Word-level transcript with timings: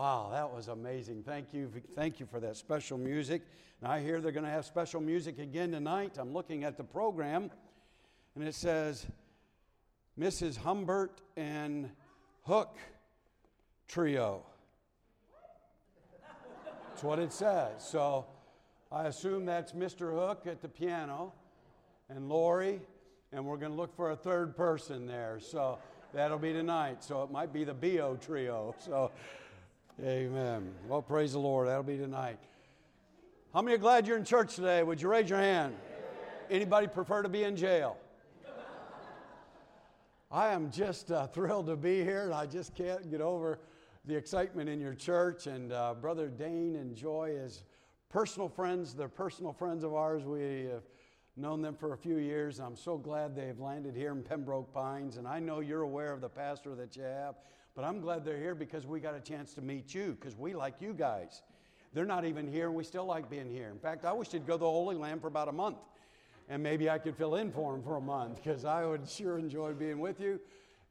Wow, 0.00 0.30
that 0.32 0.50
was 0.50 0.68
amazing. 0.68 1.24
Thank 1.24 1.52
you. 1.52 1.70
Thank 1.94 2.20
you 2.20 2.24
for 2.24 2.40
that 2.40 2.56
special 2.56 2.96
music. 2.96 3.42
And 3.82 3.92
I 3.92 4.00
hear 4.00 4.18
they're 4.22 4.32
going 4.32 4.46
to 4.46 4.50
have 4.50 4.64
special 4.64 4.98
music 4.98 5.38
again 5.38 5.72
tonight. 5.72 6.16
I'm 6.18 6.32
looking 6.32 6.64
at 6.64 6.78
the 6.78 6.84
program, 6.84 7.50
and 8.34 8.48
it 8.48 8.54
says 8.54 9.04
Mrs. 10.18 10.56
Humbert 10.56 11.20
and 11.36 11.90
Hook 12.46 12.78
Trio. 13.88 14.42
That's 16.88 17.02
what 17.02 17.18
it 17.18 17.30
says. 17.30 17.86
So 17.86 18.24
I 18.90 19.04
assume 19.04 19.44
that's 19.44 19.72
Mr. 19.72 20.14
Hook 20.14 20.46
at 20.46 20.62
the 20.62 20.68
piano 20.68 21.34
and 22.08 22.26
Lori, 22.26 22.80
and 23.32 23.44
we're 23.44 23.58
going 23.58 23.72
to 23.72 23.76
look 23.76 23.94
for 23.94 24.12
a 24.12 24.16
third 24.16 24.56
person 24.56 25.06
there. 25.06 25.38
So 25.40 25.78
that'll 26.14 26.38
be 26.38 26.54
tonight. 26.54 27.04
So 27.04 27.22
it 27.22 27.30
might 27.30 27.52
be 27.52 27.64
the 27.64 27.74
BO 27.74 28.16
Trio. 28.18 28.74
So, 28.78 29.10
amen. 29.98 30.72
Well, 30.88 31.02
praise 31.02 31.32
the 31.32 31.38
Lord. 31.38 31.68
That'll 31.68 31.82
be 31.82 31.96
tonight. 31.96 32.38
How 33.52 33.62
many 33.62 33.74
are 33.74 33.78
glad 33.78 34.06
you're 34.06 34.16
in 34.16 34.24
church 34.24 34.54
today? 34.54 34.82
Would 34.82 35.02
you 35.02 35.08
raise 35.08 35.28
your 35.28 35.38
hand? 35.38 35.74
Anybody 36.50 36.86
prefer 36.86 37.22
to 37.22 37.28
be 37.28 37.44
in 37.44 37.56
jail? 37.56 37.96
I 40.30 40.48
am 40.48 40.70
just 40.70 41.10
uh, 41.10 41.26
thrilled 41.26 41.66
to 41.66 41.76
be 41.76 42.04
here, 42.04 42.24
and 42.24 42.32
I 42.32 42.46
just 42.46 42.74
can't 42.74 43.10
get 43.10 43.20
over 43.20 43.58
the 44.04 44.14
excitement 44.14 44.68
in 44.68 44.80
your 44.80 44.94
church. 44.94 45.46
And 45.46 45.72
uh, 45.72 45.94
Brother 45.94 46.28
Dane 46.28 46.76
and 46.76 46.94
Joy 46.94 47.36
as 47.44 47.64
personal 48.08 48.48
friends. 48.48 48.94
They're 48.94 49.08
personal 49.08 49.52
friends 49.52 49.82
of 49.84 49.94
ours. 49.94 50.24
We 50.24 50.68
have 50.70 50.82
known 51.36 51.62
them 51.62 51.74
for 51.74 51.94
a 51.94 51.96
few 51.96 52.18
years. 52.18 52.60
I'm 52.60 52.76
so 52.76 52.96
glad 52.96 53.34
they've 53.34 53.58
landed 53.58 53.96
here 53.96 54.12
in 54.12 54.22
Pembroke 54.22 54.72
Pines. 54.72 55.16
And 55.16 55.26
I 55.26 55.38
know 55.38 55.60
you're 55.60 55.82
aware 55.82 56.12
of 56.12 56.20
the 56.20 56.28
pastor 56.28 56.74
that 56.74 56.96
you 56.96 57.02
have, 57.02 57.36
but 57.80 57.86
I'm 57.86 58.02
glad 58.02 58.26
they're 58.26 58.36
here 58.36 58.54
because 58.54 58.86
we 58.86 59.00
got 59.00 59.14
a 59.14 59.20
chance 59.20 59.54
to 59.54 59.62
meet 59.62 59.94
you 59.94 60.14
because 60.20 60.36
we 60.36 60.52
like 60.52 60.82
you 60.82 60.92
guys. 60.92 61.40
They're 61.94 62.04
not 62.04 62.26
even 62.26 62.46
here, 62.46 62.66
and 62.66 62.74
we 62.74 62.84
still 62.84 63.06
like 63.06 63.30
being 63.30 63.48
here. 63.48 63.70
In 63.70 63.78
fact, 63.78 64.04
I 64.04 64.12
wish 64.12 64.28
they'd 64.28 64.46
go 64.46 64.52
to 64.52 64.58
the 64.58 64.66
Holy 64.66 64.96
Land 64.96 65.22
for 65.22 65.28
about 65.28 65.48
a 65.48 65.52
month, 65.52 65.78
and 66.50 66.62
maybe 66.62 66.90
I 66.90 66.98
could 66.98 67.16
fill 67.16 67.36
in 67.36 67.50
for 67.50 67.72
them 67.72 67.82
for 67.82 67.96
a 67.96 68.00
month 68.02 68.36
because 68.36 68.66
I 68.66 68.84
would 68.84 69.08
sure 69.08 69.38
enjoy 69.38 69.72
being 69.72 69.98
with 69.98 70.20
you. 70.20 70.38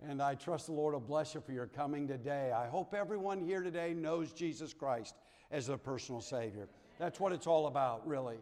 And 0.03 0.19
I 0.19 0.33
trust 0.33 0.65
the 0.65 0.71
Lord 0.71 0.95
will 0.95 0.99
bless 0.99 1.35
you 1.35 1.41
for 1.41 1.51
your 1.51 1.67
coming 1.67 2.07
today. 2.07 2.51
I 2.51 2.65
hope 2.65 2.95
everyone 2.95 3.39
here 3.39 3.61
today 3.61 3.93
knows 3.93 4.33
Jesus 4.33 4.73
Christ 4.73 5.13
as 5.51 5.67
their 5.67 5.77
personal 5.77 6.21
Savior. 6.21 6.69
That's 6.97 7.19
what 7.19 7.33
it's 7.33 7.45
all 7.45 7.67
about, 7.67 8.07
really. 8.07 8.39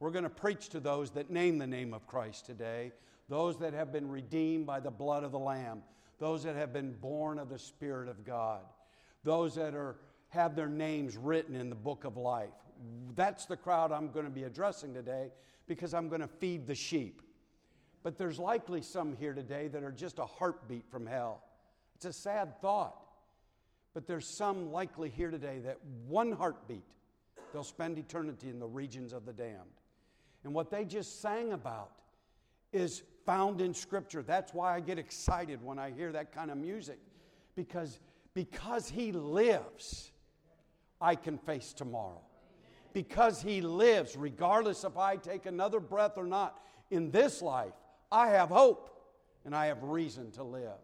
We're 0.00 0.10
going 0.10 0.24
to 0.24 0.28
preach 0.28 0.68
to 0.68 0.80
those 0.80 1.12
that 1.12 1.30
name 1.30 1.56
the 1.56 1.66
name 1.66 1.94
of 1.94 2.06
Christ 2.06 2.44
today, 2.44 2.92
those 3.30 3.56
that 3.60 3.72
have 3.72 3.90
been 3.90 4.10
redeemed 4.10 4.66
by 4.66 4.80
the 4.80 4.90
blood 4.90 5.24
of 5.24 5.32
the 5.32 5.38
Lamb, 5.38 5.80
those 6.18 6.44
that 6.44 6.56
have 6.56 6.72
been 6.72 6.92
born 6.92 7.38
of 7.38 7.48
the 7.48 7.58
Spirit 7.58 8.08
of 8.08 8.24
God, 8.24 8.60
those 9.24 9.54
that 9.56 9.74
are 9.74 9.96
have 10.28 10.56
their 10.56 10.68
names 10.68 11.16
written 11.16 11.54
in 11.54 11.70
the 11.70 11.76
book 11.76 12.04
of 12.04 12.16
life. 12.16 12.50
That's 13.14 13.46
the 13.46 13.56
crowd 13.56 13.92
I'm 13.92 14.10
going 14.10 14.26
to 14.26 14.30
be 14.30 14.44
addressing 14.44 14.92
today 14.92 15.30
because 15.66 15.94
I'm 15.94 16.08
going 16.08 16.20
to 16.20 16.28
feed 16.28 16.66
the 16.66 16.74
sheep. 16.74 17.22
But 18.02 18.18
there's 18.18 18.38
likely 18.38 18.82
some 18.82 19.16
here 19.16 19.32
today 19.32 19.68
that 19.68 19.82
are 19.82 19.92
just 19.92 20.18
a 20.18 20.26
heartbeat 20.26 20.84
from 20.90 21.06
hell. 21.06 21.42
It's 21.94 22.04
a 22.04 22.12
sad 22.12 22.60
thought. 22.60 22.96
But 23.94 24.06
there's 24.06 24.26
some 24.26 24.70
likely 24.70 25.08
here 25.08 25.30
today 25.30 25.60
that 25.64 25.78
one 26.06 26.32
heartbeat, 26.32 26.84
they'll 27.52 27.64
spend 27.64 27.98
eternity 27.98 28.50
in 28.50 28.58
the 28.58 28.66
regions 28.66 29.14
of 29.14 29.24
the 29.24 29.32
damned. 29.32 29.80
And 30.44 30.52
what 30.52 30.70
they 30.70 30.84
just 30.84 31.22
sang 31.22 31.52
about 31.52 31.92
is 32.72 33.02
found 33.24 33.60
in 33.60 33.74
Scripture. 33.74 34.22
That's 34.22 34.54
why 34.54 34.74
I 34.74 34.80
get 34.80 34.98
excited 34.98 35.62
when 35.62 35.78
I 35.78 35.90
hear 35.90 36.12
that 36.12 36.32
kind 36.32 36.50
of 36.50 36.58
music. 36.58 36.98
Because, 37.54 37.98
because 38.34 38.88
He 38.88 39.12
lives, 39.12 40.12
I 41.00 41.14
can 41.14 41.38
face 41.38 41.72
tomorrow. 41.72 42.20
Because 42.92 43.42
He 43.42 43.60
lives, 43.60 44.16
regardless 44.16 44.84
if 44.84 44.96
I 44.96 45.16
take 45.16 45.46
another 45.46 45.80
breath 45.80 46.16
or 46.16 46.26
not 46.26 46.62
in 46.90 47.10
this 47.10 47.42
life, 47.42 47.74
I 48.10 48.28
have 48.28 48.48
hope 48.48 48.90
and 49.44 49.54
I 49.54 49.66
have 49.66 49.82
reason 49.82 50.30
to 50.32 50.42
live. 50.42 50.78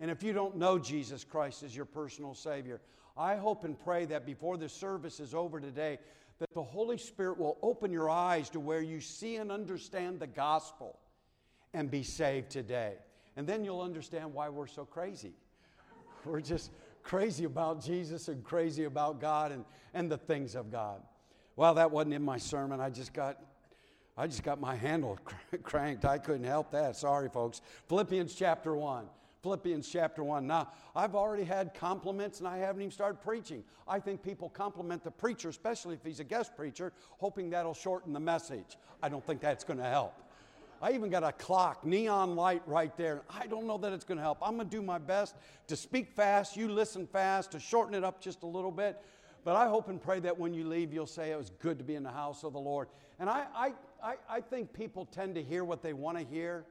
And 0.00 0.10
if 0.10 0.22
you 0.22 0.32
don't 0.32 0.56
know 0.56 0.78
Jesus 0.78 1.24
Christ 1.24 1.62
as 1.62 1.74
your 1.74 1.84
personal 1.84 2.34
Savior, 2.34 2.80
I 3.16 3.34
hope 3.36 3.64
and 3.64 3.78
pray 3.78 4.04
that 4.06 4.24
before 4.24 4.56
the 4.56 4.68
service 4.68 5.18
is 5.18 5.34
over 5.34 5.60
today, 5.60 5.98
that 6.38 6.52
the 6.54 6.62
Holy 6.62 6.98
Spirit 6.98 7.38
will 7.38 7.58
open 7.62 7.92
your 7.92 8.08
eyes 8.08 8.48
to 8.50 8.60
where 8.60 8.80
you 8.80 9.00
see 9.00 9.36
and 9.36 9.50
understand 9.50 10.20
the 10.20 10.26
gospel 10.26 10.98
and 11.74 11.90
be 11.90 12.02
saved 12.02 12.50
today. 12.50 12.94
And 13.36 13.46
then 13.46 13.64
you'll 13.64 13.80
understand 13.80 14.32
why 14.32 14.48
we're 14.48 14.66
so 14.66 14.84
crazy. 14.84 15.32
We're 16.24 16.40
just 16.40 16.70
crazy 17.02 17.44
about 17.44 17.84
Jesus 17.84 18.28
and 18.28 18.42
crazy 18.42 18.84
about 18.84 19.20
God 19.20 19.52
and, 19.52 19.64
and 19.94 20.10
the 20.10 20.18
things 20.18 20.54
of 20.54 20.70
God. 20.70 21.00
Well, 21.56 21.74
that 21.74 21.90
wasn't 21.90 22.14
in 22.14 22.22
my 22.22 22.38
sermon. 22.38 22.80
I 22.80 22.90
just 22.90 23.12
got 23.12 23.38
I 24.16 24.26
just 24.26 24.42
got 24.42 24.60
my 24.60 24.74
handle 24.74 25.16
cranked. 25.62 26.04
I 26.04 26.18
couldn't 26.18 26.44
help 26.44 26.72
that. 26.72 26.96
Sorry, 26.96 27.28
folks. 27.28 27.60
Philippians 27.88 28.34
chapter 28.34 28.74
1. 28.74 29.06
Philippians 29.42 29.88
chapter 29.88 30.24
1. 30.24 30.46
Now, 30.46 30.68
I've 30.96 31.14
already 31.14 31.44
had 31.44 31.74
compliments 31.74 32.40
and 32.40 32.48
I 32.48 32.58
haven't 32.58 32.82
even 32.82 32.90
started 32.90 33.20
preaching. 33.20 33.62
I 33.86 34.00
think 34.00 34.22
people 34.22 34.48
compliment 34.48 35.04
the 35.04 35.10
preacher, 35.10 35.48
especially 35.48 35.94
if 35.94 36.04
he's 36.04 36.20
a 36.20 36.24
guest 36.24 36.56
preacher, 36.56 36.92
hoping 37.18 37.50
that'll 37.50 37.74
shorten 37.74 38.12
the 38.12 38.20
message. 38.20 38.76
I 39.02 39.08
don't 39.08 39.24
think 39.24 39.40
that's 39.40 39.64
going 39.64 39.78
to 39.78 39.84
help. 39.84 40.14
I 40.80 40.92
even 40.92 41.10
got 41.10 41.24
a 41.24 41.32
clock, 41.32 41.84
neon 41.84 42.36
light 42.36 42.62
right 42.66 42.96
there. 42.96 43.22
I 43.28 43.46
don't 43.46 43.66
know 43.66 43.78
that 43.78 43.92
it's 43.92 44.04
going 44.04 44.18
to 44.18 44.22
help. 44.22 44.38
I'm 44.42 44.56
going 44.56 44.68
to 44.68 44.76
do 44.76 44.82
my 44.82 44.98
best 44.98 45.34
to 45.66 45.76
speak 45.76 46.12
fast, 46.12 46.56
you 46.56 46.68
listen 46.68 47.06
fast, 47.06 47.52
to 47.52 47.60
shorten 47.60 47.94
it 47.94 48.04
up 48.04 48.20
just 48.20 48.42
a 48.42 48.46
little 48.46 48.70
bit. 48.70 49.00
But 49.44 49.56
I 49.56 49.68
hope 49.68 49.88
and 49.88 50.00
pray 50.00 50.20
that 50.20 50.38
when 50.38 50.52
you 50.54 50.66
leave, 50.66 50.92
you'll 50.92 51.06
say 51.06 51.30
it 51.30 51.38
was 51.38 51.50
good 51.60 51.78
to 51.78 51.84
be 51.84 51.94
in 51.94 52.02
the 52.02 52.10
house 52.10 52.44
of 52.44 52.52
the 52.52 52.60
Lord. 52.60 52.88
And 53.18 53.28
I, 53.28 53.46
I, 53.54 53.72
I, 54.02 54.14
I 54.28 54.40
think 54.40 54.72
people 54.72 55.04
tend 55.06 55.34
to 55.36 55.42
hear 55.42 55.64
what 55.64 55.82
they 55.82 55.92
want 55.92 56.18
to 56.18 56.24
hear. 56.24 56.64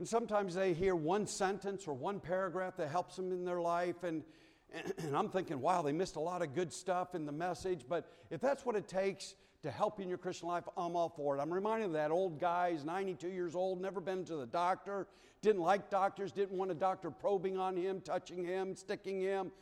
And 0.00 0.08
sometimes 0.08 0.54
they 0.54 0.72
hear 0.72 0.96
one 0.96 1.26
sentence 1.26 1.86
or 1.86 1.92
one 1.92 2.20
paragraph 2.20 2.74
that 2.78 2.88
helps 2.88 3.16
them 3.16 3.32
in 3.32 3.44
their 3.44 3.60
life. 3.60 4.02
And, 4.02 4.22
and 4.98 5.14
I'm 5.14 5.28
thinking, 5.28 5.60
wow, 5.60 5.82
they 5.82 5.92
missed 5.92 6.16
a 6.16 6.20
lot 6.20 6.40
of 6.40 6.54
good 6.54 6.72
stuff 6.72 7.14
in 7.14 7.26
the 7.26 7.32
message. 7.32 7.84
But 7.86 8.10
if 8.30 8.40
that's 8.40 8.64
what 8.64 8.76
it 8.76 8.88
takes 8.88 9.34
to 9.62 9.70
help 9.70 9.98
you 9.98 10.04
in 10.04 10.08
your 10.08 10.16
Christian 10.16 10.48
life, 10.48 10.64
I'm 10.74 10.96
all 10.96 11.10
for 11.10 11.36
it. 11.36 11.40
I'm 11.42 11.52
reminded 11.52 11.88
of 11.88 11.92
that 11.92 12.10
old 12.10 12.40
guy, 12.40 12.72
he's 12.72 12.82
92 12.82 13.28
years 13.28 13.54
old, 13.54 13.82
never 13.82 14.00
been 14.00 14.24
to 14.24 14.36
the 14.36 14.46
doctor, 14.46 15.06
didn't 15.42 15.60
like 15.60 15.90
doctors, 15.90 16.32
didn't 16.32 16.56
want 16.56 16.70
a 16.70 16.74
doctor 16.74 17.10
probing 17.10 17.58
on 17.58 17.76
him, 17.76 18.00
touching 18.00 18.42
him, 18.42 18.74
sticking 18.74 19.20
him. 19.20 19.52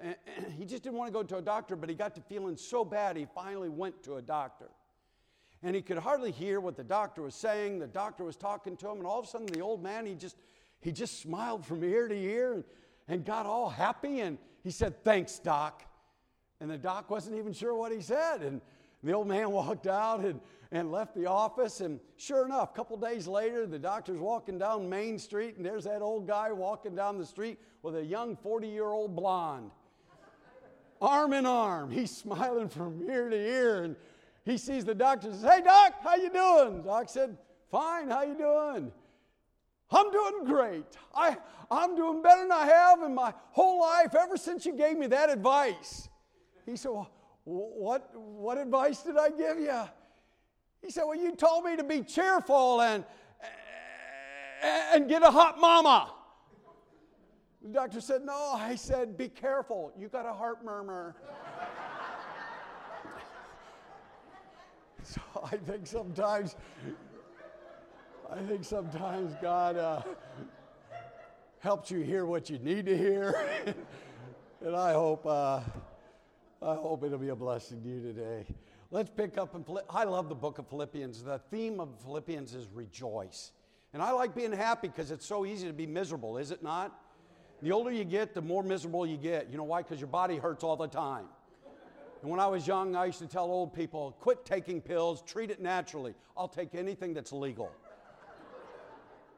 he 0.56 0.64
just 0.64 0.84
didn't 0.84 0.96
want 0.96 1.08
to 1.08 1.12
go 1.12 1.24
to 1.24 1.38
a 1.38 1.42
doctor, 1.42 1.74
but 1.74 1.88
he 1.88 1.96
got 1.96 2.14
to 2.14 2.20
feeling 2.20 2.56
so 2.56 2.84
bad 2.84 3.16
he 3.16 3.26
finally 3.34 3.68
went 3.68 4.00
to 4.04 4.14
a 4.14 4.22
doctor 4.22 4.68
and 5.62 5.74
he 5.74 5.82
could 5.82 5.98
hardly 5.98 6.30
hear 6.30 6.60
what 6.60 6.76
the 6.76 6.84
doctor 6.84 7.22
was 7.22 7.34
saying. 7.34 7.78
The 7.78 7.86
doctor 7.86 8.24
was 8.24 8.36
talking 8.36 8.76
to 8.78 8.88
him, 8.90 8.98
and 8.98 9.06
all 9.06 9.18
of 9.18 9.24
a 9.24 9.28
sudden 9.28 9.46
the 9.46 9.60
old 9.60 9.82
man, 9.82 10.06
he 10.06 10.14
just, 10.14 10.36
he 10.80 10.92
just 10.92 11.20
smiled 11.20 11.66
from 11.66 11.82
ear 11.82 12.06
to 12.06 12.14
ear 12.14 12.52
and, 12.54 12.64
and 13.08 13.24
got 13.24 13.46
all 13.46 13.68
happy. 13.68 14.20
And 14.20 14.38
he 14.62 14.70
said, 14.70 15.02
Thanks, 15.02 15.38
doc. 15.38 15.82
And 16.60 16.70
the 16.70 16.78
doc 16.78 17.10
wasn't 17.10 17.36
even 17.36 17.52
sure 17.52 17.74
what 17.74 17.92
he 17.92 18.00
said. 18.00 18.42
And 18.42 18.60
the 19.02 19.12
old 19.12 19.26
man 19.26 19.50
walked 19.52 19.86
out 19.86 20.20
and, 20.20 20.40
and 20.70 20.92
left 20.92 21.16
the 21.16 21.26
office. 21.26 21.80
And 21.80 21.98
sure 22.16 22.44
enough, 22.44 22.70
a 22.70 22.76
couple 22.76 22.96
days 22.96 23.26
later, 23.26 23.66
the 23.66 23.78
doctor's 23.78 24.20
walking 24.20 24.58
down 24.58 24.88
Main 24.88 25.18
Street, 25.18 25.56
and 25.56 25.66
there's 25.66 25.84
that 25.84 26.02
old 26.02 26.26
guy 26.26 26.52
walking 26.52 26.94
down 26.94 27.18
the 27.18 27.26
street 27.26 27.58
with 27.82 27.96
a 27.96 28.04
young 28.04 28.36
40 28.36 28.68
year 28.68 28.86
old 28.86 29.16
blonde. 29.16 29.70
arm 31.00 31.32
in 31.32 31.46
arm. 31.46 31.90
He's 31.90 32.16
smiling 32.16 32.68
from 32.68 33.08
ear 33.08 33.28
to 33.28 33.36
ear. 33.36 33.82
And 33.82 33.96
he 34.48 34.56
sees 34.56 34.84
the 34.84 34.94
doctor 34.94 35.28
and 35.28 35.36
says, 35.36 35.50
Hey, 35.50 35.62
doc, 35.62 35.94
how 36.02 36.16
you 36.16 36.30
doing? 36.30 36.82
Doc 36.82 37.08
said, 37.08 37.36
Fine, 37.70 38.08
how 38.10 38.22
you 38.22 38.36
doing? 38.36 38.90
I'm 39.90 40.10
doing 40.10 40.44
great. 40.44 40.86
I, 41.14 41.36
I'm 41.70 41.96
doing 41.96 42.22
better 42.22 42.42
than 42.42 42.52
I 42.52 42.66
have 42.66 43.02
in 43.02 43.14
my 43.14 43.32
whole 43.50 43.80
life 43.80 44.14
ever 44.14 44.36
since 44.36 44.66
you 44.66 44.74
gave 44.74 44.98
me 44.98 45.06
that 45.08 45.30
advice. 45.30 46.08
He 46.66 46.76
said, 46.76 46.90
well, 46.90 47.10
what, 47.44 48.10
what 48.14 48.58
advice 48.58 49.02
did 49.02 49.16
I 49.16 49.30
give 49.30 49.58
you? 49.58 49.82
He 50.82 50.90
said, 50.90 51.04
Well, 51.04 51.16
you 51.16 51.34
told 51.34 51.64
me 51.64 51.76
to 51.76 51.84
be 51.84 52.02
cheerful 52.02 52.82
and, 52.82 53.04
and 54.62 55.08
get 55.08 55.22
a 55.22 55.30
hot 55.30 55.58
mama. 55.58 56.12
The 57.62 57.68
doctor 57.70 58.00
said, 58.00 58.22
No. 58.24 58.52
I 58.54 58.74
said, 58.76 59.16
Be 59.16 59.28
careful. 59.28 59.92
You 59.98 60.08
got 60.08 60.26
a 60.26 60.32
heart 60.32 60.64
murmur. 60.64 61.16
So 65.08 65.20
I 65.44 65.56
think 65.56 65.86
sometimes, 65.86 66.56
I 68.30 68.40
think 68.40 68.64
sometimes 68.64 69.34
God 69.40 69.76
uh, 69.76 70.02
helps 71.60 71.90
you 71.90 72.00
hear 72.00 72.26
what 72.26 72.50
you 72.50 72.58
need 72.58 72.84
to 72.86 72.96
hear, 72.96 73.34
and 74.64 74.76
I 74.76 74.92
hope, 74.92 75.24
uh, 75.24 75.60
I 76.60 76.74
hope 76.74 77.04
it'll 77.04 77.18
be 77.18 77.30
a 77.30 77.36
blessing 77.36 77.80
to 77.82 77.88
you 77.88 78.02
today. 78.02 78.46
Let's 78.90 79.10
pick 79.10 79.38
up 79.38 79.54
and 79.54 79.64
I 79.88 80.04
love 80.04 80.28
the 80.28 80.34
book 80.34 80.58
of 80.58 80.66
Philippians. 80.68 81.22
The 81.22 81.38
theme 81.50 81.80
of 81.80 81.88
Philippians 82.02 82.54
is 82.54 82.68
rejoice, 82.74 83.52
and 83.94 84.02
I 84.02 84.10
like 84.12 84.34
being 84.34 84.52
happy 84.52 84.88
because 84.88 85.10
it's 85.10 85.26
so 85.26 85.46
easy 85.46 85.66
to 85.66 85.72
be 85.72 85.86
miserable, 85.86 86.36
is 86.36 86.50
it 86.50 86.62
not? 86.62 87.00
The 87.62 87.72
older 87.72 87.90
you 87.90 88.04
get, 88.04 88.34
the 88.34 88.42
more 88.42 88.62
miserable 88.62 89.06
you 89.06 89.16
get. 89.16 89.50
You 89.50 89.56
know 89.56 89.64
why? 89.64 89.82
Because 89.82 90.00
your 90.00 90.08
body 90.08 90.36
hurts 90.36 90.62
all 90.62 90.76
the 90.76 90.86
time. 90.86 91.26
And 92.22 92.30
when 92.30 92.40
I 92.40 92.46
was 92.46 92.66
young, 92.66 92.96
I 92.96 93.06
used 93.06 93.20
to 93.20 93.26
tell 93.26 93.44
old 93.44 93.72
people 93.72 94.16
quit 94.20 94.44
taking 94.44 94.80
pills, 94.80 95.22
treat 95.22 95.50
it 95.50 95.60
naturally. 95.60 96.14
I'll 96.36 96.48
take 96.48 96.74
anything 96.74 97.14
that's 97.14 97.32
legal. 97.32 97.70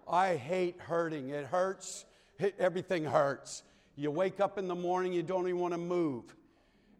I 0.09 0.37
hate 0.37 0.81
hurting. 0.81 1.29
It 1.31 1.47
hurts. 1.47 2.05
It, 2.38 2.55
everything 2.59 3.05
hurts. 3.05 3.62
You 3.97 4.11
wake 4.11 4.41
up 4.41 4.56
in 4.56 4.67
the 4.67 4.75
morning, 4.75 5.12
you 5.12 5.23
don't 5.23 5.47
even 5.47 5.61
want 5.61 5.75
to 5.75 5.79
move. 5.79 6.35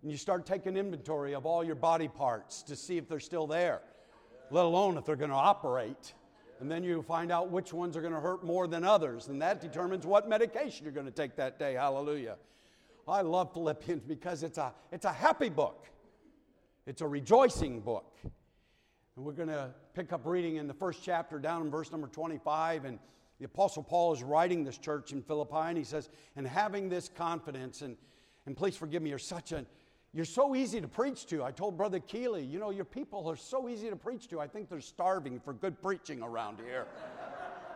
And 0.03 0.11
you 0.11 0.19
start 0.19 0.47
taking 0.47 0.77
inventory 0.77 1.35
of 1.35 1.47
all 1.47 1.65
your 1.65 1.75
body 1.75 2.09
parts 2.09 2.63
to 2.65 2.77
see 2.77 2.99
if 2.99 3.09
they're 3.09 3.21
still 3.21 3.47
there, 3.47 3.81
let 4.51 4.65
alone 4.65 4.97
if 4.99 5.05
they're 5.05 5.17
going 5.17 5.31
to 5.31 5.37
operate. 5.37 6.15
And 6.61 6.71
then 6.71 6.85
you 6.85 7.01
find 7.03 7.33
out 7.33 7.51
which 7.51 7.73
ones 7.73 7.97
are 7.97 8.03
going 8.03 8.13
to 8.13 8.21
hurt 8.21 8.45
more 8.45 8.67
than 8.67 8.85
others. 8.85 9.29
And 9.29 9.41
that 9.41 9.63
determines 9.63 10.07
what 10.07 10.29
medication 10.29 10.85
you're 10.85 10.93
going 10.93 11.07
to 11.07 11.13
take 11.13 11.37
that 11.37 11.59
day. 11.59 11.73
Hallelujah. 11.73 12.37
I 13.11 13.23
love 13.23 13.53
Philippians 13.53 14.03
because 14.05 14.43
it's 14.43 14.59
a, 14.59 14.73
it's 14.93 15.05
a 15.05 15.13
happy 15.13 15.49
book, 15.49 15.87
it's 16.87 17.01
a 17.01 17.07
rejoicing 17.07 17.81
book. 17.81 18.19
And 18.23 19.25
we're 19.25 19.33
going 19.33 19.49
to 19.49 19.71
pick 19.95 20.13
up 20.13 20.23
reading 20.25 20.57
in 20.57 20.67
the 20.67 20.75
first 20.75 21.03
chapter 21.03 21.39
down 21.39 21.63
in 21.63 21.71
verse 21.71 21.91
number 21.91 22.07
25. 22.07 22.85
And 22.85 22.99
the 23.39 23.47
Apostle 23.47 23.83
Paul 23.83 24.13
is 24.13 24.23
writing 24.23 24.65
this 24.65 24.79
church 24.79 25.13
in 25.13 25.23
Philippi, 25.23 25.57
and 25.57 25.77
he 25.77 25.85
says, 25.85 26.09
and 26.37 26.47
having 26.47 26.89
this 26.89 27.09
confidence, 27.09 27.83
and, 27.83 27.97
and 28.47 28.57
please 28.57 28.77
forgive 28.77 29.03
me, 29.03 29.11
you're 29.11 29.19
such 29.19 29.53
a, 29.53 29.65
you're 30.13 30.25
so 30.25 30.55
easy 30.55 30.81
to 30.81 30.89
preach 30.89 31.27
to. 31.27 31.43
I 31.43 31.51
told 31.51 31.77
Brother 31.77 32.01
Keeley, 32.01 32.45
you 32.45 32.59
know, 32.59 32.71
your 32.71 32.85
people 32.85 33.29
are 33.29 33.37
so 33.37 33.69
easy 33.69 33.89
to 33.91 33.97
preach 33.97 34.29
to. 34.29 34.41
I 34.41 34.47
think 34.47 34.69
they're 34.69 34.81
starving 34.81 35.41
for 35.41 35.53
good 35.53 35.81
preaching 35.81 36.23
around 36.23 36.59
here. 36.65 36.87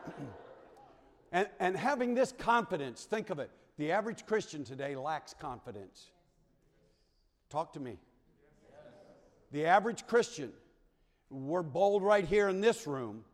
and, 1.33 1.49
and 1.61 1.77
having 1.77 2.15
this 2.15 2.33
confidence, 2.33 3.05
think 3.05 3.31
of 3.31 3.39
it. 3.39 3.51
The 3.77 3.91
average 3.91 4.25
Christian 4.27 4.65
today 4.65 4.95
lacks 4.95 5.35
confidence. 5.39 6.11
Talk 7.51 7.73
to 7.73 7.81
me. 7.81 7.99
The 9.51 9.67
average 9.67 10.07
Christian, 10.07 10.53
we're 11.31 11.63
bold 11.63 12.03
right 12.03 12.25
here 12.25 12.49
in 12.49 12.61
this 12.61 12.87
room. 12.87 13.25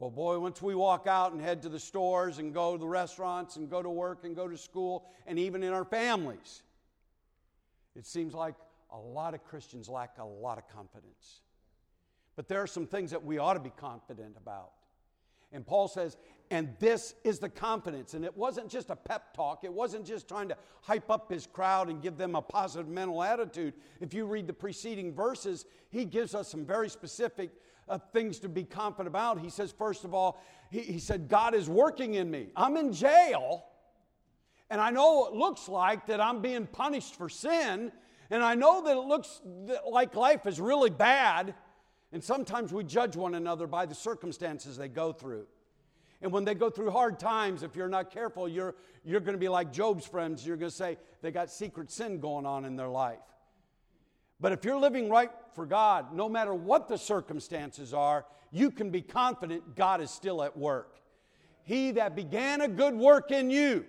But 0.00 0.10
boy, 0.10 0.38
once 0.38 0.62
we 0.62 0.76
walk 0.76 1.08
out 1.08 1.32
and 1.32 1.40
head 1.40 1.62
to 1.62 1.68
the 1.68 1.80
stores 1.80 2.38
and 2.38 2.54
go 2.54 2.72
to 2.72 2.78
the 2.78 2.86
restaurants 2.86 3.56
and 3.56 3.68
go 3.68 3.82
to 3.82 3.90
work 3.90 4.24
and 4.24 4.36
go 4.36 4.46
to 4.46 4.56
school 4.56 5.06
and 5.26 5.38
even 5.38 5.64
in 5.64 5.72
our 5.72 5.84
families, 5.84 6.62
it 7.96 8.06
seems 8.06 8.34
like 8.34 8.54
a 8.92 8.98
lot 8.98 9.34
of 9.34 9.42
Christians 9.44 9.88
lack 9.88 10.18
a 10.18 10.24
lot 10.24 10.58
of 10.58 10.68
confidence. 10.68 11.40
But 12.36 12.48
there 12.48 12.62
are 12.62 12.68
some 12.68 12.86
things 12.86 13.10
that 13.10 13.24
we 13.24 13.38
ought 13.38 13.54
to 13.54 13.60
be 13.60 13.72
confident 13.76 14.36
about. 14.36 14.70
And 15.52 15.66
Paul 15.66 15.88
says, 15.88 16.16
and 16.50 16.74
this 16.78 17.14
is 17.24 17.38
the 17.38 17.48
confidence. 17.48 18.14
And 18.14 18.24
it 18.24 18.36
wasn't 18.36 18.68
just 18.68 18.90
a 18.90 18.96
pep 18.96 19.34
talk, 19.34 19.64
it 19.64 19.72
wasn't 19.72 20.06
just 20.06 20.28
trying 20.28 20.48
to 20.48 20.56
hype 20.82 21.10
up 21.10 21.30
his 21.30 21.46
crowd 21.46 21.88
and 21.88 22.02
give 22.02 22.16
them 22.16 22.34
a 22.34 22.42
positive 22.42 22.88
mental 22.88 23.22
attitude. 23.22 23.74
If 24.00 24.14
you 24.14 24.26
read 24.26 24.46
the 24.46 24.52
preceding 24.52 25.14
verses, 25.14 25.66
he 25.90 26.04
gives 26.04 26.34
us 26.34 26.48
some 26.48 26.64
very 26.64 26.88
specific 26.88 27.50
uh, 27.88 27.98
things 28.12 28.38
to 28.40 28.48
be 28.48 28.64
confident 28.64 29.08
about. 29.08 29.40
He 29.40 29.50
says, 29.50 29.72
first 29.72 30.04
of 30.04 30.14
all, 30.14 30.42
he, 30.70 30.80
he 30.80 30.98
said, 30.98 31.28
God 31.28 31.54
is 31.54 31.68
working 31.68 32.14
in 32.14 32.30
me. 32.30 32.48
I'm 32.56 32.76
in 32.76 32.92
jail, 32.92 33.64
and 34.70 34.80
I 34.80 34.90
know 34.90 35.26
it 35.26 35.32
looks 35.32 35.68
like 35.68 36.06
that 36.06 36.20
I'm 36.20 36.42
being 36.42 36.66
punished 36.66 37.16
for 37.16 37.28
sin, 37.28 37.90
and 38.30 38.42
I 38.42 38.54
know 38.54 38.82
that 38.82 38.96
it 38.96 39.06
looks 39.06 39.40
like 39.90 40.14
life 40.14 40.46
is 40.46 40.60
really 40.60 40.90
bad. 40.90 41.54
And 42.12 42.24
sometimes 42.24 42.72
we 42.72 42.84
judge 42.84 43.16
one 43.16 43.34
another 43.34 43.66
by 43.66 43.86
the 43.86 43.94
circumstances 43.94 44.76
they 44.76 44.88
go 44.88 45.12
through. 45.12 45.46
And 46.20 46.32
when 46.32 46.44
they 46.44 46.54
go 46.54 46.68
through 46.68 46.90
hard 46.90 47.18
times, 47.18 47.62
if 47.62 47.76
you're 47.76 47.88
not 47.88 48.10
careful, 48.10 48.48
you're, 48.48 48.74
you're 49.04 49.20
going 49.20 49.34
to 49.34 49.38
be 49.38 49.48
like 49.48 49.72
Job's 49.72 50.04
friends. 50.04 50.44
You're 50.44 50.56
going 50.56 50.70
to 50.70 50.76
say 50.76 50.98
they 51.22 51.30
got 51.30 51.50
secret 51.50 51.90
sin 51.90 52.18
going 52.18 52.44
on 52.44 52.64
in 52.64 52.76
their 52.76 52.88
life. 52.88 53.18
But 54.40 54.52
if 54.52 54.64
you're 54.64 54.78
living 54.78 55.08
right 55.08 55.30
for 55.54 55.66
God, 55.66 56.12
no 56.12 56.28
matter 56.28 56.54
what 56.54 56.88
the 56.88 56.98
circumstances 56.98 57.92
are, 57.92 58.24
you 58.50 58.70
can 58.70 58.90
be 58.90 59.02
confident 59.02 59.76
God 59.76 60.00
is 60.00 60.10
still 60.10 60.42
at 60.42 60.56
work. 60.56 61.00
He 61.64 61.92
that 61.92 62.16
began 62.16 62.60
a 62.60 62.68
good 62.68 62.94
work 62.94 63.30
in 63.30 63.50
you, 63.50 63.84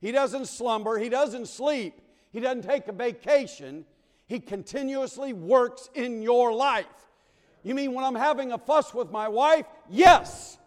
he 0.00 0.12
doesn't 0.12 0.46
slumber, 0.46 0.98
he 0.98 1.08
doesn't 1.08 1.46
sleep, 1.46 2.00
he 2.32 2.40
doesn't 2.40 2.62
take 2.62 2.88
a 2.88 2.92
vacation, 2.92 3.84
he 4.26 4.40
continuously 4.40 5.32
works 5.32 5.88
in 5.94 6.22
your 6.22 6.52
life. 6.52 6.86
You 7.62 7.74
mean 7.74 7.92
when 7.92 8.04
I'm 8.04 8.14
having 8.14 8.52
a 8.52 8.58
fuss 8.58 8.94
with 8.94 9.10
my 9.10 9.28
wife? 9.28 9.66
Yes. 9.88 10.58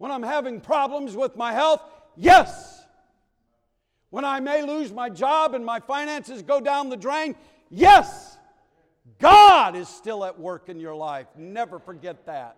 When 0.00 0.10
I'm 0.10 0.22
having 0.22 0.62
problems 0.62 1.14
with 1.14 1.36
my 1.36 1.52
health? 1.52 1.82
Yes. 2.16 2.82
When 4.08 4.24
I 4.24 4.40
may 4.40 4.62
lose 4.62 4.90
my 4.90 5.10
job 5.10 5.52
and 5.52 5.62
my 5.62 5.78
finances 5.78 6.40
go 6.40 6.58
down 6.58 6.88
the 6.88 6.96
drain? 6.96 7.36
Yes. 7.68 8.38
God 9.18 9.76
is 9.76 9.90
still 9.90 10.24
at 10.24 10.40
work 10.40 10.70
in 10.70 10.80
your 10.80 10.94
life. 10.94 11.26
Never 11.36 11.78
forget 11.78 12.24
that. 12.24 12.56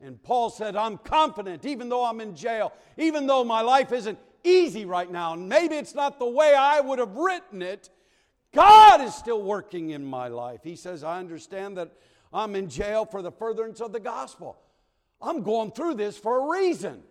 And 0.00 0.22
Paul 0.22 0.48
said, 0.48 0.76
I'm 0.76 0.96
confident, 0.96 1.66
even 1.66 1.90
though 1.90 2.06
I'm 2.06 2.22
in 2.22 2.34
jail, 2.34 2.72
even 2.96 3.26
though 3.26 3.44
my 3.44 3.60
life 3.60 3.92
isn't 3.92 4.18
easy 4.42 4.86
right 4.86 5.12
now, 5.12 5.34
and 5.34 5.46
maybe 5.46 5.74
it's 5.74 5.94
not 5.94 6.18
the 6.18 6.30
way 6.30 6.54
I 6.54 6.80
would 6.80 7.00
have 7.00 7.16
written 7.16 7.60
it, 7.60 7.90
God 8.54 9.02
is 9.02 9.14
still 9.14 9.42
working 9.42 9.90
in 9.90 10.06
my 10.06 10.28
life. 10.28 10.60
He 10.64 10.74
says, 10.74 11.04
I 11.04 11.18
understand 11.18 11.76
that 11.76 11.92
I'm 12.32 12.56
in 12.56 12.70
jail 12.70 13.04
for 13.04 13.20
the 13.20 13.30
furtherance 13.30 13.82
of 13.82 13.92
the 13.92 14.00
gospel. 14.00 14.56
I'm 15.22 15.42
going 15.42 15.72
through 15.72 15.94
this 15.94 16.16
for 16.16 16.38
a 16.38 16.58
reason. 16.58 17.02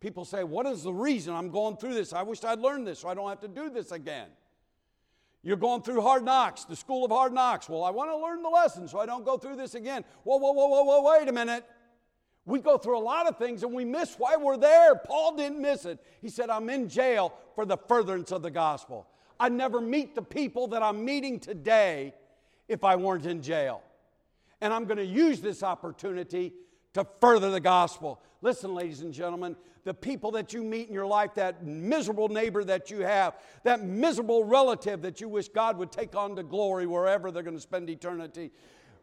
People 0.00 0.24
say, 0.24 0.44
What 0.44 0.66
is 0.66 0.82
the 0.82 0.92
reason 0.92 1.34
I'm 1.34 1.50
going 1.50 1.76
through 1.76 1.94
this? 1.94 2.12
I 2.12 2.22
wish 2.22 2.44
I'd 2.44 2.60
learned 2.60 2.86
this 2.86 3.00
so 3.00 3.08
I 3.08 3.14
don't 3.14 3.28
have 3.28 3.40
to 3.40 3.48
do 3.48 3.70
this 3.70 3.92
again. 3.92 4.28
You're 5.42 5.56
going 5.56 5.82
through 5.82 6.00
hard 6.00 6.24
knocks, 6.24 6.64
the 6.64 6.74
school 6.74 7.04
of 7.04 7.10
hard 7.10 7.32
knocks. 7.32 7.68
Well, 7.68 7.84
I 7.84 7.90
want 7.90 8.10
to 8.10 8.16
learn 8.16 8.42
the 8.42 8.48
lesson 8.48 8.88
so 8.88 8.98
I 8.98 9.06
don't 9.06 9.24
go 9.24 9.36
through 9.38 9.56
this 9.56 9.74
again. 9.74 10.04
Whoa, 10.24 10.38
whoa, 10.38 10.52
whoa, 10.52 10.66
whoa, 10.66 10.82
whoa, 10.82 11.18
wait 11.18 11.28
a 11.28 11.32
minute. 11.32 11.64
We 12.46 12.60
go 12.60 12.78
through 12.78 12.98
a 12.98 13.00
lot 13.00 13.28
of 13.28 13.38
things 13.38 13.62
and 13.62 13.72
we 13.72 13.84
miss 13.84 14.16
why 14.18 14.36
we're 14.36 14.56
there. 14.56 14.96
Paul 14.96 15.36
didn't 15.36 15.60
miss 15.60 15.84
it. 15.84 16.04
He 16.20 16.28
said, 16.28 16.50
I'm 16.50 16.68
in 16.68 16.88
jail 16.88 17.32
for 17.54 17.64
the 17.64 17.76
furtherance 17.76 18.32
of 18.32 18.42
the 18.42 18.50
gospel. 18.50 19.08
I'd 19.38 19.52
never 19.52 19.80
meet 19.80 20.14
the 20.14 20.22
people 20.22 20.66
that 20.68 20.82
I'm 20.82 21.04
meeting 21.04 21.38
today 21.38 22.14
if 22.68 22.84
I 22.84 22.96
weren't 22.96 23.26
in 23.26 23.42
jail. 23.42 23.82
And 24.60 24.72
I'm 24.72 24.84
going 24.84 24.98
to 24.98 25.04
use 25.04 25.40
this 25.40 25.62
opportunity 25.62 26.54
to 26.96 27.06
further 27.20 27.50
the 27.50 27.60
gospel. 27.60 28.20
Listen, 28.42 28.74
ladies 28.74 29.00
and 29.00 29.12
gentlemen, 29.12 29.56
the 29.84 29.94
people 29.94 30.32
that 30.32 30.52
you 30.52 30.62
meet 30.62 30.88
in 30.88 30.94
your 30.94 31.06
life, 31.06 31.34
that 31.34 31.64
miserable 31.64 32.28
neighbor 32.28 32.64
that 32.64 32.90
you 32.90 33.00
have, 33.00 33.34
that 33.62 33.84
miserable 33.84 34.44
relative 34.44 35.00
that 35.02 35.20
you 35.20 35.28
wish 35.28 35.48
God 35.48 35.78
would 35.78 35.92
take 35.92 36.16
on 36.16 36.36
to 36.36 36.42
glory 36.42 36.86
wherever 36.86 37.30
they're 37.30 37.42
going 37.42 37.56
to 37.56 37.60
spend 37.62 37.88
eternity. 37.88 38.50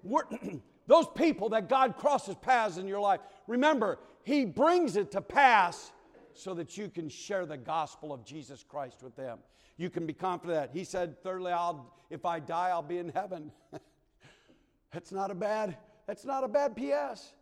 those 0.88 1.08
people 1.16 1.50
that 1.50 1.70
God 1.70 1.96
crosses 1.98 2.36
paths 2.36 2.78
in 2.78 2.88
your 2.88 3.00
life, 3.00 3.22
remember, 3.48 4.00
He 4.24 4.46
brings 4.46 4.98
it 4.98 5.12
to 5.12 5.22
pass 5.22 5.92
so 6.34 6.54
that 6.56 6.78
you 6.78 6.90
can 6.90 7.10
share 7.10 7.46
the 7.46 7.58
gospel 7.58 8.12
of 8.12 8.26
Jesus 8.26 8.64
Christ 8.68 9.02
with 9.02 9.16
them 9.16 9.40
you 9.78 9.90
can 9.90 10.06
be 10.06 10.14
confident 10.14 10.60
that. 10.60 10.78
He 10.78 10.84
said, 10.84 11.22
thirdly, 11.24 11.52
I'll, 11.52 11.94
if 12.10 12.26
I 12.26 12.40
die, 12.40 12.70
I'll 12.70 12.82
be 12.82 12.98
in 12.98 13.10
heaven. 13.10 13.52
that's 14.94 15.12
not 15.12 15.32
a 15.32 15.36
bad, 15.36 15.78
that's 16.08 16.26
not 16.26 16.44
a 16.44 16.48
bad 16.48 16.76
PS. 16.76 17.34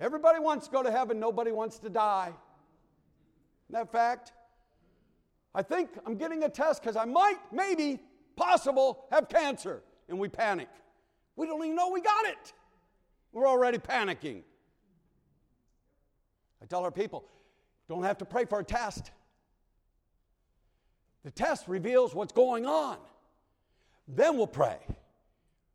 Everybody 0.00 0.38
wants 0.38 0.66
to 0.66 0.72
go 0.72 0.82
to 0.82 0.90
heaven, 0.90 1.18
nobody 1.18 1.50
wants 1.50 1.78
to 1.80 1.88
die. 1.88 2.32
Isn't 3.68 3.72
that 3.72 3.90
fact? 3.90 4.32
I 5.54 5.62
think 5.62 5.90
I'm 6.06 6.16
getting 6.16 6.44
a 6.44 6.48
test 6.48 6.82
because 6.82 6.96
I 6.96 7.04
might, 7.04 7.38
maybe, 7.52 7.98
possible, 8.36 9.06
have 9.10 9.28
cancer. 9.28 9.82
And 10.08 10.18
we 10.18 10.28
panic. 10.28 10.68
We 11.36 11.46
don't 11.46 11.62
even 11.62 11.76
know 11.76 11.90
we 11.90 12.00
got 12.00 12.26
it. 12.26 12.52
We're 13.32 13.46
already 13.46 13.78
panicking. 13.78 14.42
I 16.62 16.66
tell 16.66 16.84
our 16.84 16.90
people, 16.90 17.24
don't 17.88 18.04
have 18.04 18.18
to 18.18 18.24
pray 18.24 18.44
for 18.44 18.60
a 18.60 18.64
test. 18.64 19.10
The 21.24 21.30
test 21.30 21.68
reveals 21.68 22.14
what's 22.14 22.32
going 22.32 22.64
on. 22.64 22.96
Then 24.06 24.36
we'll 24.36 24.46
pray 24.46 24.78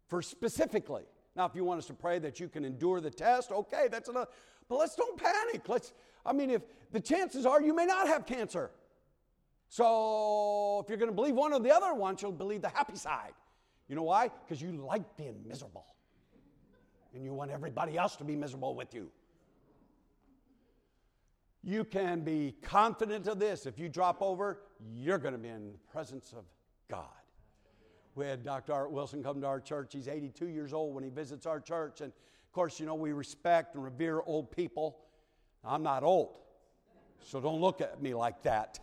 for 0.07 0.21
specifically. 0.21 1.03
Now, 1.35 1.45
if 1.45 1.55
you 1.55 1.63
want 1.63 1.79
us 1.79 1.87
to 1.87 1.93
pray 1.93 2.19
that 2.19 2.39
you 2.39 2.47
can 2.47 2.63
endure 2.63 3.01
the 3.01 3.09
test, 3.09 3.51
okay, 3.51 3.87
that's 3.89 4.09
enough. 4.09 4.27
But 4.69 4.77
let's 4.77 4.95
don't 4.95 5.17
panic. 5.17 5.67
Let's, 5.67 5.93
I 6.25 6.33
mean, 6.33 6.51
if 6.51 6.61
the 6.91 6.99
chances 6.99 7.45
are 7.45 7.61
you 7.61 7.73
may 7.73 7.85
not 7.85 8.07
have 8.07 8.25
cancer. 8.25 8.71
So 9.69 10.81
if 10.83 10.89
you're 10.89 10.99
going 10.99 11.09
to 11.09 11.15
believe 11.15 11.35
one 11.35 11.51
or 11.53 11.59
the 11.59 11.73
other 11.73 11.93
one, 11.95 12.15
you'll 12.21 12.31
believe 12.31 12.61
the 12.61 12.69
happy 12.69 12.95
side. 12.95 13.33
You 13.89 13.95
know 13.95 14.03
why? 14.03 14.29
Because 14.29 14.61
you 14.61 14.71
like 14.71 15.17
being 15.17 15.35
miserable. 15.47 15.85
And 17.15 17.23
you 17.23 17.33
want 17.33 17.51
everybody 17.51 17.97
else 17.97 18.15
to 18.17 18.23
be 18.23 18.35
miserable 18.35 18.75
with 18.75 18.93
you. 18.93 19.09
You 21.63 21.83
can 21.85 22.21
be 22.21 22.55
confident 22.61 23.27
of 23.27 23.39
this. 23.39 23.65
If 23.65 23.79
you 23.79 23.89
drop 23.89 24.21
over, 24.21 24.59
you're 24.93 25.17
going 25.17 25.33
to 25.33 25.39
be 25.39 25.49
in 25.49 25.71
the 25.71 25.77
presence 25.91 26.33
of 26.37 26.43
God. 26.89 27.07
We 28.15 28.25
had 28.25 28.43
Dr. 28.43 28.73
Art 28.73 28.91
Wilson 28.91 29.23
come 29.23 29.41
to 29.41 29.47
our 29.47 29.59
church. 29.59 29.93
He's 29.93 30.07
82 30.07 30.47
years 30.47 30.73
old 30.73 30.93
when 30.93 31.03
he 31.03 31.09
visits 31.09 31.45
our 31.45 31.59
church. 31.59 32.01
And 32.01 32.11
of 32.11 32.51
course, 32.53 32.79
you 32.79 32.85
know, 32.85 32.95
we 32.95 33.11
respect 33.11 33.75
and 33.75 33.83
revere 33.83 34.21
old 34.21 34.51
people. 34.51 34.99
I'm 35.65 35.81
not 35.81 36.03
old, 36.03 36.37
so 37.23 37.39
don't 37.39 37.61
look 37.61 37.81
at 37.81 38.01
me 38.01 38.13
like 38.13 38.43
that. 38.43 38.79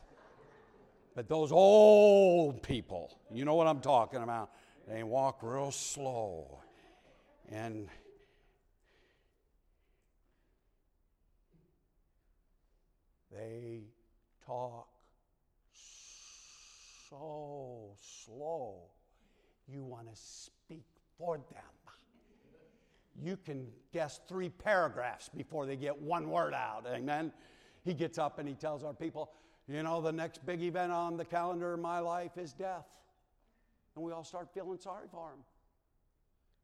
But 1.15 1.29
those 1.29 1.53
old 1.53 2.63
people, 2.63 3.17
you 3.33 3.45
know 3.45 3.55
what 3.55 3.67
I'm 3.67 3.81
talking 3.81 4.23
about, 4.23 4.51
they 4.89 5.03
walk 5.03 5.41
real 5.43 5.71
slow. 5.71 6.59
And 7.51 7.89
they 13.31 13.83
talk 14.47 14.89
so 17.09 17.97
slow. 18.01 18.90
You 19.73 19.85
want 19.85 20.13
to 20.13 20.21
speak 20.21 20.85
for 21.19 21.37
them. 21.37 21.65
You 23.23 23.37
can 23.37 23.67
guess 23.93 24.21
three 24.29 24.49
paragraphs 24.49 25.29
before 25.29 25.67
they 25.67 25.77
get 25.77 26.01
one 26.01 26.31
word 26.31 26.55
out. 26.55 26.87
Amen. 26.87 27.33
He 27.85 27.95
gets 27.95 28.19
up 28.19 28.39
and 28.39 28.49
he 28.49 28.55
tells 28.55 28.83
our 28.83 28.95
people, 28.95 29.33
you 29.69 29.83
know, 29.83 30.01
the 30.01 30.13
next 30.13 30.45
big 30.47 30.63
event 30.63 30.93
on 30.93 31.17
the 31.17 31.25
calendar 31.25 31.75
of 31.75 31.81
my 31.81 31.99
life 31.99 32.39
is 32.39 32.53
death. 32.53 32.87
And 33.95 34.05
we 34.05 34.13
all 34.13 34.25
start 34.25 34.49
feeling 34.55 34.79
sorry 34.79 35.07
for 35.11 35.31
him. 35.33 35.41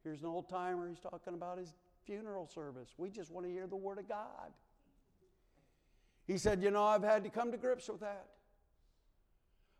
Here's 0.02 0.22
an 0.22 0.28
old 0.28 0.48
timer, 0.48 0.88
he's 0.88 1.00
talking 1.00 1.34
about 1.34 1.58
his 1.58 1.74
funeral 2.06 2.46
service. 2.46 2.94
We 2.96 3.10
just 3.10 3.30
want 3.30 3.44
to 3.46 3.52
hear 3.52 3.66
the 3.66 3.76
Word 3.76 3.98
of 3.98 4.08
God. 4.08 4.52
He 6.26 6.38
said, 6.38 6.62
You 6.62 6.70
know, 6.70 6.84
I've 6.84 7.02
had 7.02 7.24
to 7.24 7.30
come 7.30 7.50
to 7.50 7.58
grips 7.58 7.88
with 7.88 8.00
that. 8.00 8.26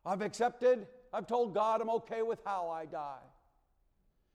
I've 0.04 0.22
accepted, 0.22 0.86
I've 1.12 1.26
told 1.26 1.54
God 1.54 1.80
I'm 1.80 1.90
okay 1.90 2.22
with 2.22 2.40
how 2.44 2.68
I 2.68 2.86
die. 2.86 3.24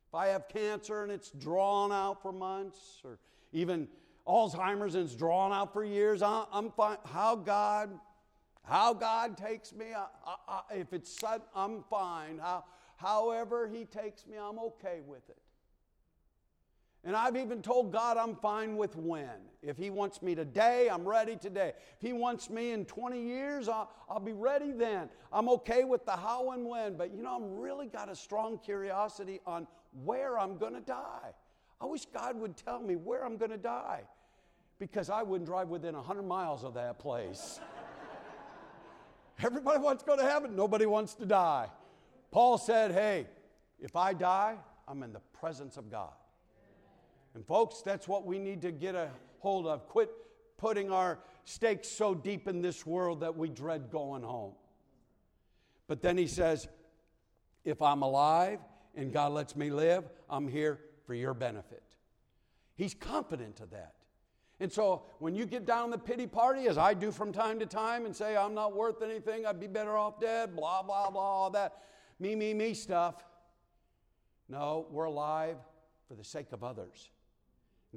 If 0.09 0.15
I 0.15 0.27
have 0.27 0.47
cancer 0.49 1.03
and 1.03 1.11
it's 1.11 1.31
drawn 1.31 1.91
out 1.91 2.21
for 2.21 2.31
months, 2.31 3.01
or 3.03 3.17
even 3.53 3.87
Alzheimer's 4.27 4.95
and 4.95 5.05
it's 5.05 5.15
drawn 5.15 5.53
out 5.53 5.73
for 5.73 5.83
years, 5.83 6.21
I'm 6.21 6.71
fine. 6.71 6.97
How 7.05 7.35
God, 7.35 7.97
how 8.63 8.93
God 8.93 9.37
takes 9.37 9.73
me, 9.73 9.87
I, 9.95 10.35
I, 10.47 10.61
if 10.75 10.91
it's 10.93 11.11
sudden, 11.17 11.45
I'm 11.55 11.83
fine. 11.89 12.39
How, 12.39 12.65
however 12.97 13.67
He 13.67 13.85
takes 13.85 14.27
me, 14.27 14.37
I'm 14.37 14.59
okay 14.59 14.99
with 15.05 15.29
it. 15.29 15.37
And 17.03 17.15
I've 17.15 17.35
even 17.35 17.63
told 17.63 17.91
God 17.91 18.17
I'm 18.17 18.35
fine 18.35 18.77
with 18.77 18.95
when. 18.95 19.29
If 19.63 19.75
He 19.77 19.89
wants 19.89 20.21
me 20.21 20.35
today, 20.35 20.87
I'm 20.91 21.07
ready 21.07 21.35
today. 21.35 21.73
If 21.95 22.01
He 22.07 22.13
wants 22.13 22.49
me 22.49 22.71
in 22.71 22.85
20 22.85 23.19
years, 23.19 23.67
I'll, 23.67 23.89
I'll 24.07 24.19
be 24.19 24.33
ready 24.33 24.71
then. 24.71 25.09
I'm 25.33 25.49
okay 25.49 25.83
with 25.83 26.05
the 26.05 26.11
how 26.11 26.51
and 26.51 26.65
when. 26.65 26.97
But 26.97 27.11
you 27.11 27.23
know, 27.23 27.35
I'm 27.35 27.57
really 27.57 27.87
got 27.87 28.09
a 28.09 28.15
strong 28.15 28.59
curiosity 28.59 29.39
on 29.47 29.65
where 30.03 30.39
I'm 30.39 30.57
going 30.57 30.73
to 30.73 30.81
die. 30.81 31.33
I 31.79 31.85
wish 31.85 32.05
God 32.05 32.39
would 32.39 32.55
tell 32.55 32.79
me 32.79 32.95
where 32.95 33.25
I'm 33.25 33.37
going 33.37 33.51
to 33.51 33.57
die 33.57 34.01
because 34.77 35.09
I 35.09 35.23
wouldn't 35.23 35.49
drive 35.49 35.69
within 35.69 35.95
100 35.95 36.21
miles 36.21 36.63
of 36.63 36.75
that 36.75 36.99
place. 36.99 37.59
Everybody 39.43 39.79
wants 39.79 40.03
to 40.03 40.07
go 40.07 40.15
to 40.15 40.23
heaven, 40.23 40.55
nobody 40.55 40.85
wants 40.85 41.15
to 41.15 41.25
die. 41.25 41.69
Paul 42.29 42.59
said, 42.59 42.91
Hey, 42.91 43.25
if 43.79 43.95
I 43.95 44.13
die, 44.13 44.57
I'm 44.87 45.01
in 45.01 45.13
the 45.13 45.19
presence 45.33 45.77
of 45.77 45.89
God. 45.89 46.11
And 47.33 47.45
folks, 47.45 47.81
that's 47.81 48.07
what 48.07 48.25
we 48.25 48.39
need 48.39 48.61
to 48.61 48.71
get 48.71 48.95
a 48.95 49.09
hold 49.39 49.65
of. 49.67 49.87
Quit 49.87 50.11
putting 50.57 50.91
our 50.91 51.19
stakes 51.43 51.87
so 51.87 52.13
deep 52.13 52.47
in 52.47 52.61
this 52.61 52.85
world 52.85 53.21
that 53.21 53.35
we 53.35 53.49
dread 53.49 53.89
going 53.89 54.23
home. 54.23 54.53
But 55.87 56.01
then 56.01 56.17
he 56.17 56.27
says, 56.27 56.67
if 57.65 57.81
I'm 57.81 58.01
alive 58.01 58.59
and 58.95 59.11
God 59.11 59.31
lets 59.31 59.55
me 59.55 59.69
live, 59.69 60.03
I'm 60.29 60.47
here 60.47 60.79
for 61.05 61.13
your 61.13 61.33
benefit. 61.33 61.83
He's 62.75 62.93
confident 62.93 63.59
of 63.59 63.71
that. 63.71 63.93
And 64.59 64.71
so 64.71 65.03
when 65.19 65.35
you 65.35 65.45
get 65.45 65.65
down 65.65 65.89
the 65.89 65.97
pity 65.97 66.27
party, 66.27 66.67
as 66.67 66.77
I 66.77 66.93
do 66.93 67.11
from 67.11 67.33
time 67.33 67.59
to 67.59 67.65
time, 67.65 68.05
and 68.05 68.15
say, 68.15 68.37
I'm 68.37 68.53
not 68.53 68.75
worth 68.75 69.01
anything, 69.01 69.45
I'd 69.45 69.59
be 69.59 69.67
better 69.67 69.97
off 69.97 70.19
dead, 70.19 70.55
blah, 70.55 70.83
blah, 70.83 71.09
blah, 71.09 71.21
all 71.21 71.49
that 71.51 71.81
me, 72.19 72.35
me, 72.35 72.53
me 72.53 72.75
stuff. 72.75 73.15
No, 74.47 74.85
we're 74.91 75.05
alive 75.05 75.57
for 76.07 76.13
the 76.13 76.23
sake 76.23 76.51
of 76.51 76.63
others. 76.63 77.09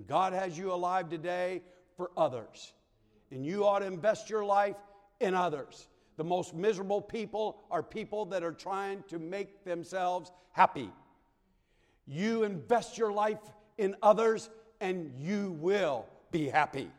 God 0.03 0.33
has 0.33 0.59
you 0.59 0.73
alive 0.73 1.09
today 1.09 1.63
for 1.97 2.11
others. 2.17 2.73
And 3.31 3.45
you 3.45 3.65
ought 3.65 3.81
to 3.81 3.87
invest 3.87 4.29
your 4.29 4.45
life 4.45 4.77
in 5.21 5.35
others. 5.35 5.89
The 6.17 6.25
most 6.25 6.55
miserable 6.55 7.01
people 7.01 7.63
are 7.71 7.83
people 7.83 8.27
that 8.27 8.43
are 8.43 8.53
trying 8.53 9.03
to 9.09 9.19
make 9.19 9.65
themselves 9.65 10.31
happy. 10.53 10.91
You 12.07 12.45
invest 12.45 12.99
your 12.99 13.13
life 13.13 13.39
in 13.79 13.97
others 14.03 14.51
and 14.81 15.13
you 15.19 15.53
will 15.53 16.07
be 16.31 16.49
happy. 16.49 16.91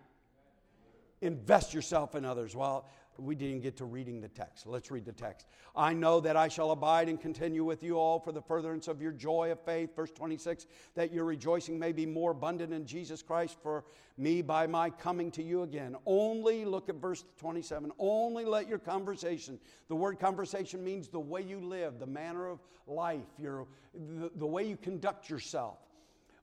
Invest 1.22 1.74
yourself 1.74 2.16
in 2.16 2.26
others. 2.26 2.56
Well, 2.56 2.88
we 3.18 3.36
didn't 3.36 3.62
get 3.62 3.78
to 3.78 3.86
reading 3.86 4.20
the 4.20 4.28
text. 4.28 4.68
Let's 4.68 4.92
read 4.92 5.06
the 5.06 5.14
text. 5.14 5.48
I 5.76 5.94
know 5.94 6.20
that 6.20 6.36
I 6.36 6.48
shall 6.48 6.72
abide 6.72 7.08
and 7.08 7.20
continue 7.20 7.64
with 7.64 7.84
you 7.84 7.98
all 7.98 8.20
for 8.20 8.32
the 8.32 8.42
furtherance 8.42 8.88
of 8.88 9.02
your 9.02 9.12
joy 9.12 9.52
of 9.52 9.60
faith. 9.62 9.96
Verse 9.96 10.12
26 10.12 10.68
that 10.96 11.14
your 11.14 11.26
rejoicing 11.26 11.80
may 11.80 11.92
be 11.92 12.06
more 12.06 12.32
abundant 12.32 12.74
in 12.74 12.86
Jesus 12.86 13.22
Christ 13.22 13.58
for 13.62 13.86
me 14.18 14.42
by 14.42 14.68
my 14.68 14.90
coming 14.90 15.32
to 15.32 15.44
you 15.44 15.64
again. 15.64 15.96
Only, 16.06 16.66
look 16.66 16.90
at 16.90 16.96
verse 16.96 17.24
27, 17.38 17.92
only 18.00 18.46
let 18.46 18.68
your 18.68 18.80
conversation, 18.80 19.60
the 19.88 19.96
word 19.96 20.20
conversation 20.20 20.84
means 20.84 21.08
the 21.08 21.20
way 21.20 21.42
you 21.42 21.60
live, 21.60 22.00
the 22.00 22.06
manner 22.06 22.48
of 22.48 22.60
life, 22.88 23.26
your, 23.38 23.68
the, 23.94 24.32
the 24.36 24.48
way 24.48 24.68
you 24.68 24.78
conduct 24.78 25.30
yourself. 25.30 25.78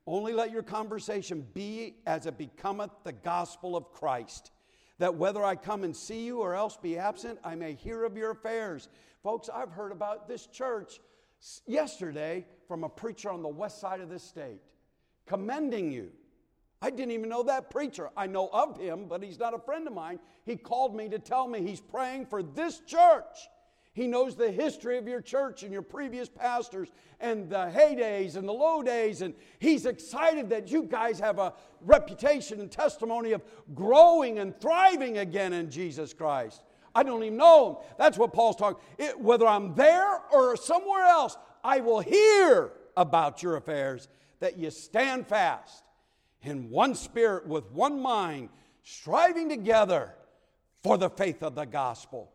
Only 0.05 0.33
let 0.33 0.51
your 0.51 0.63
conversation 0.63 1.47
be 1.53 1.95
as 2.05 2.25
it 2.25 2.37
becometh 2.37 2.91
the 3.03 3.13
gospel 3.13 3.77
of 3.77 3.91
Christ 3.93 4.51
that 4.99 5.15
whether 5.15 5.43
I 5.43 5.55
come 5.55 5.83
and 5.83 5.95
see 5.95 6.23
you 6.23 6.39
or 6.39 6.55
else 6.55 6.77
be 6.77 6.97
absent, 6.97 7.39
I 7.43 7.55
may 7.55 7.73
hear 7.73 8.03
of 8.03 8.15
your 8.15 8.31
affairs. 8.31 8.89
Folks, 9.23 9.49
I've 9.53 9.71
heard 9.71 9.91
about 9.91 10.27
this 10.27 10.47
church 10.47 10.99
yesterday 11.65 12.45
from 12.67 12.83
a 12.83 12.89
preacher 12.89 13.29
on 13.29 13.41
the 13.41 13.49
west 13.49 13.79
side 13.79 14.01
of 14.01 14.09
this 14.09 14.23
state 14.23 14.61
commending 15.25 15.91
you. 15.91 16.11
I 16.81 16.89
didn't 16.89 17.11
even 17.11 17.29
know 17.29 17.43
that 17.43 17.69
preacher. 17.69 18.09
I 18.17 18.27
know 18.27 18.49
of 18.51 18.77
him, 18.77 19.05
but 19.07 19.23
he's 19.23 19.39
not 19.39 19.53
a 19.53 19.59
friend 19.59 19.87
of 19.87 19.93
mine. 19.93 20.19
He 20.45 20.57
called 20.57 20.95
me 20.95 21.07
to 21.09 21.19
tell 21.19 21.47
me 21.47 21.61
he's 21.61 21.79
praying 21.79 22.25
for 22.25 22.43
this 22.43 22.81
church. 22.81 23.47
He 23.93 24.07
knows 24.07 24.35
the 24.35 24.51
history 24.51 24.97
of 24.97 25.07
your 25.07 25.21
church 25.21 25.61
and 25.61 25.71
your 25.71 25.83
previous 25.83 26.27
pastors 26.27 26.89
and 27.19 27.47
the 27.47 27.71
heydays 27.71 28.35
and 28.35 28.47
the 28.47 28.53
low 28.53 28.81
days. 28.81 29.21
And 29.21 29.35
he's 29.59 29.85
excited 29.85 30.49
that 30.49 30.71
you 30.71 30.83
guys 30.83 31.19
have 31.19 31.37
a 31.37 31.53
reputation 31.81 32.59
and 32.59 32.71
testimony 32.71 33.33
of 33.33 33.43
growing 33.75 34.39
and 34.39 34.59
thriving 34.59 35.19
again 35.19 35.53
in 35.53 35.69
Jesus 35.69 36.11
Christ. 36.11 36.63
I 36.95 37.03
don't 37.03 37.23
even 37.23 37.37
know 37.37 37.69
him. 37.69 37.75
That's 37.99 38.17
what 38.17 38.33
Paul's 38.33 38.55
talking. 38.55 38.81
It, 38.97 39.19
whether 39.19 39.45
I'm 39.45 39.75
there 39.75 40.21
or 40.31 40.57
somewhere 40.57 41.05
else, 41.05 41.37
I 41.63 41.79
will 41.79 41.99
hear 41.99 42.71
about 42.97 43.43
your 43.43 43.57
affairs, 43.57 44.07
that 44.39 44.57
you 44.57 44.71
stand 44.71 45.27
fast 45.27 45.83
in 46.41 46.69
one 46.71 46.95
spirit 46.95 47.47
with 47.47 47.71
one 47.71 48.01
mind, 48.01 48.49
striving 48.81 49.49
together 49.49 50.15
for 50.81 50.97
the 50.97 51.09
faith 51.09 51.43
of 51.43 51.53
the 51.53 51.65
gospel 51.65 52.32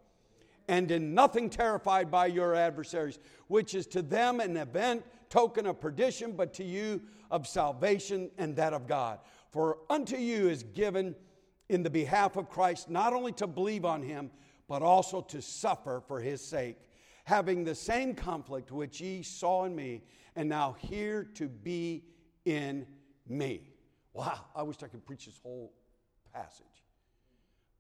and 0.68 0.90
in 0.90 1.14
nothing 1.14 1.48
terrified 1.48 2.10
by 2.10 2.26
your 2.26 2.54
adversaries, 2.54 3.18
which 3.48 3.74
is 3.74 3.86
to 3.88 4.02
them 4.02 4.40
an 4.40 4.56
event, 4.56 5.02
token 5.30 5.66
of 5.66 5.80
perdition, 5.80 6.32
but 6.32 6.52
to 6.54 6.64
you 6.64 7.00
of 7.30 7.46
salvation 7.46 8.30
and 8.38 8.54
that 8.56 8.72
of 8.72 8.86
God. 8.86 9.18
For 9.50 9.78
unto 9.88 10.16
you 10.16 10.48
is 10.48 10.62
given 10.62 11.16
in 11.68 11.82
the 11.82 11.90
behalf 11.90 12.36
of 12.36 12.48
Christ 12.50 12.90
not 12.90 13.12
only 13.12 13.32
to 13.32 13.46
believe 13.46 13.84
on 13.84 14.02
him, 14.02 14.30
but 14.68 14.82
also 14.82 15.22
to 15.22 15.40
suffer 15.40 16.02
for 16.06 16.20
his 16.20 16.42
sake, 16.44 16.76
having 17.24 17.64
the 17.64 17.74
same 17.74 18.14
conflict 18.14 18.70
which 18.70 19.00
ye 19.00 19.22
saw 19.22 19.64
in 19.64 19.74
me, 19.74 20.02
and 20.36 20.48
now 20.48 20.76
here 20.78 21.24
to 21.34 21.48
be 21.48 22.04
in 22.44 22.86
me. 23.26 23.70
Wow, 24.12 24.44
I 24.54 24.62
wish 24.62 24.76
I 24.82 24.88
could 24.88 25.06
preach 25.06 25.26
this 25.26 25.38
whole 25.42 25.72
passage 26.32 26.77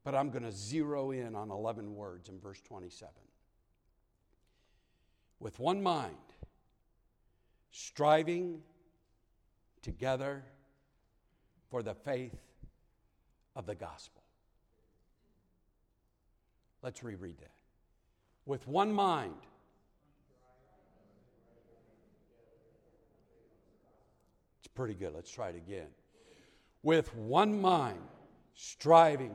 but 0.04 0.14
I'm 0.14 0.30
going 0.30 0.44
to 0.44 0.52
zero 0.52 1.10
in 1.10 1.34
on 1.34 1.50
11 1.50 1.94
words 1.94 2.28
in 2.28 2.38
verse 2.38 2.60
27. 2.62 3.12
With 5.40 5.58
one 5.58 5.82
mind, 5.82 6.14
striving 7.70 8.60
together 9.82 10.44
for 11.70 11.82
the 11.82 11.94
faith 11.94 12.38
of 13.54 13.66
the 13.66 13.74
gospel. 13.74 14.22
Let's 16.82 17.02
reread 17.02 17.38
that. 17.38 17.52
With 18.46 18.66
one 18.66 18.92
mind, 18.92 19.34
it's 24.60 24.68
pretty 24.68 24.94
good. 24.94 25.14
Let's 25.14 25.30
try 25.30 25.50
it 25.50 25.56
again. 25.56 25.88
With 26.82 27.14
one 27.14 27.60
mind, 27.60 27.98
striving 28.54 29.34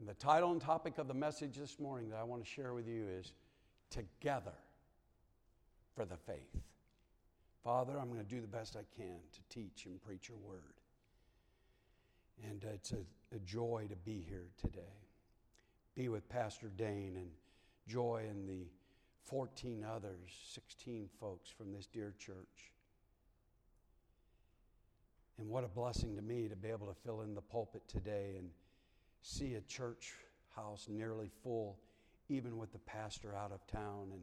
And 0.00 0.08
the 0.08 0.14
title 0.14 0.50
and 0.50 0.62
topic 0.62 0.96
of 0.96 1.08
the 1.08 1.14
message 1.14 1.56
this 1.56 1.78
morning 1.78 2.08
that 2.08 2.16
I 2.16 2.22
want 2.22 2.42
to 2.42 2.50
share 2.50 2.72
with 2.72 2.88
you 2.88 3.04
is 3.06 3.32
Together 3.90 4.54
for 5.94 6.06
the 6.06 6.16
Faith. 6.16 6.56
Father, 7.62 7.98
I'm 8.00 8.06
going 8.06 8.24
to 8.24 8.34
do 8.34 8.40
the 8.40 8.46
best 8.46 8.76
I 8.76 8.84
can 8.96 9.18
to 9.30 9.40
teach 9.54 9.84
and 9.84 10.00
preach 10.00 10.30
your 10.30 10.38
word. 10.38 10.80
And 12.48 12.64
uh, 12.64 12.68
it's 12.72 12.92
a, 12.92 13.36
a 13.36 13.38
joy 13.40 13.88
to 13.90 13.96
be 13.96 14.24
here 14.26 14.46
today. 14.58 14.80
Be 15.94 16.08
with 16.08 16.26
Pastor 16.30 16.72
Dane 16.74 17.16
and 17.16 17.28
Joy 17.86 18.24
and 18.26 18.48
the 18.48 18.68
14 19.24 19.84
others, 19.84 20.30
16 20.54 21.10
folks 21.20 21.50
from 21.50 21.74
this 21.74 21.84
dear 21.84 22.14
church. 22.18 22.72
And 25.38 25.50
what 25.50 25.62
a 25.62 25.68
blessing 25.68 26.16
to 26.16 26.22
me 26.22 26.48
to 26.48 26.56
be 26.56 26.68
able 26.68 26.86
to 26.86 26.96
fill 27.04 27.20
in 27.20 27.34
the 27.34 27.42
pulpit 27.42 27.82
today 27.86 28.36
and 28.38 28.48
see 29.22 29.54
a 29.54 29.60
church 29.62 30.14
house 30.54 30.86
nearly 30.88 31.30
full, 31.42 31.78
even 32.28 32.56
with 32.56 32.72
the 32.72 32.78
pastor 32.78 33.34
out 33.36 33.52
of 33.52 33.66
town 33.66 34.08
and, 34.12 34.22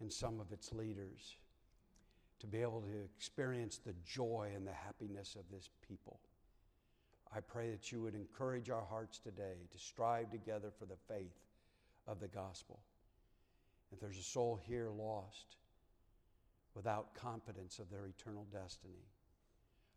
and 0.00 0.12
some 0.12 0.40
of 0.40 0.52
its 0.52 0.72
leaders, 0.72 1.36
to 2.40 2.46
be 2.46 2.62
able 2.62 2.80
to 2.80 3.04
experience 3.16 3.78
the 3.78 3.94
joy 4.06 4.50
and 4.54 4.66
the 4.66 4.72
happiness 4.72 5.36
of 5.38 5.44
this 5.50 5.70
people. 5.86 6.20
I 7.34 7.40
pray 7.40 7.70
that 7.70 7.92
you 7.92 8.00
would 8.02 8.14
encourage 8.14 8.70
our 8.70 8.84
hearts 8.84 9.18
today 9.18 9.66
to 9.70 9.78
strive 9.78 10.30
together 10.30 10.70
for 10.78 10.86
the 10.86 10.96
faith 11.08 11.36
of 12.06 12.20
the 12.20 12.28
gospel. 12.28 12.80
If 13.92 14.00
there's 14.00 14.18
a 14.18 14.22
soul 14.22 14.58
here 14.66 14.88
lost 14.90 15.56
without 16.74 17.14
confidence 17.14 17.78
of 17.78 17.90
their 17.90 18.06
eternal 18.06 18.46
destiny, 18.52 19.04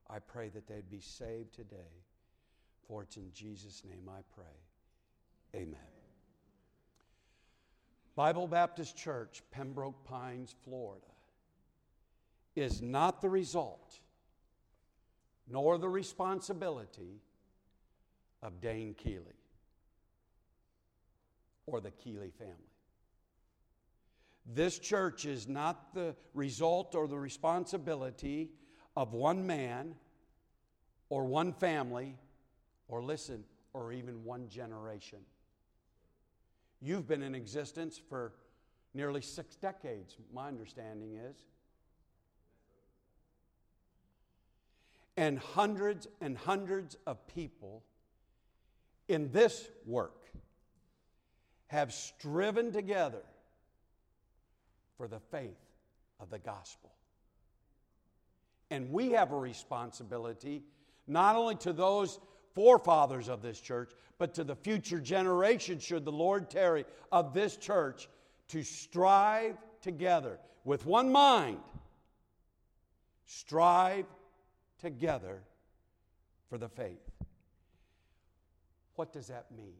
I 0.10 0.20
pray 0.20 0.50
that 0.50 0.68
they'd 0.68 0.90
be 0.90 1.00
saved 1.00 1.54
today. 1.54 2.04
For 2.92 3.04
it's 3.04 3.16
in 3.16 3.32
Jesus' 3.34 3.84
name 3.90 4.10
I 4.10 4.20
pray. 4.36 5.62
Amen. 5.62 5.80
Bible 8.18 8.50
Baptist 8.50 8.98
Church, 8.98 9.42
Pembroke 9.50 10.04
Pines, 10.04 10.54
Florida, 10.66 11.06
is 12.54 12.82
not 12.82 13.22
the 13.22 13.30
result 13.30 13.98
nor 15.50 15.78
the 15.78 15.88
responsibility 15.88 17.22
of 18.44 18.60
Dane 18.60 18.94
Keeley 18.94 19.40
or 21.68 21.80
the 21.80 21.92
Keeley 21.92 22.32
family. 22.38 22.56
This 24.46 24.78
church 24.78 25.24
is 25.24 25.48
not 25.48 25.94
the 25.94 26.14
result 26.34 26.94
or 26.94 27.08
the 27.08 27.18
responsibility 27.18 28.50
of 28.98 29.14
one 29.14 29.48
man 29.48 29.96
or 31.08 31.24
one 31.24 31.54
family 31.54 32.18
or 32.92 33.02
listen, 33.02 33.44
or 33.74 33.94
even 33.94 34.24
one 34.24 34.48
generation. 34.50 35.20
You've 36.82 37.08
been 37.08 37.24
in 37.24 37.34
existence 37.34 38.00
for 38.10 38.34
nearly 38.94 39.22
six 39.22 39.56
decades, 39.56 40.18
my 40.34 40.50
understanding 40.50 41.16
is. 41.16 41.38
And 45.16 45.40
hundreds 45.40 46.08
and 46.20 46.38
hundreds 46.38 46.98
of 47.08 47.26
people 47.28 47.84
in 49.08 49.32
this 49.32 49.70
work 49.86 50.30
have 51.68 51.94
striven 51.94 52.74
together 52.74 53.24
for 54.98 55.08
the 55.08 55.20
faith 55.20 55.60
of 56.20 56.30
the 56.30 56.40
gospel. 56.40 56.92
And 58.70 58.92
we 58.92 59.12
have 59.12 59.32
a 59.32 59.38
responsibility 59.38 60.64
not 61.08 61.36
only 61.36 61.56
to 61.56 61.74
those 61.74 62.20
forefathers 62.54 63.30
of 63.30 63.42
this 63.42 63.60
church, 63.60 63.92
but 64.18 64.34
to 64.36 64.44
the 64.44 64.56
future 64.56 65.00
generation, 65.00 65.80
should 65.80 66.06
the 66.06 66.12
Lord 66.12 66.50
tarry, 66.50 66.86
of 67.12 67.34
this 67.34 67.58
church 67.58 68.08
to 68.50 68.64
strive 68.64 69.58
together 69.82 70.40
with 70.64 70.86
one 70.86 71.12
mind, 71.12 71.60
strive 73.26 74.06
together 74.80 75.42
for 76.50 76.58
the 76.58 76.70
faith. 76.70 77.00
What 78.96 79.14
does 79.14 79.28
that 79.28 79.46
mean? 79.56 79.78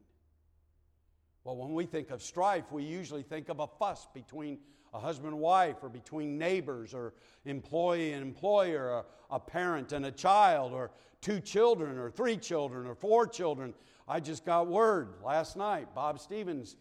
Well, 1.44 1.58
when 1.58 1.74
we 1.74 1.86
think 1.86 2.12
of 2.12 2.22
strife, 2.22 2.72
we 2.72 2.84
usually 2.84 3.24
think 3.24 3.50
of 3.50 3.60
a 3.60 3.68
fuss 3.68 4.08
between 4.14 4.60
a 4.94 5.00
husband 5.00 5.34
and 5.34 5.42
wife, 5.42 5.78
or 5.82 5.90
between 5.90 6.38
neighbors, 6.38 6.94
or 6.94 7.14
employee 7.46 8.14
and 8.14 8.22
employer, 8.22 8.90
or 8.90 9.06
a 9.30 9.40
parent 9.40 9.92
and 9.94 10.06
a 10.06 10.12
child, 10.12 10.74
or 10.74 10.92
two 11.22 11.40
children, 11.40 11.98
or 11.98 12.10
three 12.10 12.38
children, 12.38 12.86
or 12.86 12.96
four 12.96 13.28
children. 13.28 13.74
I 14.08 14.20
just 14.20 14.46
got 14.46 14.68
word 14.68 15.16
last 15.24 15.56
night. 15.56 15.94
Bob 15.96 16.20
Stevens, 16.20 16.76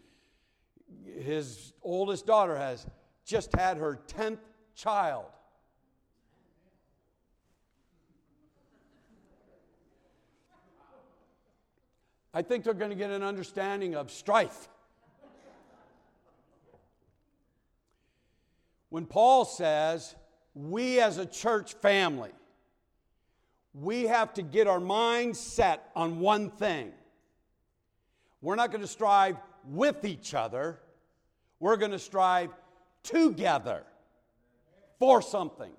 his 1.05 1.73
oldest 1.81 2.25
daughter, 2.25 2.57
has 2.57 2.85
just 3.25 3.55
had 3.55 3.77
her 3.77 3.99
10th 4.07 4.39
child. 4.75 5.25
I 12.33 12.41
think 12.41 12.63
they're 12.63 12.73
going 12.73 12.91
to 12.91 12.97
get 12.97 13.11
an 13.11 13.23
understanding 13.23 13.95
of 13.95 14.09
strife. 14.09 14.69
When 18.91 19.05
Paul 19.05 19.45
says, 19.45 20.15
we 20.53 20.99
as 20.99 21.17
a 21.17 21.25
church 21.25 21.75
family, 21.75 22.31
we 23.73 24.03
have 24.03 24.33
to 24.33 24.41
get 24.41 24.67
our 24.67 24.81
minds 24.81 25.39
set 25.39 25.89
on 25.95 26.19
one 26.19 26.49
thing. 26.49 26.91
We're 28.41 28.55
not 28.55 28.69
going 28.69 28.81
to 28.81 28.87
strive 28.87 29.37
with 29.65 30.03
each 30.03 30.33
other, 30.33 30.81
we're 31.61 31.77
going 31.77 31.91
to 31.91 31.99
strive 31.99 32.49
together 33.01 33.83
for 34.99 35.21
something, 35.21 35.71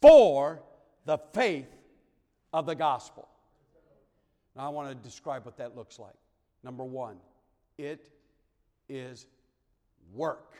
for 0.00 0.62
the 1.04 1.18
faith 1.34 1.74
of 2.52 2.66
the 2.66 2.76
gospel. 2.76 3.26
Now, 4.54 4.66
I 4.66 4.68
want 4.68 4.88
to 4.90 4.94
describe 4.94 5.44
what 5.44 5.56
that 5.56 5.76
looks 5.76 5.98
like. 5.98 6.14
Number 6.62 6.84
one, 6.84 7.16
it 7.76 8.08
is 8.88 9.26
work. 10.14 10.54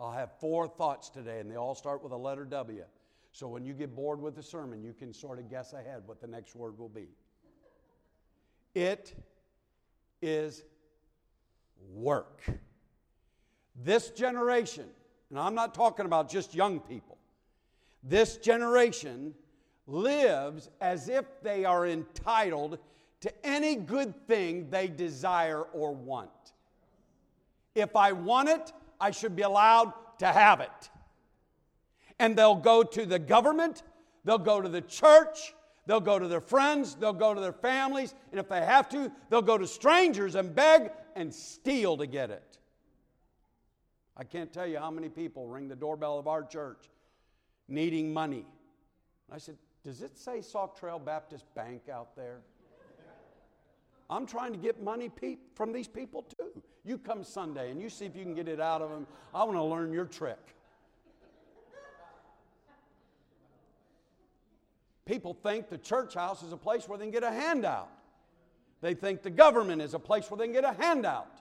I'll 0.00 0.12
have 0.12 0.30
four 0.40 0.66
thoughts 0.66 1.10
today, 1.10 1.40
and 1.40 1.50
they 1.50 1.56
all 1.56 1.74
start 1.74 2.02
with 2.02 2.12
a 2.12 2.16
letter 2.16 2.46
W. 2.46 2.84
So 3.32 3.46
when 3.46 3.64
you 3.64 3.74
get 3.74 3.94
bored 3.94 4.20
with 4.20 4.34
the 4.34 4.42
sermon, 4.42 4.82
you 4.82 4.94
can 4.94 5.12
sort 5.12 5.38
of 5.38 5.50
guess 5.50 5.74
ahead 5.74 6.02
what 6.06 6.22
the 6.22 6.26
next 6.26 6.56
word 6.56 6.78
will 6.78 6.88
be. 6.88 7.08
It 8.74 9.14
is 10.22 10.64
work. 11.92 12.42
This 13.76 14.10
generation, 14.10 14.86
and 15.28 15.38
I'm 15.38 15.54
not 15.54 15.74
talking 15.74 16.06
about 16.06 16.30
just 16.30 16.54
young 16.54 16.80
people, 16.80 17.18
this 18.02 18.38
generation 18.38 19.34
lives 19.86 20.70
as 20.80 21.10
if 21.10 21.26
they 21.42 21.66
are 21.66 21.86
entitled 21.86 22.78
to 23.20 23.46
any 23.46 23.74
good 23.76 24.14
thing 24.26 24.70
they 24.70 24.88
desire 24.88 25.60
or 25.60 25.94
want. 25.94 26.30
If 27.74 27.94
I 27.96 28.12
want 28.12 28.48
it, 28.48 28.72
I 29.00 29.10
should 29.10 29.34
be 29.34 29.42
allowed 29.42 29.92
to 30.18 30.26
have 30.26 30.60
it. 30.60 30.90
And 32.18 32.36
they'll 32.36 32.54
go 32.54 32.82
to 32.82 33.06
the 33.06 33.18
government, 33.18 33.82
they'll 34.24 34.38
go 34.38 34.60
to 34.60 34.68
the 34.68 34.82
church, 34.82 35.54
they'll 35.86 36.00
go 36.00 36.18
to 36.18 36.28
their 36.28 36.40
friends, 36.40 36.94
they'll 36.94 37.12
go 37.12 37.32
to 37.32 37.40
their 37.40 37.52
families, 37.52 38.14
and 38.30 38.38
if 38.38 38.48
they 38.48 38.60
have 38.60 38.88
to, 38.90 39.10
they'll 39.30 39.40
go 39.40 39.56
to 39.56 39.66
strangers 39.66 40.34
and 40.34 40.54
beg 40.54 40.90
and 41.16 41.32
steal 41.32 41.96
to 41.96 42.06
get 42.06 42.30
it. 42.30 42.58
I 44.16 44.24
can't 44.24 44.52
tell 44.52 44.66
you 44.66 44.78
how 44.78 44.90
many 44.90 45.08
people 45.08 45.46
ring 45.46 45.68
the 45.68 45.76
doorbell 45.76 46.18
of 46.18 46.28
our 46.28 46.42
church 46.42 46.90
needing 47.68 48.12
money. 48.12 48.44
I 49.32 49.38
said, 49.38 49.56
does 49.82 50.02
it 50.02 50.18
say 50.18 50.42
Sauk 50.42 50.78
Trail 50.78 50.98
Baptist 50.98 51.46
Bank 51.54 51.88
out 51.88 52.14
there? 52.16 52.40
I'm 54.10 54.26
trying 54.26 54.52
to 54.52 54.58
get 54.58 54.82
money 54.82 55.08
pe- 55.08 55.38
from 55.54 55.72
these 55.72 55.86
people 55.86 56.22
too. 56.22 56.62
You 56.84 56.98
come 56.98 57.22
Sunday 57.22 57.70
and 57.70 57.80
you 57.80 57.88
see 57.88 58.04
if 58.06 58.16
you 58.16 58.24
can 58.24 58.34
get 58.34 58.48
it 58.48 58.60
out 58.60 58.82
of 58.82 58.90
them. 58.90 59.06
I 59.32 59.44
want 59.44 59.56
to 59.56 59.62
learn 59.62 59.92
your 59.92 60.06
trick. 60.06 60.38
People 65.06 65.34
think 65.34 65.68
the 65.68 65.78
church 65.78 66.14
house 66.14 66.42
is 66.42 66.52
a 66.52 66.56
place 66.56 66.88
where 66.88 66.98
they 66.98 67.04
can 67.04 67.12
get 67.12 67.22
a 67.22 67.30
handout. 67.30 67.88
They 68.80 68.94
think 68.94 69.22
the 69.22 69.30
government 69.30 69.82
is 69.82 69.94
a 69.94 69.98
place 69.98 70.30
where 70.30 70.38
they 70.38 70.44
can 70.44 70.52
get 70.52 70.64
a 70.64 70.72
handout. 70.72 71.40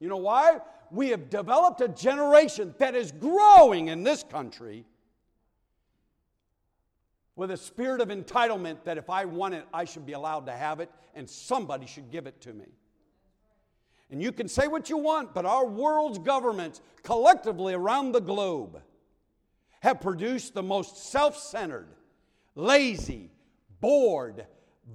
You 0.00 0.08
know 0.08 0.16
why? 0.16 0.58
We 0.90 1.08
have 1.10 1.30
developed 1.30 1.80
a 1.80 1.88
generation 1.88 2.74
that 2.78 2.94
is 2.94 3.12
growing 3.12 3.88
in 3.88 4.02
this 4.02 4.22
country 4.22 4.84
with 7.36 7.50
a 7.50 7.56
spirit 7.56 8.00
of 8.00 8.08
entitlement 8.08 8.84
that 8.84 8.98
if 8.98 9.08
I 9.08 9.24
want 9.24 9.54
it, 9.54 9.66
I 9.72 9.84
should 9.84 10.04
be 10.04 10.12
allowed 10.12 10.46
to 10.46 10.52
have 10.52 10.80
it 10.80 10.90
and 11.14 11.28
somebody 11.28 11.86
should 11.86 12.10
give 12.10 12.26
it 12.26 12.40
to 12.42 12.52
me. 12.52 12.66
And 14.10 14.22
you 14.22 14.30
can 14.32 14.46
say 14.46 14.66
what 14.66 14.90
you 14.90 14.98
want, 14.98 15.32
but 15.32 15.46
our 15.46 15.66
world's 15.66 16.18
governments 16.18 16.82
collectively 17.02 17.72
around 17.72 18.12
the 18.12 18.20
globe 18.20 18.82
have 19.80 20.00
produced 20.00 20.52
the 20.52 20.62
most 20.62 21.10
self 21.10 21.36
centered, 21.38 21.88
lazy, 22.54 23.30
bored, 23.80 24.46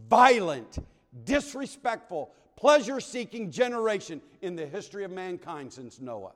violent, 0.08 0.78
disrespectful, 1.23 2.32
pleasure 2.56 3.00
seeking 3.00 3.50
generation 3.50 4.21
in 4.41 4.56
the 4.56 4.65
history 4.65 5.04
of 5.04 5.12
mankind 5.12 5.73
since 5.73 6.00
Noah. 6.00 6.34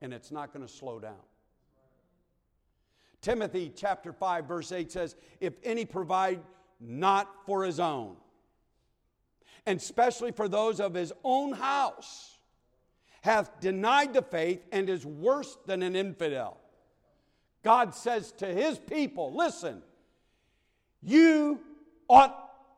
And 0.00 0.14
it's 0.14 0.30
not 0.30 0.52
going 0.52 0.66
to 0.66 0.72
slow 0.72 0.98
down. 0.98 1.20
Timothy 3.24 3.72
chapter 3.74 4.12
5 4.12 4.44
verse 4.44 4.70
8 4.70 4.92
says, 4.92 5.16
"If 5.40 5.54
any 5.64 5.84
provide 5.84 6.40
not 6.78 7.46
for 7.46 7.64
his 7.64 7.80
own, 7.80 8.16
and 9.66 9.80
especially 9.80 10.30
for 10.30 10.46
those 10.46 10.78
of 10.78 10.94
his 10.94 11.12
own 11.24 11.52
house, 11.52 12.38
hath 13.22 13.58
denied 13.58 14.12
the 14.12 14.20
faith 14.20 14.62
and 14.70 14.90
is 14.90 15.06
worse 15.06 15.56
than 15.64 15.82
an 15.82 15.96
infidel. 15.96 16.58
God 17.62 17.94
says 17.94 18.32
to 18.32 18.46
his 18.46 18.78
people, 18.78 19.34
listen, 19.34 19.82
you 21.02 21.60
ought 22.06 22.36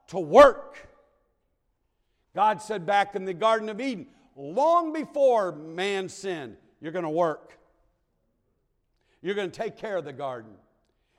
to 0.08 0.20
work. 0.20 0.88
God 2.36 2.62
said 2.62 2.86
back 2.86 3.16
in 3.16 3.24
the 3.24 3.34
Garden 3.34 3.68
of 3.68 3.80
Eden, 3.80 4.06
long 4.36 4.92
before 4.92 5.50
man 5.50 6.08
sinned, 6.08 6.56
you're 6.80 6.92
going 6.92 7.02
to 7.02 7.10
work. 7.10 7.58
You're 9.22 9.34
going 9.34 9.50
to 9.50 9.62
take 9.62 9.76
care 9.76 9.96
of 9.96 10.04
the 10.04 10.12
garden. 10.12 10.52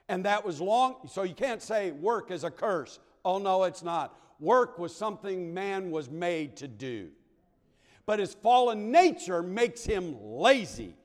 And 0.09 0.25
that 0.25 0.45
was 0.45 0.61
long, 0.61 0.95
so 1.09 1.23
you 1.23 1.33
can't 1.33 1.61
say 1.61 1.91
work 1.91 2.31
is 2.31 2.43
a 2.43 2.51
curse. 2.51 2.99
Oh, 3.25 3.37
no, 3.39 3.63
it's 3.63 3.83
not. 3.83 4.17
Work 4.39 4.79
was 4.79 4.95
something 4.95 5.53
man 5.53 5.91
was 5.91 6.09
made 6.09 6.55
to 6.57 6.67
do. 6.67 7.09
But 8.05 8.19
his 8.19 8.33
fallen 8.33 8.91
nature 8.91 9.43
makes 9.43 9.83
him 9.83 10.15
lazy. 10.21 10.95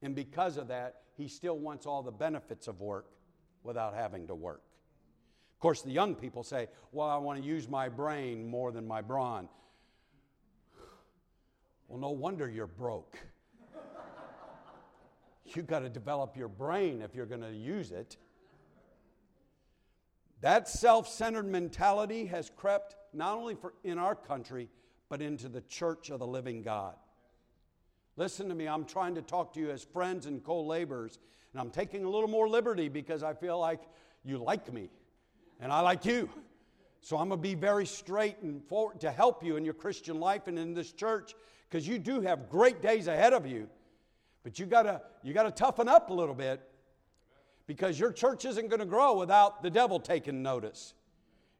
And 0.00 0.14
because 0.14 0.56
of 0.56 0.68
that, 0.68 1.02
he 1.16 1.28
still 1.28 1.58
wants 1.58 1.84
all 1.84 2.02
the 2.02 2.10
benefits 2.10 2.66
of 2.66 2.80
work 2.80 3.06
without 3.62 3.94
having 3.94 4.26
to 4.28 4.34
work. 4.34 4.62
Of 5.54 5.60
course, 5.60 5.82
the 5.82 5.90
young 5.90 6.14
people 6.14 6.42
say, 6.42 6.68
Well, 6.92 7.08
I 7.08 7.18
want 7.18 7.42
to 7.42 7.46
use 7.46 7.68
my 7.68 7.90
brain 7.90 8.48
more 8.48 8.72
than 8.72 8.88
my 8.88 9.02
brawn. 9.02 9.48
Well, 11.88 11.98
no 11.98 12.10
wonder 12.10 12.48
you're 12.48 12.66
broke. 12.66 13.18
You've 15.56 15.66
got 15.66 15.80
to 15.80 15.88
develop 15.88 16.36
your 16.36 16.48
brain 16.48 17.02
if 17.02 17.14
you're 17.14 17.26
going 17.26 17.42
to 17.42 17.52
use 17.52 17.90
it. 17.90 18.16
That 20.40 20.68
self 20.68 21.08
centered 21.08 21.46
mentality 21.46 22.26
has 22.26 22.50
crept 22.56 22.96
not 23.12 23.36
only 23.36 23.54
for, 23.54 23.74
in 23.84 23.98
our 23.98 24.14
country, 24.14 24.68
but 25.08 25.20
into 25.20 25.48
the 25.48 25.60
church 25.62 26.10
of 26.10 26.18
the 26.18 26.26
living 26.26 26.62
God. 26.62 26.94
Listen 28.16 28.48
to 28.48 28.54
me, 28.54 28.66
I'm 28.66 28.84
trying 28.84 29.14
to 29.16 29.22
talk 29.22 29.52
to 29.54 29.60
you 29.60 29.70
as 29.70 29.82
friends 29.82 30.26
and 30.26 30.42
co 30.42 30.62
laborers, 30.62 31.18
and 31.52 31.60
I'm 31.60 31.70
taking 31.70 32.04
a 32.04 32.08
little 32.08 32.28
more 32.28 32.48
liberty 32.48 32.88
because 32.88 33.22
I 33.22 33.34
feel 33.34 33.58
like 33.58 33.80
you 34.24 34.38
like 34.38 34.72
me 34.72 34.90
and 35.60 35.72
I 35.72 35.80
like 35.80 36.04
you. 36.04 36.28
So 37.02 37.16
I'm 37.16 37.28
going 37.28 37.38
to 37.38 37.42
be 37.42 37.54
very 37.54 37.86
straight 37.86 38.36
and 38.42 38.62
forward 38.64 39.00
to 39.00 39.10
help 39.10 39.42
you 39.42 39.56
in 39.56 39.64
your 39.64 39.74
Christian 39.74 40.20
life 40.20 40.48
and 40.48 40.58
in 40.58 40.74
this 40.74 40.92
church 40.92 41.34
because 41.68 41.86
you 41.86 41.98
do 41.98 42.20
have 42.20 42.50
great 42.50 42.82
days 42.82 43.08
ahead 43.08 43.32
of 43.32 43.46
you. 43.46 43.68
But 44.42 44.58
you 44.58 44.66
gotta 44.66 45.02
you 45.22 45.34
gotta 45.34 45.50
toughen 45.50 45.88
up 45.88 46.10
a 46.10 46.14
little 46.14 46.34
bit 46.34 46.60
because 47.66 48.00
your 48.00 48.12
church 48.12 48.44
isn't 48.44 48.68
going 48.68 48.80
to 48.80 48.86
grow 48.86 49.16
without 49.16 49.62
the 49.62 49.70
devil 49.70 50.00
taking 50.00 50.42
notice. 50.42 50.94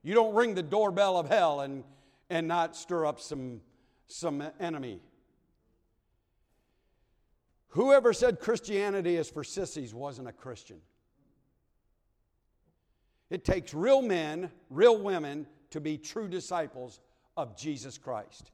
You 0.03 0.15
don't 0.15 0.35
ring 0.35 0.55
the 0.55 0.63
doorbell 0.63 1.17
of 1.17 1.29
hell 1.29 1.61
and 1.61 1.85
and 2.31 2.49
not 2.49 2.75
stir 2.77 3.07
up 3.07 3.21
some 3.21 3.61
some 4.07 4.43
enemy. 4.59 5.01
Whoever 7.69 8.13
said 8.13 8.41
Christianity 8.41 9.17
is 9.17 9.31
for 9.31 9.45
sissies 9.45 9.95
wasn't 9.95 10.27
a 10.29 10.33
Christian. 10.33 10.81
It 13.31 13.45
takes 13.45 13.73
real 13.73 14.03
men, 14.03 14.51
real 14.71 14.99
women 14.99 15.47
to 15.71 15.81
be 15.81 15.97
true 15.97 16.27
disciples 16.27 16.99
of 17.37 17.57
Jesus 17.57 17.97
Christ. 17.97 18.51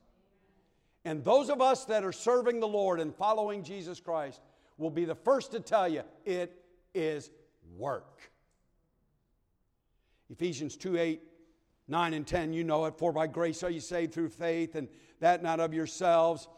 And 1.06 1.22
those 1.22 1.50
of 1.50 1.60
us 1.60 1.84
that 1.84 2.02
are 2.02 2.10
serving 2.10 2.58
the 2.58 2.66
Lord 2.66 2.98
and 2.98 3.14
following 3.14 3.62
Jesus 3.62 4.00
Christ 4.00 4.40
will 4.76 4.90
be 4.90 5.04
the 5.04 5.14
first 5.14 5.52
to 5.52 5.60
tell 5.60 5.88
you 5.88 6.02
it 6.24 6.60
is 6.94 7.30
work. 7.78 8.28
Ephesians 10.30 10.76
2 10.76 10.98
8, 10.98 11.22
9, 11.86 12.12
and 12.12 12.26
10, 12.26 12.52
you 12.52 12.64
know 12.64 12.86
it. 12.86 12.98
For 12.98 13.12
by 13.12 13.28
grace 13.28 13.62
are 13.62 13.70
you 13.70 13.78
saved 13.78 14.14
through 14.14 14.30
faith, 14.30 14.74
and 14.74 14.88
that 15.20 15.44
not 15.44 15.60
of 15.60 15.72
yourselves. 15.72 16.48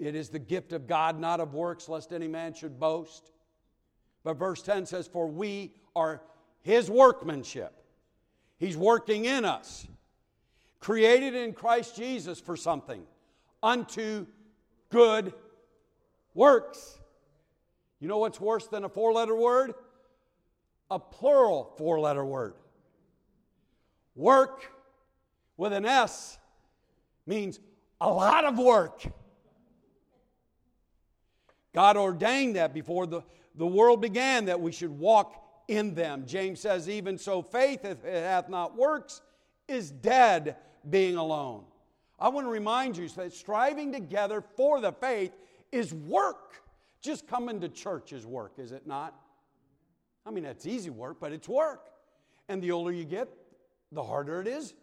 It 0.00 0.16
is 0.16 0.28
the 0.28 0.40
gift 0.40 0.72
of 0.72 0.88
God, 0.88 1.16
not 1.20 1.38
of 1.38 1.54
works, 1.54 1.88
lest 1.88 2.12
any 2.12 2.26
man 2.26 2.52
should 2.52 2.80
boast. 2.80 3.30
But 4.24 4.38
verse 4.38 4.60
10 4.60 4.86
says, 4.86 5.06
For 5.06 5.28
we 5.28 5.72
are 5.94 6.20
his 6.62 6.90
workmanship. 6.90 7.72
He's 8.58 8.76
working 8.76 9.24
in 9.24 9.44
us, 9.44 9.86
created 10.80 11.36
in 11.36 11.52
Christ 11.52 11.94
Jesus 11.94 12.40
for 12.40 12.56
something 12.56 13.06
unto 13.66 14.26
good 14.90 15.34
works. 16.34 16.98
You 17.98 18.06
know 18.06 18.18
what's 18.18 18.40
worse 18.40 18.68
than 18.68 18.84
a 18.84 18.88
four 18.88 19.12
letter 19.12 19.34
word? 19.34 19.74
A 20.88 21.00
plural 21.00 21.74
four 21.76 21.98
letter 21.98 22.24
word. 22.24 22.54
Work 24.14 24.70
with 25.56 25.72
an 25.72 25.84
S 25.84 26.38
means 27.26 27.58
a 28.00 28.08
lot 28.08 28.44
of 28.44 28.56
work. 28.56 29.02
God 31.74 31.96
ordained 31.96 32.54
that 32.56 32.72
before 32.72 33.06
the, 33.06 33.22
the 33.56 33.66
world 33.66 34.00
began 34.00 34.44
that 34.44 34.60
we 34.60 34.70
should 34.70 34.96
walk 34.96 35.42
in 35.66 35.92
them. 35.94 36.24
James 36.24 36.60
says, 36.60 36.88
Even 36.88 37.18
so, 37.18 37.42
faith, 37.42 37.84
if 37.84 38.04
it 38.04 38.22
hath 38.22 38.48
not 38.48 38.76
works, 38.76 39.22
is 39.66 39.90
dead 39.90 40.56
being 40.88 41.16
alone. 41.16 41.64
I 42.18 42.28
want 42.28 42.46
to 42.46 42.50
remind 42.50 42.96
you 42.96 43.08
that 43.08 43.32
striving 43.32 43.92
together 43.92 44.42
for 44.56 44.80
the 44.80 44.92
faith 44.92 45.32
is 45.70 45.92
work. 45.92 46.62
Just 47.02 47.26
coming 47.28 47.60
to 47.60 47.68
church 47.68 48.12
is 48.12 48.26
work, 48.26 48.52
is 48.58 48.72
it 48.72 48.86
not? 48.86 49.14
I 50.24 50.30
mean, 50.30 50.44
it's 50.44 50.66
easy 50.66 50.90
work, 50.90 51.18
but 51.20 51.32
it's 51.32 51.48
work. 51.48 51.90
And 52.48 52.62
the 52.62 52.72
older 52.72 52.90
you 52.92 53.04
get, 53.04 53.28
the 53.92 54.02
harder 54.02 54.40
it 54.40 54.48
is. 54.48 54.74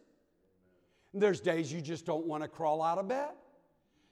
There's 1.14 1.42
days 1.42 1.72
you 1.72 1.82
just 1.82 2.06
don't 2.06 2.26
want 2.26 2.44
to 2.44 2.50
crawl 2.50 2.82
out 2.82 2.98
of 2.98 3.08
bed. 3.08 3.32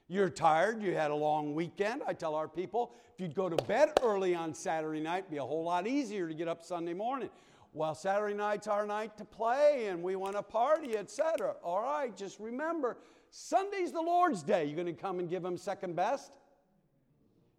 You're 0.08 0.30
tired, 0.30 0.82
you 0.82 0.94
had 0.94 1.10
a 1.10 1.16
long 1.16 1.56
weekend. 1.56 2.02
I 2.06 2.14
tell 2.14 2.36
our 2.36 2.48
people, 2.48 2.94
if 3.14 3.22
you'd 3.22 3.34
go 3.34 3.48
to 3.48 3.56
bed 3.64 3.92
early 4.04 4.36
on 4.36 4.54
Saturday 4.54 5.00
night, 5.00 5.32
be 5.32 5.38
a 5.38 5.44
whole 5.44 5.64
lot 5.64 5.88
easier 5.88 6.28
to 6.28 6.34
get 6.34 6.50
up 6.50 6.62
Sunday 6.64 6.94
morning. 6.94 7.30
Well, 7.74 7.96
Saturday 7.96 8.34
night's 8.34 8.68
our 8.68 8.86
night 8.86 9.18
to 9.18 9.26
play 9.26 9.88
and 9.88 10.04
we 10.04 10.16
want 10.16 10.36
to 10.36 10.44
party, 10.44 10.98
etc. 10.98 11.56
All 11.64 11.82
right, 11.82 12.16
just 12.16 12.40
remember, 12.40 12.98
Sunday's 13.30 13.92
the 13.92 14.02
Lord's 14.02 14.44
day. 14.44 14.66
You're 14.66 14.76
going 14.76 14.94
to 14.94 15.02
come 15.02 15.20
and 15.20 15.30
give 15.30 15.44
him 15.44 15.58
second 15.58 15.96
best? 15.96 16.32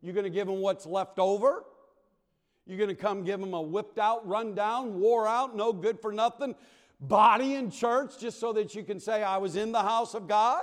You're 0.02 0.14
going 0.14 0.24
to 0.24 0.30
give 0.30 0.48
him 0.48 0.60
what's 0.60 0.84
left 0.84 1.18
over? 1.18 1.64
You're 2.66 2.78
going 2.78 2.90
to 2.90 2.94
come 2.94 3.24
give 3.24 3.40
him 3.40 3.54
a 3.54 3.62
whipped 3.62 3.98
out, 3.98 4.26
run 4.26 4.54
down, 4.54 5.00
wore 5.00 5.26
out, 5.26 5.56
no 5.56 5.72
good 5.72 6.00
for 6.00 6.12
nothing 6.12 6.54
body 7.02 7.54
in 7.54 7.70
church 7.70 8.18
just 8.18 8.38
so 8.38 8.52
that 8.52 8.74
you 8.74 8.84
can 8.84 9.00
say, 9.00 9.22
I 9.22 9.36
was 9.38 9.56
in 9.56 9.72
the 9.72 9.82
house 9.82 10.14
of 10.14 10.28
God? 10.28 10.62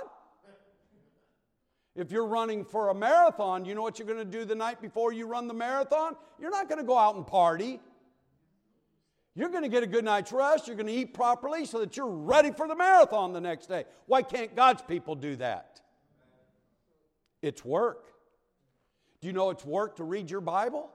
If 1.96 2.12
you're 2.12 2.26
running 2.26 2.64
for 2.64 2.88
a 2.88 2.94
marathon, 2.94 3.64
you 3.64 3.74
know 3.74 3.82
what 3.82 3.98
you're 3.98 4.06
going 4.06 4.18
to 4.18 4.24
do 4.24 4.44
the 4.44 4.54
night 4.54 4.80
before 4.80 5.12
you 5.12 5.26
run 5.26 5.48
the 5.48 5.54
marathon? 5.54 6.16
You're 6.40 6.50
not 6.50 6.68
going 6.68 6.78
to 6.78 6.86
go 6.86 6.96
out 6.96 7.16
and 7.16 7.26
party. 7.26 7.80
You're 9.34 9.48
going 9.48 9.62
to 9.62 9.68
get 9.68 9.82
a 9.82 9.86
good 9.86 10.04
night's 10.04 10.32
rest. 10.32 10.66
You're 10.66 10.76
going 10.76 10.88
to 10.88 10.92
eat 10.92 11.14
properly 11.14 11.64
so 11.64 11.78
that 11.80 11.96
you're 11.96 12.08
ready 12.08 12.50
for 12.50 12.66
the 12.66 12.74
marathon 12.74 13.32
the 13.32 13.40
next 13.40 13.66
day. 13.66 13.84
Why 14.06 14.22
can't 14.22 14.54
God's 14.56 14.82
people 14.82 15.14
do 15.14 15.36
that? 15.36 15.80
It's 17.42 17.64
work. 17.64 18.12
Do 19.20 19.28
you 19.28 19.32
know 19.32 19.50
it's 19.50 19.64
work 19.64 19.96
to 19.96 20.04
read 20.04 20.30
your 20.30 20.40
Bible? 20.40 20.90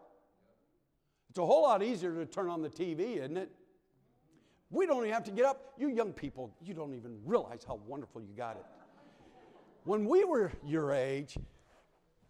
It's 1.30 1.40
a 1.40 1.46
whole 1.46 1.64
lot 1.64 1.82
easier 1.82 2.14
to 2.14 2.26
turn 2.26 2.50
on 2.50 2.62
the 2.62 2.70
TV, 2.70 3.18
isn't 3.18 3.38
it? 3.38 3.52
We 4.70 4.86
don't 4.86 5.04
even 5.04 5.14
have 5.14 5.24
to 5.26 5.32
get 5.32 5.46
up. 5.46 5.74
You 5.78 5.90
young 5.90 6.12
people, 6.12 6.54
you 6.62 6.74
don't 6.74 6.94
even 6.94 7.20
realize 7.26 7.64
how 7.66 7.80
wonderful 7.88 8.22
you 8.22 8.34
got 8.36 8.58
it. 8.58 8.66
When 9.86 10.06
we 10.06 10.24
were 10.24 10.52
your 10.66 10.92
age, 10.92 11.38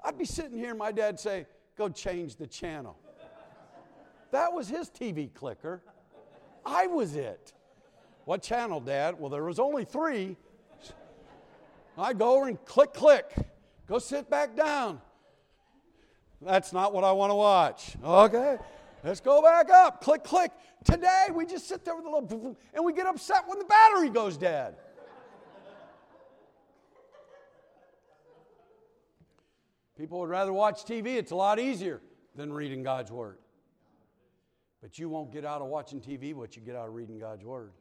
I'd 0.04 0.18
be 0.18 0.26
sitting 0.26 0.58
here 0.58 0.72
and 0.72 0.80
my 0.80 0.92
dad 0.92 1.20
say, 1.20 1.48
Go 1.78 1.90
change 1.90 2.38
the 2.38 2.48
channel. 2.48 2.98
That 4.32 4.54
was 4.54 4.70
his 4.70 4.90
TV 4.90 5.34
clicker. 5.34 5.82
I 6.66 6.88
was 6.88 7.16
it. 7.16 7.54
What 8.26 8.42
channel, 8.42 8.80
Dad? 8.80 9.20
Well, 9.20 9.30
there 9.30 9.44
was 9.44 9.60
only 9.60 9.86
three. 9.86 10.36
I 11.98 12.14
go 12.14 12.38
over 12.38 12.48
and 12.48 12.64
click, 12.66 12.94
click. 12.94 13.32
Go 13.88 14.00
sit 14.00 14.30
back 14.30 14.56
down. 14.56 15.00
That's 16.42 16.74
not 16.74 16.94
what 16.94 17.04
I 17.04 17.12
want 17.12 17.32
to 17.32 17.36
watch. 17.36 17.96
Okay, 18.04 18.58
let's 19.04 19.20
go 19.20 19.42
back 19.42 19.70
up. 19.70 20.02
Click, 20.02 20.24
click. 20.24 20.52
Today, 20.84 21.28
we 21.34 21.46
just 21.46 21.68
sit 21.68 21.86
there 21.86 21.96
with 21.96 22.06
a 22.06 22.10
little, 22.10 22.58
and 22.74 22.84
we 22.84 22.94
get 22.94 23.06
upset 23.06 23.44
when 23.48 23.60
the 23.60 23.66
battery 23.66 24.10
goes 24.10 24.38
dead. 24.38 24.76
People 29.98 30.20
would 30.20 30.30
rather 30.30 30.52
watch 30.52 30.84
TV, 30.84 31.16
it's 31.16 31.32
a 31.32 31.36
lot 31.36 31.58
easier 31.58 32.02
than 32.36 32.52
reading 32.52 32.84
God's 32.84 33.12
Word. 33.12 33.38
But 34.86 35.00
you 35.00 35.10
won't 35.10 35.32
get 35.32 35.46
out 35.46 35.64
of 35.64 35.68
watching 35.68 36.00
TV 36.00 36.36
what 36.36 36.56
you 36.56 36.62
get 36.62 36.76
out 36.76 36.88
of 36.88 36.94
reading 36.94 37.18
God's 37.18 37.44
Word. 37.44 37.72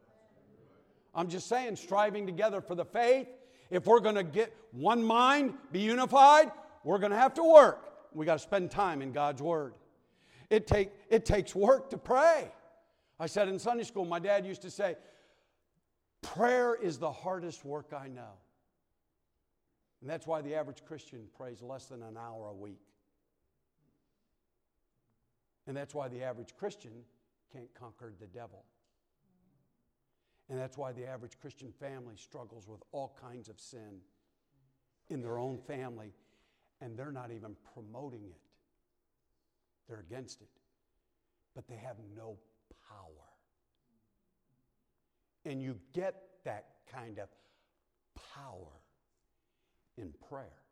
I'm 1.15 1.29
just 1.29 1.51
saying, 1.51 1.77
striving 1.77 2.25
together 2.25 2.63
for 2.63 2.75
the 2.75 2.87
faith, 2.87 3.29
if 3.69 3.85
we're 3.85 4.01
going 4.01 4.15
to 4.15 4.23
get 4.23 4.57
one 4.73 5.05
mind, 5.05 5.53
be 5.71 5.81
unified, 5.81 6.51
we're 6.83 6.97
going 6.97 7.11
to 7.11 7.19
have 7.19 7.35
to 7.35 7.45
work. 7.45 7.93
We 8.15 8.25
got 8.25 8.37
to 8.37 8.39
spend 8.39 8.71
time 8.71 9.03
in 9.03 9.13
God's 9.13 9.43
Word. 9.43 9.75
It, 10.49 10.67
take, 10.67 10.93
it 11.11 11.27
takes 11.27 11.55
work 11.55 11.91
to 11.91 11.99
pray. 11.99 12.51
I 13.21 13.27
said 13.27 13.49
in 13.49 13.59
Sunday 13.59 13.85
school, 13.85 14.07
my 14.07 14.19
dad 14.19 14.47
used 14.47 14.63
to 14.63 14.71
say, 14.71 14.97
prayer 16.23 16.75
is 16.75 16.97
the 16.97 17.13
hardest 17.13 17.67
work 17.67 17.93
I 17.95 18.09
know. 18.09 18.33
And 20.01 20.09
that's 20.09 20.27
why 20.27 20.41
the 20.41 20.55
average 20.55 20.83
Christian 20.87 21.27
prays 21.37 21.61
less 21.61 21.85
than 21.85 22.03
an 22.03 22.17
hour 22.17 22.49
a 22.49 22.55
week. 22.55 22.81
And 25.67 25.77
that's 25.77 25.95
why 25.95 26.09
the 26.09 26.23
average 26.23 26.55
Christian 26.57 26.93
can't 27.53 27.73
conquer 27.75 28.13
the 28.21 28.27
devil. 28.27 28.65
And 30.51 30.59
that's 30.59 30.77
why 30.77 30.93
the 30.93 31.07
average 31.07 31.39
Christian 31.41 31.73
family 31.73 32.17
struggles 32.17 32.69
with 32.69 32.83
all 32.93 33.17
kinds 33.21 33.49
of 33.49 33.59
sin 33.59 34.01
in 35.09 35.23
their 35.23 35.39
own 35.39 35.59
family, 35.59 36.13
and 36.81 36.99
they're 36.99 37.13
not 37.13 37.31
even 37.31 37.57
promoting 37.73 38.25
it. 38.25 38.41
They're 39.89 40.01
against 40.01 40.43
it, 40.43 40.49
but 41.55 41.67
they 41.67 41.77
have 41.77 41.97
no 42.17 42.37
power. 42.89 43.09
And 45.47 45.63
you 45.63 45.79
get 45.93 46.23
that 46.45 46.67
kind 46.93 47.19
of 47.19 47.29
power 48.35 48.81
in 49.97 50.13
prayer. 50.29 50.63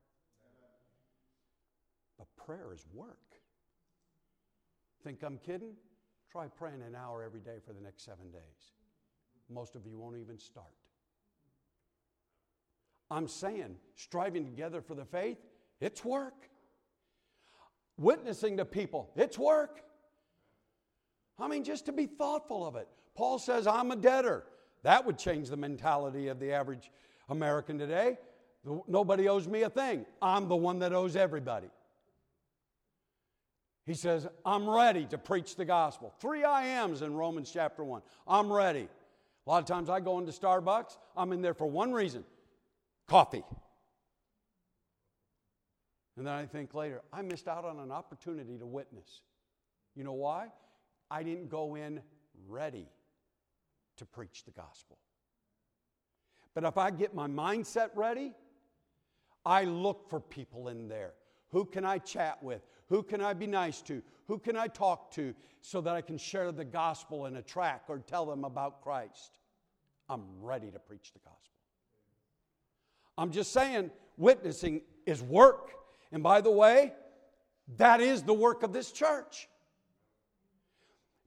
But 2.19 2.27
prayer 2.37 2.73
is 2.73 2.85
work. 2.93 3.32
Think 5.05 5.23
I'm 5.23 5.39
kidding? 5.39 5.73
Try 6.31 6.47
praying 6.47 6.83
an 6.87 6.95
hour 6.95 7.23
every 7.23 7.41
day 7.41 7.59
for 7.67 7.73
the 7.73 7.81
next 7.81 8.05
seven 8.05 8.31
days. 8.31 8.73
Most 9.51 9.75
of 9.75 9.87
you 9.87 9.99
won't 9.99 10.17
even 10.17 10.39
start. 10.39 10.67
I'm 13.11 13.29
saying, 13.29 13.77
striving 13.97 14.45
together 14.45 14.81
for 14.81 14.95
the 14.95 15.05
faith, 15.05 15.37
it's 15.81 16.05
work. 16.05 16.49
Witnessing 17.99 18.57
to 18.57 18.65
people, 18.65 19.11
it's 19.17 19.39
work. 19.39 19.83
I 21.39 21.49
mean, 21.49 21.65
just 21.65 21.87
to 21.87 21.93
be 21.93 22.07
thoughtful 22.07 22.67
of 22.67 22.77
it. 22.77 22.89
Paul 23.15 23.39
says, 23.39 23.67
I'm 23.67 23.91
a 23.91 23.97
debtor. 23.97 24.45
That 24.83 25.05
would 25.05 25.19
change 25.19 25.51
the 25.51 25.57
mentality 25.57 26.29
of 26.29 26.41
the 26.41 26.53
average 26.53 26.91
American 27.29 27.79
today. 27.79 28.17
Nobody 28.87 29.29
owes 29.29 29.49
me 29.49 29.63
a 29.63 29.71
thing. 29.71 30.07
I'm 30.23 30.49
the 30.49 30.57
one 30.57 30.79
that 30.79 30.93
owes 30.93 31.17
everybody. 31.17 31.69
He 33.85 33.95
says, 33.95 34.29
I'm 34.45 34.69
ready 34.69 35.07
to 35.07 35.19
preach 35.19 35.57
the 35.57 35.65
gospel. 35.65 36.15
Three 36.21 36.45
I 36.45 36.67
ams 36.67 37.03
in 37.03 37.15
Romans 37.15 37.51
chapter 37.53 37.83
1. 37.83 38.03
I'm 38.29 38.53
ready. 38.53 38.89
A 39.47 39.51
lot 39.51 39.59
of 39.59 39.67
times 39.67 39.91
I 39.91 39.99
go 39.99 40.19
into 40.19 40.31
Starbucks, 40.31 40.97
I'm 41.17 41.33
in 41.33 41.43
there 41.43 41.55
for 41.55 41.67
one 41.67 41.93
reason 41.93 42.25
coffee. 43.09 43.45
And 46.17 46.27
then 46.27 46.35
I 46.35 46.47
think 46.47 46.75
later, 46.75 47.03
I 47.13 47.23
missed 47.23 47.49
out 47.49 47.65
on 47.65 47.79
an 47.79 47.91
opportunity 47.91 48.57
to 48.59 48.67
witness. 48.67 49.23
You 49.95 50.05
know 50.05 50.13
why? 50.13 50.49
I 51.11 51.23
didn't 51.23 51.49
go 51.49 51.75
in 51.75 52.01
ready 52.49 52.87
to 53.97 54.07
preach 54.07 54.45
the 54.45 54.51
gospel. 54.51 54.99
But 56.55 56.65
if 56.65 56.79
I 56.79 56.91
get 56.91 57.15
my 57.15 57.27
mindset 57.27 57.91
ready, 57.95 58.33
I 59.45 59.65
look 59.65 60.09
for 60.09 60.21
people 60.21 60.69
in 60.69 60.89
there. 60.89 61.13
Who 61.51 61.65
can 61.65 61.85
I 61.85 61.99
chat 61.99 62.43
with? 62.43 62.63
Who 62.93 63.03
can 63.03 63.23
I 63.23 63.33
be 63.33 63.47
nice 63.47 63.81
to? 63.83 64.03
Who 64.29 64.39
can 64.39 64.55
I 64.55 64.67
talk 64.67 65.13
to 65.13 65.35
so 65.63 65.81
that 65.81 65.95
I 65.95 66.03
can 66.03 66.19
share 66.19 66.53
the 66.53 66.67
gospel 66.67 67.25
in 67.25 67.37
a 67.37 67.43
track 67.43 67.85
or 67.89 68.01
tell 68.01 68.27
them 68.27 68.45
about 68.45 68.83
Christ? 68.83 69.39
I'm 70.11 70.25
ready 70.43 70.71
to 70.71 70.79
preach 70.79 71.11
the 71.15 71.21
gospel. 71.21 71.55
I'm 73.17 73.31
just 73.31 73.51
saying, 73.51 73.91
witnessing 74.19 74.83
is 75.07 75.23
work. 75.23 75.71
And 76.13 76.23
by 76.23 76.43
the 76.43 76.51
way, 76.51 76.93
that 77.79 78.03
is 78.03 78.25
the 78.25 78.35
work 78.35 78.63
of 78.63 78.75
this 78.75 78.93
church. 78.93 79.49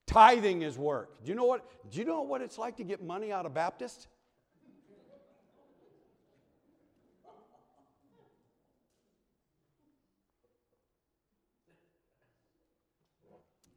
Tithing 0.05 0.61
is 0.61 0.77
work. 0.77 1.23
Do 1.23 1.29
you 1.29 1.35
know 1.35 1.45
what? 1.45 1.65
Do 1.89 1.97
you 1.97 2.05
know 2.05 2.21
what 2.21 2.43
it's 2.43 2.59
like 2.59 2.77
to 2.77 2.83
get 2.83 3.03
money 3.03 3.31
out 3.31 3.47
of 3.47 3.55
Baptist? 3.55 4.07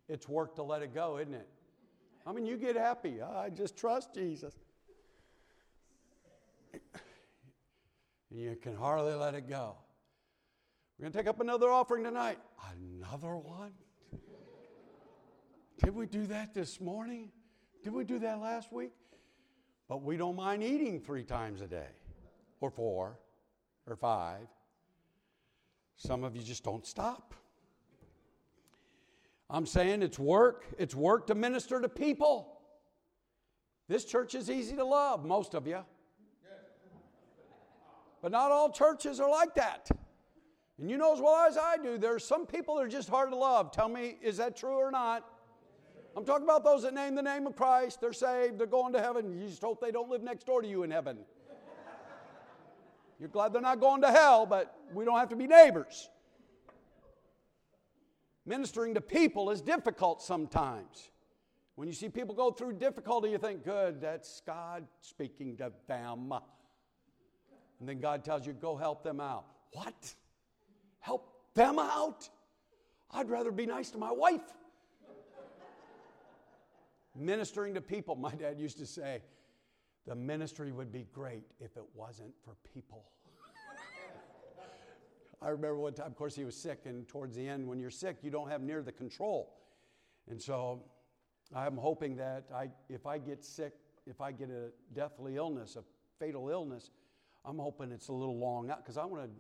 It's 0.08 0.28
work 0.28 0.56
to 0.56 0.62
let 0.62 0.82
it 0.82 0.94
go, 0.94 1.18
isn't 1.18 1.34
it? 1.34 1.48
I 2.26 2.32
mean, 2.32 2.46
you 2.46 2.56
get 2.56 2.76
happy. 2.76 3.20
Ah, 3.22 3.42
I 3.42 3.50
just 3.50 3.76
trust 3.76 4.14
Jesus. 4.14 4.54
And 8.30 8.40
you 8.40 8.56
can 8.56 8.74
hardly 8.76 9.14
let 9.14 9.34
it 9.34 9.48
go. 9.48 9.76
We're 10.98 11.04
going 11.04 11.12
to 11.12 11.18
take 11.18 11.28
up 11.28 11.40
another 11.40 11.70
offering 11.70 12.04
tonight. 12.04 12.38
Another 13.00 13.36
one? 13.36 13.72
Did 15.82 15.94
we 15.94 16.06
do 16.06 16.26
that 16.26 16.54
this 16.54 16.80
morning? 16.80 17.30
Did 17.84 17.92
we 17.92 18.04
do 18.04 18.18
that 18.18 18.40
last 18.40 18.72
week? 18.72 18.92
But 19.88 20.02
we 20.02 20.16
don't 20.16 20.36
mind 20.36 20.62
eating 20.62 21.00
three 21.00 21.22
times 21.24 21.62
a 21.62 21.66
day, 21.66 21.88
or 22.60 22.70
four, 22.70 23.18
or 23.86 23.96
five. 23.96 24.48
Some 25.96 26.24
of 26.24 26.36
you 26.36 26.42
just 26.42 26.64
don't 26.64 26.86
stop. 26.86 27.34
I'm 29.50 29.66
saying 29.66 30.02
it's 30.02 30.18
work. 30.18 30.66
It's 30.78 30.94
work 30.94 31.26
to 31.28 31.34
minister 31.34 31.80
to 31.80 31.88
people. 31.88 32.58
This 33.88 34.04
church 34.04 34.34
is 34.34 34.50
easy 34.50 34.76
to 34.76 34.84
love, 34.84 35.24
most 35.24 35.54
of 35.54 35.66
you. 35.66 35.80
But 38.20 38.32
not 38.32 38.50
all 38.50 38.70
churches 38.70 39.20
are 39.20 39.30
like 39.30 39.54
that. 39.54 39.88
And 40.78 40.90
you 40.90 40.98
know 40.98 41.14
as 41.14 41.20
well 41.20 41.46
as 41.46 41.56
I 41.56 41.76
do, 41.82 41.98
there 41.98 42.14
are 42.14 42.18
some 42.18 42.46
people 42.46 42.76
that 42.76 42.82
are 42.82 42.88
just 42.88 43.08
hard 43.08 43.30
to 43.30 43.36
love. 43.36 43.72
Tell 43.72 43.88
me, 43.88 44.16
is 44.20 44.36
that 44.36 44.56
true 44.56 44.76
or 44.76 44.90
not? 44.90 45.24
I'm 46.16 46.24
talking 46.24 46.44
about 46.44 46.64
those 46.64 46.82
that 46.82 46.94
name 46.94 47.14
the 47.14 47.22
name 47.22 47.46
of 47.46 47.56
Christ. 47.56 48.00
They're 48.00 48.12
saved. 48.12 48.58
They're 48.58 48.66
going 48.66 48.92
to 48.92 49.00
heaven. 49.00 49.40
You 49.40 49.48
just 49.48 49.62
hope 49.62 49.80
they 49.80 49.90
don't 49.90 50.10
live 50.10 50.22
next 50.22 50.46
door 50.46 50.62
to 50.62 50.68
you 50.68 50.82
in 50.82 50.90
heaven. 50.90 51.18
You're 53.20 53.28
glad 53.28 53.52
they're 53.52 53.62
not 53.62 53.80
going 53.80 54.02
to 54.02 54.10
hell, 54.10 54.46
but 54.46 54.76
we 54.92 55.04
don't 55.04 55.18
have 55.18 55.28
to 55.30 55.36
be 55.36 55.46
neighbors. 55.46 56.10
Ministering 58.48 58.94
to 58.94 59.02
people 59.02 59.50
is 59.50 59.60
difficult 59.60 60.22
sometimes. 60.22 61.10
When 61.74 61.86
you 61.86 61.92
see 61.92 62.08
people 62.08 62.34
go 62.34 62.50
through 62.50 62.78
difficulty, 62.78 63.28
you 63.28 63.36
think, 63.36 63.62
good, 63.62 64.00
that's 64.00 64.40
God 64.46 64.86
speaking 65.02 65.54
to 65.58 65.70
them. 65.86 66.32
And 67.78 67.86
then 67.86 68.00
God 68.00 68.24
tells 68.24 68.46
you, 68.46 68.54
go 68.54 68.74
help 68.74 69.04
them 69.04 69.20
out. 69.20 69.44
What? 69.72 70.14
Help 71.00 71.30
them 71.52 71.78
out? 71.78 72.26
I'd 73.10 73.28
rather 73.28 73.52
be 73.52 73.66
nice 73.66 73.90
to 73.90 73.98
my 73.98 74.10
wife. 74.10 74.40
Ministering 77.14 77.74
to 77.74 77.82
people, 77.82 78.16
my 78.16 78.34
dad 78.34 78.58
used 78.58 78.78
to 78.78 78.86
say, 78.86 79.20
the 80.06 80.14
ministry 80.14 80.72
would 80.72 80.90
be 80.90 81.06
great 81.12 81.44
if 81.60 81.76
it 81.76 81.84
wasn't 81.94 82.32
for 82.42 82.56
people. 82.72 83.04
I 85.40 85.48
remember 85.50 85.78
one 85.78 85.92
time, 85.92 86.06
of 86.06 86.16
course, 86.16 86.34
he 86.34 86.44
was 86.44 86.56
sick, 86.56 86.80
and 86.84 87.06
towards 87.06 87.36
the 87.36 87.46
end, 87.46 87.66
when 87.66 87.78
you're 87.78 87.90
sick, 87.90 88.18
you 88.22 88.30
don't 88.30 88.50
have 88.50 88.60
near 88.60 88.82
the 88.82 88.92
control. 88.92 89.54
And 90.28 90.40
so 90.40 90.82
I'm 91.54 91.76
hoping 91.76 92.16
that 92.16 92.44
I, 92.54 92.70
if 92.88 93.06
I 93.06 93.18
get 93.18 93.44
sick, 93.44 93.74
if 94.06 94.20
I 94.20 94.32
get 94.32 94.50
a 94.50 94.70
deathly 94.94 95.36
illness, 95.36 95.76
a 95.76 95.84
fatal 96.18 96.48
illness, 96.48 96.90
I'm 97.44 97.58
hoping 97.58 97.92
it's 97.92 98.08
a 98.08 98.12
little 98.12 98.38
long 98.38 98.70
out 98.70 98.84
because 98.84 98.98
I 98.98 99.04
want 99.04 99.24
to. 99.24 99.30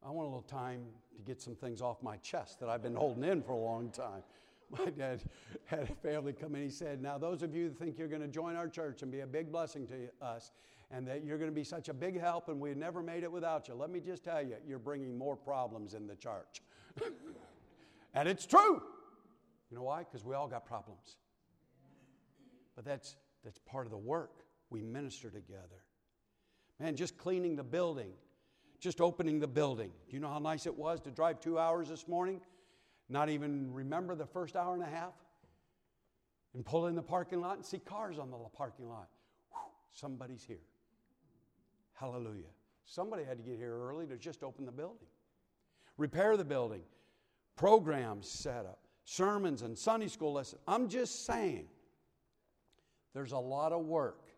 I 0.00 0.10
want 0.10 0.26
a 0.26 0.28
little 0.28 0.42
time 0.42 0.84
to 1.16 1.22
get 1.22 1.42
some 1.42 1.56
things 1.56 1.82
off 1.82 2.04
my 2.04 2.18
chest 2.18 2.60
that 2.60 2.68
I've 2.68 2.82
been 2.82 2.94
holding 2.94 3.24
in 3.24 3.42
for 3.42 3.50
a 3.50 3.58
long 3.58 3.90
time. 3.90 4.22
My 4.70 4.90
dad 4.90 5.22
had 5.64 5.90
a 5.90 5.94
family 6.08 6.32
come 6.32 6.54
in. 6.54 6.62
He 6.62 6.70
said, 6.70 7.02
Now, 7.02 7.18
those 7.18 7.42
of 7.42 7.52
you 7.54 7.68
that 7.68 7.78
think 7.78 7.98
you're 7.98 8.06
going 8.06 8.22
to 8.22 8.28
join 8.28 8.54
our 8.54 8.68
church 8.68 9.02
and 9.02 9.10
be 9.10 9.20
a 9.20 9.26
big 9.26 9.50
blessing 9.50 9.88
to 9.88 10.08
us, 10.24 10.52
and 10.90 11.06
that 11.06 11.24
you're 11.24 11.38
going 11.38 11.50
to 11.50 11.54
be 11.54 11.64
such 11.64 11.88
a 11.88 11.94
big 11.94 12.18
help 12.18 12.48
and 12.48 12.58
we've 12.60 12.76
never 12.76 13.02
made 13.02 13.22
it 13.22 13.30
without 13.30 13.68
you. 13.68 13.74
Let 13.74 13.90
me 13.90 14.00
just 14.00 14.24
tell 14.24 14.42
you, 14.42 14.56
you're 14.66 14.78
bringing 14.78 15.16
more 15.16 15.36
problems 15.36 15.94
in 15.94 16.06
the 16.06 16.16
church. 16.16 16.62
and 18.14 18.28
it's 18.28 18.46
true. 18.46 18.82
You 19.70 19.76
know 19.76 19.82
why? 19.82 20.00
Because 20.00 20.24
we 20.24 20.34
all 20.34 20.48
got 20.48 20.64
problems. 20.64 21.18
But 22.74 22.84
that's, 22.84 23.16
that's 23.44 23.58
part 23.58 23.86
of 23.86 23.90
the 23.90 23.98
work. 23.98 24.44
We 24.70 24.82
minister 24.82 25.30
together. 25.30 25.84
Man, 26.80 26.96
just 26.96 27.18
cleaning 27.18 27.56
the 27.56 27.64
building, 27.64 28.12
just 28.80 29.00
opening 29.00 29.40
the 29.40 29.48
building. 29.48 29.90
Do 30.08 30.14
you 30.14 30.20
know 30.20 30.28
how 30.28 30.38
nice 30.38 30.66
it 30.66 30.76
was 30.76 31.00
to 31.00 31.10
drive 31.10 31.40
two 31.40 31.58
hours 31.58 31.88
this 31.88 32.06
morning? 32.06 32.40
Not 33.08 33.30
even 33.30 33.72
remember 33.72 34.14
the 34.14 34.26
first 34.26 34.56
hour 34.56 34.74
and 34.74 34.82
a 34.82 34.86
half? 34.86 35.14
And 36.54 36.64
pull 36.64 36.86
in 36.86 36.94
the 36.94 37.02
parking 37.02 37.40
lot 37.40 37.56
and 37.56 37.64
see 37.64 37.78
cars 37.78 38.18
on 38.18 38.30
the 38.30 38.36
parking 38.56 38.88
lot. 38.88 39.08
Whew, 39.52 39.60
somebody's 39.92 40.44
here. 40.44 40.60
Hallelujah. 41.98 42.44
Somebody 42.84 43.24
had 43.24 43.38
to 43.38 43.42
get 43.42 43.56
here 43.56 43.76
early 43.76 44.06
to 44.06 44.16
just 44.16 44.42
open 44.42 44.64
the 44.64 44.72
building, 44.72 45.08
repair 45.96 46.36
the 46.36 46.44
building, 46.44 46.82
programs 47.56 48.28
set 48.28 48.64
up, 48.64 48.78
sermons 49.04 49.62
and 49.62 49.76
Sunday 49.76 50.08
school 50.08 50.32
lessons. 50.32 50.62
I'm 50.66 50.88
just 50.88 51.26
saying 51.26 51.66
there's 53.14 53.32
a 53.32 53.38
lot 53.38 53.72
of 53.72 53.84
work 53.84 54.28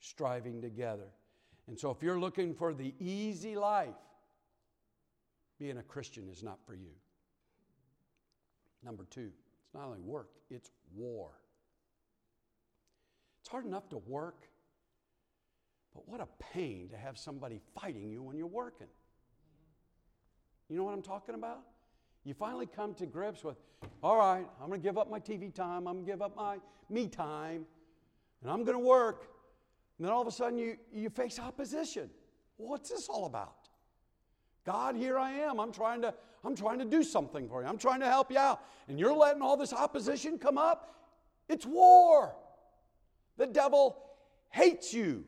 striving 0.00 0.62
together. 0.62 1.08
And 1.66 1.78
so 1.78 1.90
if 1.90 2.02
you're 2.02 2.20
looking 2.20 2.54
for 2.54 2.72
the 2.72 2.94
easy 2.98 3.56
life, 3.56 3.94
being 5.58 5.78
a 5.78 5.82
Christian 5.82 6.28
is 6.28 6.42
not 6.42 6.58
for 6.66 6.74
you. 6.74 6.90
Number 8.84 9.06
two, 9.10 9.30
it's 9.64 9.74
not 9.74 9.84
only 9.84 10.00
work, 10.00 10.30
it's 10.50 10.70
war. 10.94 11.30
It's 13.40 13.48
hard 13.48 13.64
enough 13.64 13.88
to 13.90 13.98
work, 13.98 14.48
but 15.94 16.08
what 16.08 16.20
a 16.20 16.28
pain 16.52 16.88
to 16.90 16.96
have 16.96 17.18
somebody 17.18 17.60
fighting 17.80 18.10
you 18.10 18.22
when 18.22 18.36
you're 18.36 18.46
working. 18.46 18.86
You 20.68 20.76
know 20.76 20.84
what 20.84 20.94
I'm 20.94 21.02
talking 21.02 21.34
about? 21.34 21.60
You 22.24 22.34
finally 22.34 22.66
come 22.66 22.94
to 22.94 23.06
grips 23.06 23.44
with, 23.44 23.56
all 24.02 24.16
right, 24.16 24.46
I'm 24.60 24.68
going 24.68 24.80
to 24.80 24.86
give 24.86 24.96
up 24.96 25.10
my 25.10 25.18
TV 25.18 25.52
time, 25.52 25.86
I'm 25.86 25.94
going 25.94 26.06
to 26.06 26.12
give 26.12 26.22
up 26.22 26.36
my 26.36 26.58
me 26.88 27.08
time, 27.08 27.66
and 28.42 28.50
I'm 28.50 28.64
going 28.64 28.78
to 28.78 28.84
work. 28.84 29.28
And 29.98 30.06
then 30.06 30.12
all 30.12 30.22
of 30.22 30.28
a 30.28 30.32
sudden 30.32 30.58
you, 30.58 30.76
you 30.92 31.10
face 31.10 31.38
opposition. 31.38 32.10
What's 32.56 32.90
this 32.90 33.08
all 33.08 33.26
about? 33.26 33.68
God, 34.64 34.94
here 34.94 35.18
I 35.18 35.32
am. 35.32 35.58
I'm 35.58 35.72
trying 35.72 36.02
to 36.02 36.14
I'm 36.44 36.56
trying 36.56 36.78
to 36.80 36.84
do 36.84 37.02
something 37.02 37.48
for 37.48 37.62
you. 37.62 37.68
I'm 37.68 37.78
trying 37.78 38.00
to 38.00 38.06
help 38.06 38.30
you 38.30 38.38
out. 38.38 38.62
And 38.88 38.98
you're 38.98 39.12
letting 39.12 39.42
all 39.42 39.56
this 39.56 39.72
opposition 39.72 40.38
come 40.38 40.58
up? 40.58 41.06
It's 41.48 41.64
war. 41.64 42.34
The 43.36 43.46
devil 43.46 43.96
hates 44.50 44.92
you. 44.92 45.24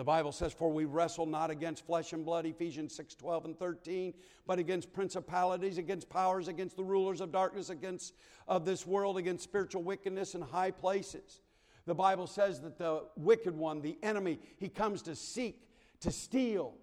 The 0.00 0.04
Bible 0.04 0.32
says, 0.32 0.54
For 0.54 0.72
we 0.72 0.86
wrestle 0.86 1.26
not 1.26 1.50
against 1.50 1.84
flesh 1.84 2.14
and 2.14 2.24
blood, 2.24 2.46
Ephesians 2.46 2.94
6 2.94 3.16
12 3.16 3.44
and 3.44 3.58
13, 3.58 4.14
but 4.46 4.58
against 4.58 4.94
principalities, 4.94 5.76
against 5.76 6.08
powers, 6.08 6.48
against 6.48 6.78
the 6.78 6.82
rulers 6.82 7.20
of 7.20 7.30
darkness, 7.30 7.68
against 7.68 8.14
of 8.48 8.64
this 8.64 8.86
world, 8.86 9.18
against 9.18 9.44
spiritual 9.44 9.82
wickedness 9.82 10.34
in 10.34 10.40
high 10.40 10.70
places. 10.70 11.42
The 11.84 11.94
Bible 11.94 12.26
says 12.26 12.62
that 12.62 12.78
the 12.78 13.08
wicked 13.14 13.54
one, 13.54 13.82
the 13.82 13.98
enemy, 14.02 14.38
he 14.56 14.70
comes 14.70 15.02
to 15.02 15.14
seek, 15.14 15.68
to 16.00 16.10
steal. 16.10 16.78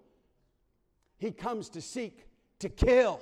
He 1.18 1.32
comes 1.32 1.70
to 1.70 1.82
seek, 1.82 2.28
to 2.60 2.70
kill. 2.70 3.20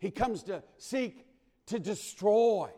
He 0.00 0.10
comes 0.10 0.42
to 0.42 0.62
seek, 0.76 1.24
to 1.64 1.78
destroy. 1.78 2.68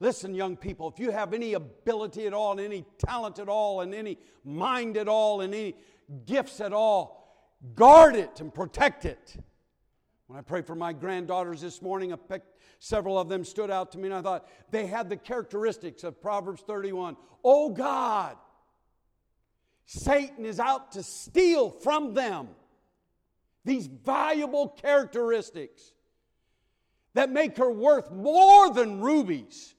Listen, 0.00 0.34
young 0.34 0.56
people, 0.56 0.88
if 0.88 0.98
you 0.98 1.10
have 1.10 1.34
any 1.34 1.52
ability 1.52 2.26
at 2.26 2.32
all, 2.32 2.52
and 2.52 2.60
any 2.60 2.86
talent 2.98 3.38
at 3.38 3.48
all, 3.48 3.82
and 3.82 3.94
any 3.94 4.18
mind 4.44 4.96
at 4.96 5.08
all, 5.08 5.42
and 5.42 5.54
any 5.54 5.76
gifts 6.24 6.60
at 6.62 6.72
all, 6.72 7.54
guard 7.74 8.16
it 8.16 8.40
and 8.40 8.52
protect 8.52 9.04
it. 9.04 9.36
When 10.26 10.38
I 10.38 10.42
prayed 10.42 10.66
for 10.66 10.74
my 10.74 10.94
granddaughters 10.94 11.60
this 11.60 11.82
morning, 11.82 12.14
several 12.78 13.18
of 13.18 13.28
them 13.28 13.44
stood 13.44 13.70
out 13.70 13.92
to 13.92 13.98
me, 13.98 14.04
and 14.06 14.14
I 14.14 14.22
thought 14.22 14.48
they 14.70 14.86
had 14.86 15.10
the 15.10 15.16
characteristics 15.16 16.02
of 16.02 16.22
Proverbs 16.22 16.62
31. 16.62 17.16
Oh 17.44 17.68
God, 17.68 18.36
Satan 19.84 20.46
is 20.46 20.58
out 20.60 20.92
to 20.92 21.02
steal 21.02 21.68
from 21.68 22.14
them 22.14 22.48
these 23.66 23.86
valuable 23.86 24.68
characteristics 24.68 25.92
that 27.12 27.28
make 27.28 27.58
her 27.58 27.70
worth 27.70 28.10
more 28.10 28.72
than 28.72 29.02
rubies. 29.02 29.74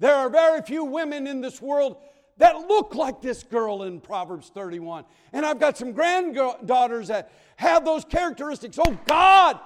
There 0.00 0.14
are 0.14 0.28
very 0.28 0.62
few 0.62 0.84
women 0.84 1.26
in 1.26 1.40
this 1.40 1.62
world 1.62 1.96
that 2.38 2.56
look 2.56 2.94
like 2.94 3.20
this 3.20 3.42
girl 3.44 3.84
in 3.84 4.00
Proverbs 4.00 4.50
31. 4.52 5.04
And 5.32 5.46
I've 5.46 5.60
got 5.60 5.78
some 5.78 5.92
granddaughters 5.92 7.08
that 7.08 7.30
have 7.56 7.84
those 7.84 8.04
characteristics. 8.04 8.78
Oh 8.84 8.98
God, 9.06 9.60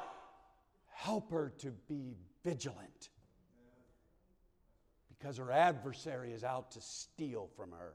help 0.93 1.31
her 1.33 1.53
to 1.59 1.71
be 1.89 2.17
vigilant 2.45 3.09
because 5.09 5.39
her 5.39 5.51
adversary 5.51 6.33
is 6.33 6.45
out 6.45 6.73
to 6.73 6.81
steal 6.81 7.49
from 7.57 7.73
her. 7.73 7.95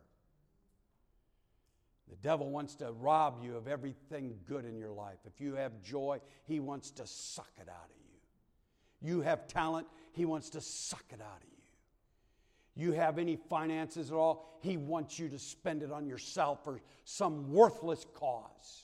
The 2.10 2.16
devil 2.18 2.50
wants 2.50 2.76
to 2.76 2.92
rob 2.92 3.40
you 3.42 3.56
of 3.56 3.68
everything 3.68 4.36
good 4.46 4.66
in 4.66 4.78
your 4.78 4.92
life. 4.92 5.20
If 5.26 5.40
you 5.40 5.56
have 5.56 5.82
joy, 5.82 6.20
he 6.46 6.60
wants 6.60 6.92
to 6.92 7.08
suck 7.08 7.52
it 7.58 7.70
out 7.70 7.90
of 7.90 7.98
you. 7.98 9.10
You 9.10 9.22
have 9.22 9.48
talent, 9.48 9.88
he 10.12 10.26
wants 10.26 10.50
to 10.52 10.62
suck 10.62 11.06
it 11.12 11.22
out 11.22 11.42
of 11.42 11.48
you 11.48 11.53
you 12.76 12.92
have 12.92 13.18
any 13.18 13.36
finances 13.36 14.10
at 14.10 14.16
all, 14.16 14.58
He 14.62 14.78
wants 14.78 15.20
you 15.20 15.30
to 15.30 15.40
spend 15.40 15.84
it 15.84 15.92
on 15.92 16.08
yourself 16.08 16.66
or 16.66 16.82
some 17.06 17.52
worthless 17.52 18.06
cause. 18.14 18.84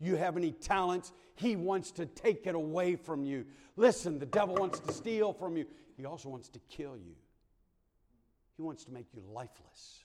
You 0.00 0.16
have 0.16 0.36
any 0.36 0.52
talents, 0.52 1.12
He 1.34 1.56
wants 1.56 1.90
to 1.92 2.06
take 2.06 2.46
it 2.46 2.54
away 2.54 2.96
from 2.96 3.24
you. 3.24 3.46
Listen, 3.76 4.18
the 4.18 4.26
devil 4.26 4.56
wants 4.56 4.80
to 4.80 4.92
steal 4.92 5.32
from 5.32 5.56
you, 5.56 5.66
he 5.96 6.04
also 6.04 6.28
wants 6.28 6.48
to 6.50 6.60
kill 6.70 6.96
you. 6.96 7.14
He 8.56 8.62
wants 8.62 8.84
to 8.84 8.92
make 8.92 9.06
you 9.14 9.22
lifeless. 9.32 10.04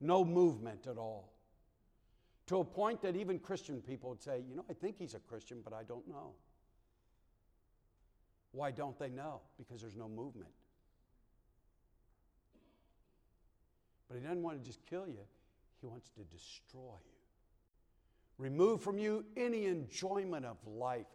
No 0.00 0.24
movement 0.24 0.86
at 0.88 0.96
all. 0.96 1.32
To 2.46 2.58
a 2.58 2.64
point 2.64 3.02
that 3.02 3.14
even 3.14 3.38
Christian 3.38 3.80
people 3.80 4.10
would 4.10 4.22
say, 4.22 4.42
you 4.48 4.56
know, 4.56 4.64
I 4.68 4.72
think 4.72 4.96
he's 4.98 5.14
a 5.14 5.20
Christian, 5.20 5.60
but 5.62 5.72
I 5.72 5.84
don't 5.84 6.06
know. 6.08 6.32
Why 8.52 8.72
don't 8.72 8.98
they 8.98 9.08
know? 9.08 9.40
Because 9.56 9.80
there's 9.80 9.96
no 9.96 10.08
movement. 10.08 10.50
But 14.10 14.18
he 14.18 14.24
doesn't 14.24 14.42
want 14.42 14.60
to 14.60 14.66
just 14.66 14.84
kill 14.86 15.06
you, 15.06 15.20
he 15.80 15.86
wants 15.86 16.10
to 16.10 16.24
destroy 16.24 16.80
you. 16.80 17.20
Remove 18.38 18.82
from 18.82 18.98
you 18.98 19.24
any 19.36 19.66
enjoyment 19.66 20.44
of 20.44 20.56
life, 20.66 21.06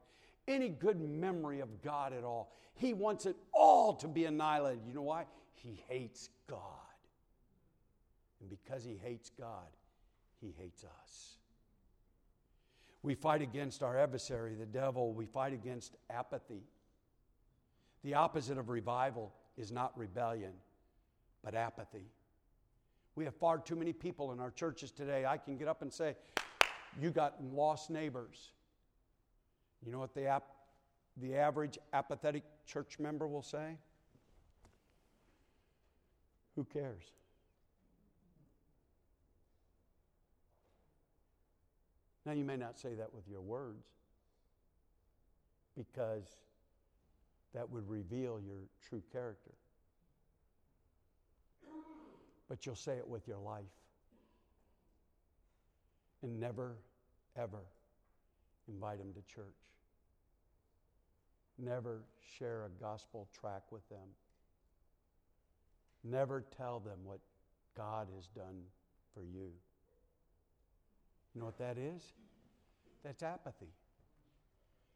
any 0.47 0.69
good 0.69 1.01
memory 1.01 1.59
of 1.59 1.81
God 1.81 2.13
at 2.13 2.23
all. 2.23 2.53
He 2.75 2.93
wants 2.93 3.25
it 3.25 3.35
all 3.51 3.93
to 3.95 4.07
be 4.07 4.25
annihilated. 4.25 4.81
You 4.87 4.93
know 4.93 5.01
why? 5.01 5.25
He 5.55 5.83
hates 5.87 6.29
God. 6.47 6.59
And 8.39 8.49
because 8.49 8.83
he 8.83 8.99
hates 9.03 9.31
God, 9.37 9.67
he 10.39 10.53
hates 10.57 10.83
us. 10.83 11.37
We 13.01 13.15
fight 13.15 13.41
against 13.41 13.83
our 13.83 13.97
adversary, 13.97 14.55
the 14.55 14.65
devil. 14.65 15.13
We 15.13 15.25
fight 15.25 15.53
against 15.53 15.95
apathy. 16.09 16.63
The 18.03 18.13
opposite 18.13 18.57
of 18.57 18.69
revival 18.69 19.33
is 19.57 19.71
not 19.71 19.97
rebellion, 19.97 20.53
but 21.43 21.55
apathy. 21.55 22.05
We 23.15 23.23
have 23.25 23.35
far 23.35 23.57
too 23.59 23.75
many 23.75 23.93
people 23.93 24.31
in 24.33 24.39
our 24.39 24.51
churches 24.51 24.91
today. 24.91 25.25
I 25.25 25.37
can 25.37 25.57
get 25.57 25.67
up 25.67 25.81
and 25.81 25.91
say, 25.91 26.15
You 27.01 27.11
got 27.11 27.41
lost 27.43 27.89
neighbors. 27.89 28.51
You 29.85 29.91
know 29.91 29.99
what 29.99 30.13
the, 30.13 30.25
ap- 30.25 30.51
the 31.17 31.35
average 31.35 31.77
apathetic 31.93 32.43
church 32.65 32.99
member 32.99 33.27
will 33.27 33.43
say? 33.43 33.77
Who 36.55 36.65
cares? 36.65 37.03
Now, 42.25 42.31
you 42.31 42.43
may 42.43 42.57
not 42.57 42.79
say 42.79 42.95
that 42.95 43.13
with 43.13 43.27
your 43.27 43.41
words 43.41 43.85
because 45.77 46.23
that 47.53 47.69
would 47.69 47.87
reveal 47.87 48.39
your 48.41 48.61
true 48.89 49.03
character 49.11 49.51
but 52.49 52.65
you'll 52.65 52.75
say 52.75 52.97
it 52.97 53.07
with 53.07 53.27
your 53.27 53.39
life. 53.39 53.63
And 56.21 56.39
never, 56.39 56.77
ever 57.37 57.61
invite 58.67 58.99
them 58.99 59.13
to 59.13 59.21
church. 59.33 59.45
Never 61.57 62.01
share 62.37 62.65
a 62.65 62.81
gospel 62.81 63.27
track 63.39 63.63
with 63.71 63.87
them. 63.89 64.07
Never 66.03 66.43
tell 66.55 66.79
them 66.79 66.99
what 67.03 67.19
God 67.75 68.07
has 68.15 68.27
done 68.27 68.61
for 69.13 69.23
you. 69.23 69.51
You 71.33 71.41
know 71.41 71.45
what 71.45 71.57
that 71.57 71.77
is? 71.77 72.01
That's 73.03 73.23
apathy. 73.23 73.69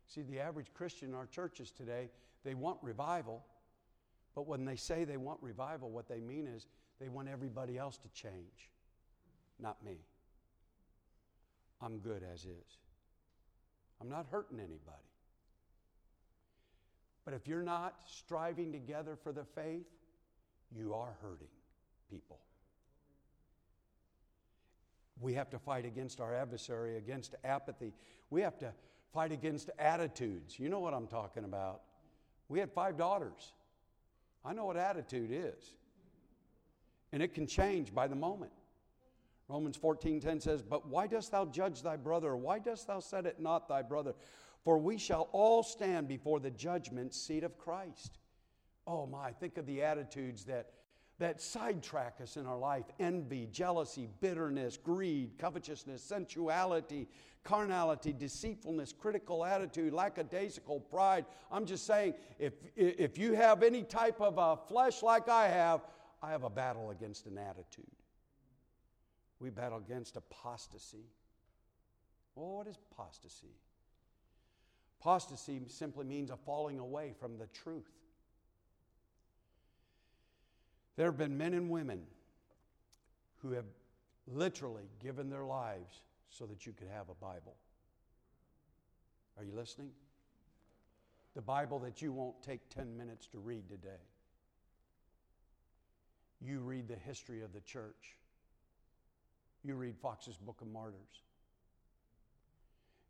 See, 0.07 0.21
the 0.21 0.39
average 0.39 0.67
Christian 0.73 1.09
in 1.09 1.15
our 1.15 1.27
churches 1.27 1.71
today, 1.71 2.09
they 2.43 2.55
want 2.55 2.79
revival, 2.81 3.43
but 4.35 4.47
when 4.47 4.65
they 4.65 4.75
say 4.75 5.03
they 5.03 5.17
want 5.17 5.39
revival, 5.41 5.89
what 5.89 6.07
they 6.07 6.19
mean 6.19 6.47
is 6.47 6.67
they 6.99 7.09
want 7.09 7.27
everybody 7.29 7.77
else 7.77 7.97
to 7.97 8.09
change, 8.09 8.69
not 9.59 9.83
me. 9.83 9.97
I'm 11.81 11.99
good 11.99 12.23
as 12.23 12.41
is. 12.41 12.77
I'm 14.01 14.09
not 14.09 14.27
hurting 14.31 14.59
anybody. 14.59 15.09
But 17.25 17.33
if 17.33 17.47
you're 17.47 17.63
not 17.63 17.95
striving 18.05 18.71
together 18.71 19.15
for 19.15 19.31
the 19.31 19.43
faith, 19.43 19.85
you 20.75 20.93
are 20.93 21.15
hurting 21.21 21.47
people. 22.09 22.39
We 25.21 25.33
have 25.33 25.49
to 25.51 25.59
fight 25.59 25.85
against 25.85 26.21
our 26.21 26.33
adversary, 26.33 26.97
against 26.97 27.35
apathy. 27.43 27.93
We 28.29 28.41
have 28.41 28.57
to 28.59 28.73
fight 29.13 29.31
against 29.31 29.69
attitudes. 29.77 30.57
You 30.57 30.69
know 30.69 30.79
what 30.79 30.93
I'm 30.93 31.07
talking 31.07 31.43
about. 31.43 31.81
We 32.47 32.59
had 32.59 32.71
five 32.71 32.97
daughters. 32.97 33.53
I 34.45 34.53
know 34.53 34.65
what 34.65 34.77
attitude 34.77 35.29
is. 35.31 35.73
And 37.11 37.23
it 37.23 37.33
can 37.33 37.47
change 37.47 37.93
by 37.93 38.07
the 38.07 38.15
moment. 38.15 38.51
Romans 39.47 39.77
14:10 39.77 40.39
says, 40.39 40.61
"But 40.61 40.87
why 40.87 41.07
dost 41.07 41.31
thou 41.31 41.45
judge 41.45 41.81
thy 41.81 41.97
brother? 41.97 42.35
Why 42.35 42.59
dost 42.59 42.87
thou 42.87 42.99
set 42.99 43.25
it 43.25 43.39
not 43.39 43.67
thy 43.67 43.81
brother? 43.81 44.13
For 44.63 44.77
we 44.77 44.97
shall 44.97 45.29
all 45.31 45.63
stand 45.63 46.07
before 46.07 46.39
the 46.39 46.51
judgment 46.51 47.13
seat 47.13 47.43
of 47.43 47.57
Christ." 47.57 48.19
Oh 48.85 49.07
my, 49.07 49.31
think 49.31 49.57
of 49.57 49.65
the 49.65 49.83
attitudes 49.83 50.45
that 50.45 50.73
that 51.19 51.41
sidetrack 51.41 52.21
us 52.21 52.37
in 52.37 52.45
our 52.45 52.57
life 52.57 52.85
envy, 52.99 53.47
jealousy, 53.47 54.07
bitterness, 54.21 54.77
greed, 54.77 55.37
covetousness, 55.37 56.01
sensuality, 56.01 57.07
carnality, 57.43 58.13
deceitfulness, 58.13 58.93
critical 58.93 59.45
attitude, 59.45 59.93
lackadaisical 59.93 60.79
pride. 60.79 61.25
I'm 61.51 61.65
just 61.65 61.85
saying, 61.85 62.13
if, 62.37 62.53
if 62.75 63.17
you 63.17 63.33
have 63.33 63.63
any 63.63 63.83
type 63.83 64.21
of 64.21 64.37
a 64.37 64.55
flesh 64.67 65.03
like 65.03 65.29
I 65.29 65.47
have, 65.49 65.81
I 66.21 66.31
have 66.31 66.43
a 66.43 66.49
battle 66.49 66.91
against 66.91 67.25
an 67.25 67.37
attitude. 67.37 67.85
We 69.39 69.49
battle 69.49 69.77
against 69.77 70.17
apostasy. 70.17 71.05
Well, 72.35 72.57
what 72.57 72.67
is 72.67 72.77
apostasy? 72.91 73.55
Apostasy 74.99 75.61
simply 75.67 76.05
means 76.05 76.29
a 76.29 76.35
falling 76.35 76.79
away 76.79 77.13
from 77.17 77.37
the 77.37 77.47
truth. 77.47 77.89
There 80.97 81.05
have 81.05 81.17
been 81.17 81.37
men 81.37 81.53
and 81.53 81.69
women 81.69 82.01
who 83.37 83.51
have 83.51 83.65
literally 84.27 84.89
given 85.01 85.29
their 85.29 85.45
lives 85.45 86.01
so 86.29 86.45
that 86.45 86.65
you 86.65 86.73
could 86.73 86.89
have 86.89 87.07
a 87.09 87.13
Bible. 87.13 87.55
Are 89.37 89.43
you 89.45 89.53
listening? 89.55 89.91
The 91.35 91.41
Bible 91.41 91.79
that 91.79 92.01
you 92.01 92.11
won't 92.11 92.41
take 92.43 92.67
10 92.69 92.97
minutes 92.97 93.27
to 93.27 93.39
read 93.39 93.69
today. 93.69 94.01
You 96.41 96.59
read 96.59 96.87
the 96.87 96.95
history 96.95 97.41
of 97.41 97.53
the 97.53 97.61
church. 97.61 98.17
You 99.63 99.75
read 99.75 99.95
Foxe's 99.97 100.37
Book 100.37 100.61
of 100.61 100.67
Martyrs. 100.67 101.23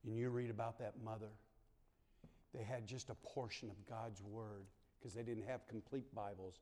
And 0.06 0.18
you 0.18 0.30
read 0.30 0.50
about 0.50 0.80
that 0.80 0.94
mother. 1.04 1.30
They 2.54 2.64
had 2.64 2.88
just 2.88 3.10
a 3.10 3.16
portion 3.16 3.70
of 3.70 3.76
God's 3.88 4.22
Word 4.24 4.66
because 4.98 5.14
they 5.14 5.24
didn't 5.24 5.46
have 5.48 5.68
complete 5.68 6.14
Bibles 6.16 6.56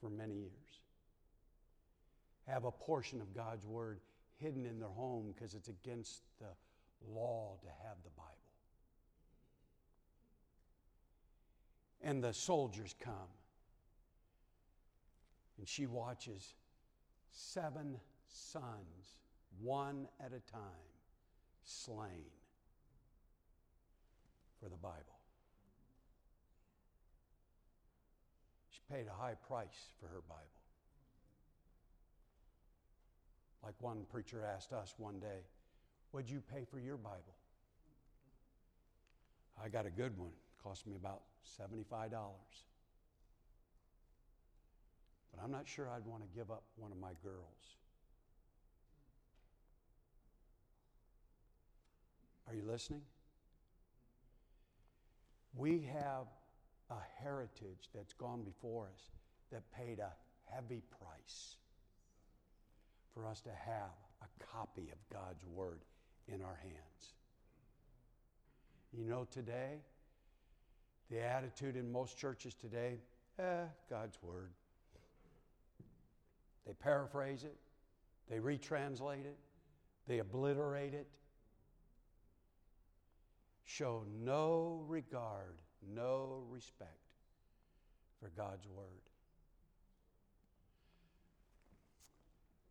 for 0.00 0.10
many 0.10 0.34
years. 0.34 0.80
Have 2.48 2.64
a 2.64 2.70
portion 2.70 3.20
of 3.20 3.34
God's 3.34 3.66
Word 3.66 4.00
hidden 4.38 4.66
in 4.66 4.78
their 4.78 4.88
home 4.88 5.32
because 5.34 5.54
it's 5.54 5.68
against 5.68 6.22
the 6.40 6.48
law 7.08 7.56
to 7.62 7.68
have 7.86 7.96
the 8.04 8.10
Bible. 8.16 8.32
And 12.02 12.22
the 12.22 12.32
soldiers 12.32 12.94
come, 13.00 13.35
and 15.58 15.68
she 15.68 15.86
watches 15.86 16.54
seven 17.32 17.96
sons, 18.28 19.16
one 19.60 20.06
at 20.20 20.32
a 20.32 20.52
time, 20.52 20.62
slain 21.62 22.24
for 24.60 24.68
the 24.68 24.76
Bible. 24.76 25.18
She 28.70 28.80
paid 28.92 29.06
a 29.06 29.22
high 29.22 29.34
price 29.48 29.90
for 30.00 30.06
her 30.08 30.22
Bible. 30.28 30.42
Like 33.62 33.74
one 33.80 34.04
preacher 34.10 34.44
asked 34.44 34.72
us 34.72 34.94
one 34.98 35.18
day, 35.18 35.44
What'd 36.12 36.30
you 36.30 36.40
pay 36.40 36.64
for 36.64 36.78
your 36.78 36.96
Bible? 36.96 37.34
I 39.62 39.68
got 39.68 39.86
a 39.86 39.90
good 39.90 40.16
one. 40.16 40.30
It 40.30 40.62
cost 40.62 40.86
me 40.86 40.94
about 40.94 41.22
$75. 41.60 42.10
But 45.32 45.42
I'm 45.42 45.50
not 45.50 45.66
sure 45.66 45.88
I'd 45.88 46.06
want 46.06 46.22
to 46.22 46.28
give 46.36 46.50
up 46.50 46.62
one 46.76 46.92
of 46.92 46.98
my 46.98 47.12
girls. 47.22 47.76
Are 52.48 52.54
you 52.54 52.62
listening? 52.64 53.02
We 55.54 55.88
have 55.92 56.26
a 56.90 57.22
heritage 57.22 57.88
that's 57.94 58.12
gone 58.12 58.42
before 58.42 58.88
us 58.92 59.10
that 59.50 59.62
paid 59.72 59.98
a 59.98 60.12
heavy 60.52 60.82
price 61.00 61.56
for 63.14 63.26
us 63.26 63.40
to 63.40 63.50
have 63.50 63.90
a 64.22 64.44
copy 64.52 64.92
of 64.92 64.98
God's 65.12 65.44
Word 65.46 65.80
in 66.28 66.42
our 66.42 66.58
hands. 66.62 67.14
You 68.92 69.04
know, 69.04 69.26
today, 69.30 69.78
the 71.10 71.20
attitude 71.22 71.76
in 71.76 71.90
most 71.90 72.18
churches 72.18 72.54
today, 72.54 72.98
eh, 73.38 73.64
God's 73.90 74.18
Word. 74.22 74.50
They 76.66 76.72
paraphrase 76.72 77.44
it, 77.44 77.56
they 78.28 78.38
retranslate 78.38 79.24
it, 79.24 79.38
they 80.08 80.18
obliterate 80.18 80.94
it, 80.94 81.06
show 83.64 84.04
no 84.24 84.84
regard 84.88 85.54
no 85.94 86.42
respect 86.50 86.90
for 88.20 88.30
God's 88.36 88.66
Word. 88.66 88.86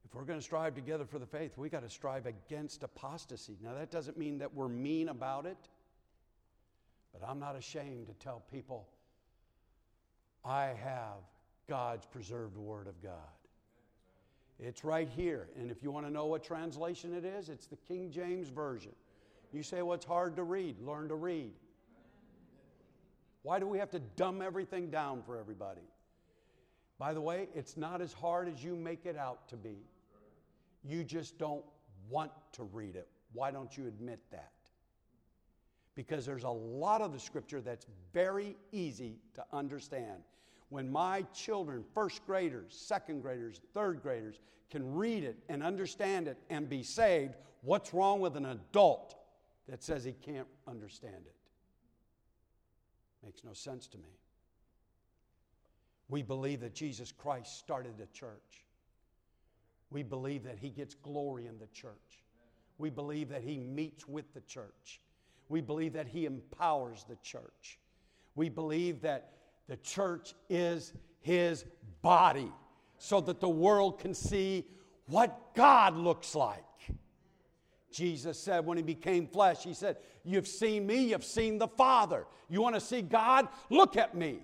If 0.06 0.14
we're 0.14 0.24
going 0.24 0.40
to 0.40 0.44
strive 0.44 0.76
together 0.76 1.06
for 1.06 1.20
the 1.20 1.26
faith, 1.26 1.58
we 1.58 1.70
got 1.70 1.84
to 1.84 1.90
strive 1.90 2.26
against 2.26 2.84
apostasy. 2.84 3.58
Now, 3.62 3.74
that 3.76 3.92
doesn't 3.92 4.18
mean 4.18 4.40
that 4.40 4.54
we're 4.54 4.70
mean 4.70 5.10
about 5.10 5.46
it, 5.46 5.58
but 7.14 7.28
I'm 7.28 7.40
not 7.40 7.56
ashamed 7.56 8.08
to 8.08 8.14
tell 8.14 8.44
people 8.52 8.88
I 10.44 10.68
have 10.84 11.24
God's 11.68 12.06
preserved 12.06 12.58
Word 12.58 12.88
of 12.88 13.02
God. 13.02 13.12
It's 14.60 14.84
right 14.84 15.10
here. 15.10 15.48
And 15.60 15.70
if 15.70 15.84
you 15.84 15.92
want 15.92 16.06
to 16.06 16.12
know 16.12 16.26
what 16.26 16.44
translation 16.44 17.14
it 17.14 17.26
is, 17.26 17.50
it's 17.50 17.68
the 17.68 17.76
King 17.76 18.10
James 18.10 18.50
Version. 18.50 18.92
You 19.52 19.64
say, 19.64 19.82
well, 19.82 19.96
it's 19.96 20.06
hard 20.06 20.36
to 20.38 20.44
read. 20.44 20.80
Learn 20.82 21.08
to 21.10 21.16
read. 21.16 21.52
Why 23.44 23.60
do 23.60 23.68
we 23.68 23.78
have 23.78 23.92
to 23.92 24.00
dumb 24.00 24.42
everything 24.42 24.90
down 24.90 25.22
for 25.24 25.38
everybody? 25.38 25.88
By 26.98 27.14
the 27.14 27.22
way, 27.22 27.50
it's 27.54 27.78
not 27.78 28.02
as 28.02 28.14
hard 28.14 28.48
as 28.48 28.64
you 28.64 28.76
make 28.76 29.06
it 29.06 29.18
out 29.18 29.48
to 29.50 29.58
be. 29.58 29.78
You 30.84 31.04
just 31.04 31.38
don't 31.38 31.64
want 32.10 32.32
to 32.54 32.64
read 32.64 32.96
it. 32.96 33.08
Why 33.34 33.52
don't 33.52 33.76
you 33.78 33.88
admit 33.88 34.20
that? 34.32 34.52
Because 35.96 36.26
there's 36.26 36.44
a 36.44 36.50
lot 36.50 37.02
of 37.02 37.14
the 37.14 37.20
scripture 37.20 37.62
that's 37.62 37.86
very 38.14 38.56
easy 38.72 39.20
to 39.36 39.44
understand. 39.54 40.24
When 40.70 40.92
my 40.92 41.24
children, 41.34 41.84
first 41.94 42.26
graders, 42.26 42.76
second 42.76 43.22
graders, 43.22 43.62
third 43.74 44.02
graders, 44.02 44.40
can 44.72 44.96
read 44.96 45.24
it 45.24 45.38
and 45.48 45.64
understand 45.64 46.28
it 46.28 46.38
and 46.50 46.68
be 46.68 46.84
saved, 46.84 47.36
what's 47.62 47.94
wrong 47.94 48.20
with 48.20 48.36
an 48.36 48.46
adult 48.46 49.16
that 49.70 49.84
says 49.84 50.04
he 50.04 50.14
can't 50.14 50.48
understand 50.68 51.24
it? 51.26 51.36
Makes 53.24 53.44
no 53.44 53.54
sense 53.54 53.88
to 53.88 53.98
me. 53.98 54.20
We 56.10 56.22
believe 56.22 56.62
that 56.62 56.76
Jesus 56.76 57.12
Christ 57.12 57.58
started 57.58 57.96
a 58.02 58.06
church. 58.18 58.66
We 59.90 60.04
believe 60.04 60.44
that 60.44 60.58
he 60.60 60.70
gets 60.70 60.94
glory 60.94 61.48
in 61.48 61.58
the 61.58 61.68
church. 61.68 62.24
We 62.78 62.90
believe 62.90 63.30
that 63.30 63.42
he 63.42 63.58
meets 63.58 64.08
with 64.08 64.34
the 64.34 64.42
church. 64.42 65.00
We 65.48 65.62
believe 65.62 65.94
that 65.94 66.08
he 66.08 66.26
empowers 66.26 67.06
the 67.08 67.18
church. 67.24 67.80
We 68.36 68.50
believe 68.50 69.02
that 69.02 69.35
the 69.68 69.78
church 69.78 70.34
is 70.50 70.94
his 71.22 71.66
body 72.02 72.52
so 72.98 73.20
that 73.22 73.40
the 73.40 73.50
world 73.50 74.00
can 74.00 74.14
see 74.14 74.66
what 75.08 75.56
God 75.56 75.96
looks 75.96 76.36
like. 76.36 76.64
Jesus 77.92 78.38
said 78.38 78.66
when 78.66 78.78
he 78.78 78.84
became 78.84 79.26
flesh, 79.26 79.64
he 79.64 79.74
said, 79.74 79.98
You've 80.24 80.48
seen 80.48 80.86
me, 80.86 81.12
you've 81.12 81.24
seen 81.24 81.58
the 81.58 81.68
Father. 81.68 82.26
You 82.50 82.62
want 82.62 82.76
to 82.76 82.82
see 82.82 83.02
God? 83.02 83.48
Look 83.70 83.96
at 83.96 84.16
me. 84.16 84.40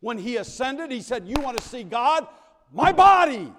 When 0.00 0.18
he 0.18 0.36
ascended, 0.36 0.90
he 0.90 1.00
said, 1.00 1.26
You 1.26 1.40
want 1.40 1.56
to 1.56 1.66
see 1.66 1.82
God? 1.82 2.26
My 2.72 2.92
body 2.92 3.52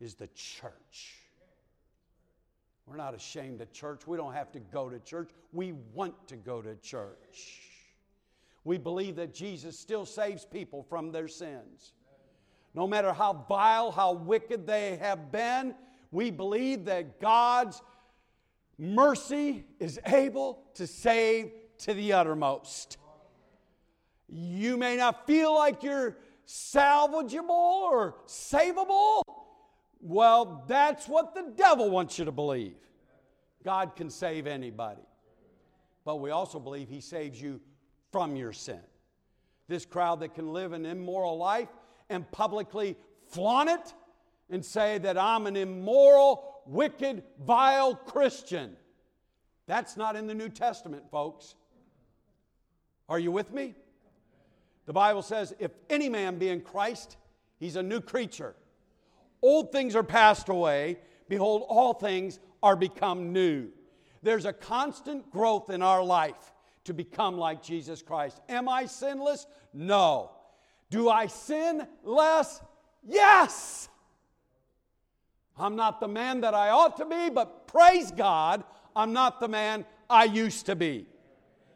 is 0.00 0.14
the 0.14 0.28
church. 0.28 1.16
We're 2.86 2.96
not 2.96 3.14
ashamed 3.14 3.60
of 3.60 3.70
church. 3.72 4.06
We 4.06 4.16
don't 4.16 4.32
have 4.32 4.50
to 4.52 4.60
go 4.60 4.88
to 4.88 4.98
church. 5.00 5.30
We 5.52 5.72
want 5.92 6.14
to 6.28 6.36
go 6.36 6.62
to 6.62 6.74
church. 6.76 7.67
We 8.68 8.76
believe 8.76 9.16
that 9.16 9.32
Jesus 9.32 9.78
still 9.78 10.04
saves 10.04 10.44
people 10.44 10.82
from 10.82 11.10
their 11.10 11.26
sins. 11.26 11.94
No 12.74 12.86
matter 12.86 13.14
how 13.14 13.46
vile, 13.48 13.90
how 13.90 14.12
wicked 14.12 14.66
they 14.66 14.98
have 14.98 15.32
been, 15.32 15.74
we 16.10 16.30
believe 16.30 16.84
that 16.84 17.18
God's 17.18 17.80
mercy 18.76 19.64
is 19.80 19.98
able 20.04 20.64
to 20.74 20.86
save 20.86 21.50
to 21.78 21.94
the 21.94 22.12
uttermost. 22.12 22.98
You 24.28 24.76
may 24.76 24.98
not 24.98 25.26
feel 25.26 25.54
like 25.54 25.82
you're 25.82 26.18
salvageable 26.46 27.48
or 27.48 28.16
savable. 28.26 29.22
Well, 29.98 30.66
that's 30.68 31.08
what 31.08 31.34
the 31.34 31.54
devil 31.56 31.88
wants 31.88 32.18
you 32.18 32.26
to 32.26 32.32
believe. 32.32 32.76
God 33.64 33.96
can 33.96 34.10
save 34.10 34.46
anybody. 34.46 35.08
But 36.04 36.16
we 36.16 36.32
also 36.32 36.60
believe 36.60 36.90
he 36.90 37.00
saves 37.00 37.40
you 37.40 37.62
from 38.10 38.36
your 38.36 38.52
sin. 38.52 38.80
This 39.68 39.84
crowd 39.84 40.20
that 40.20 40.34
can 40.34 40.52
live 40.52 40.72
an 40.72 40.86
immoral 40.86 41.36
life 41.36 41.68
and 42.08 42.30
publicly 42.30 42.96
flaunt 43.26 43.68
it 43.68 43.94
and 44.50 44.64
say 44.64 44.98
that 44.98 45.18
I'm 45.18 45.46
an 45.46 45.56
immoral, 45.56 46.62
wicked, 46.66 47.22
vile 47.44 47.94
Christian. 47.94 48.76
That's 49.66 49.96
not 49.96 50.16
in 50.16 50.26
the 50.26 50.34
New 50.34 50.48
Testament, 50.48 51.04
folks. 51.10 51.54
Are 53.08 53.18
you 53.18 53.30
with 53.30 53.52
me? 53.52 53.74
The 54.86 54.92
Bible 54.94 55.22
says, 55.22 55.54
if 55.58 55.72
any 55.90 56.08
man 56.08 56.38
be 56.38 56.48
in 56.48 56.62
Christ, 56.62 57.18
He's 57.58 57.76
a 57.76 57.82
new 57.82 58.00
creature. 58.00 58.54
Old 59.42 59.70
things 59.72 59.94
are 59.94 60.02
passed 60.02 60.48
away. 60.48 60.98
Behold, 61.28 61.64
all 61.68 61.92
things 61.92 62.38
are 62.62 62.76
become 62.76 63.32
new. 63.32 63.68
There's 64.22 64.46
a 64.46 64.52
constant 64.52 65.30
growth 65.30 65.68
in 65.68 65.82
our 65.82 66.02
life 66.02 66.52
to 66.88 66.94
become 66.94 67.36
like 67.36 67.62
Jesus 67.62 68.02
Christ. 68.02 68.40
Am 68.48 68.66
I 68.66 68.86
sinless? 68.86 69.46
No. 69.74 70.32
Do 70.90 71.10
I 71.10 71.26
sin 71.26 71.86
less? 72.02 72.62
Yes. 73.06 73.90
I'm 75.58 75.76
not 75.76 76.00
the 76.00 76.08
man 76.08 76.40
that 76.40 76.54
I 76.54 76.70
ought 76.70 76.96
to 76.96 77.04
be, 77.04 77.28
but 77.28 77.66
praise 77.66 78.10
God, 78.10 78.64
I'm 78.96 79.12
not 79.12 79.38
the 79.38 79.48
man 79.48 79.84
I 80.08 80.24
used 80.24 80.64
to 80.66 80.76
be. 80.76 81.06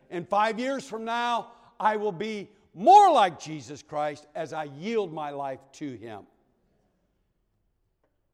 In 0.08 0.24
five 0.24 0.58
years 0.58 0.88
from 0.88 1.04
now, 1.04 1.52
I 1.78 1.96
will 1.96 2.12
be 2.12 2.48
more 2.74 3.12
like 3.12 3.38
Jesus 3.38 3.82
Christ 3.82 4.26
as 4.34 4.54
I 4.54 4.64
yield 4.64 5.12
my 5.12 5.28
life 5.28 5.60
to 5.74 5.94
Him. 5.94 6.22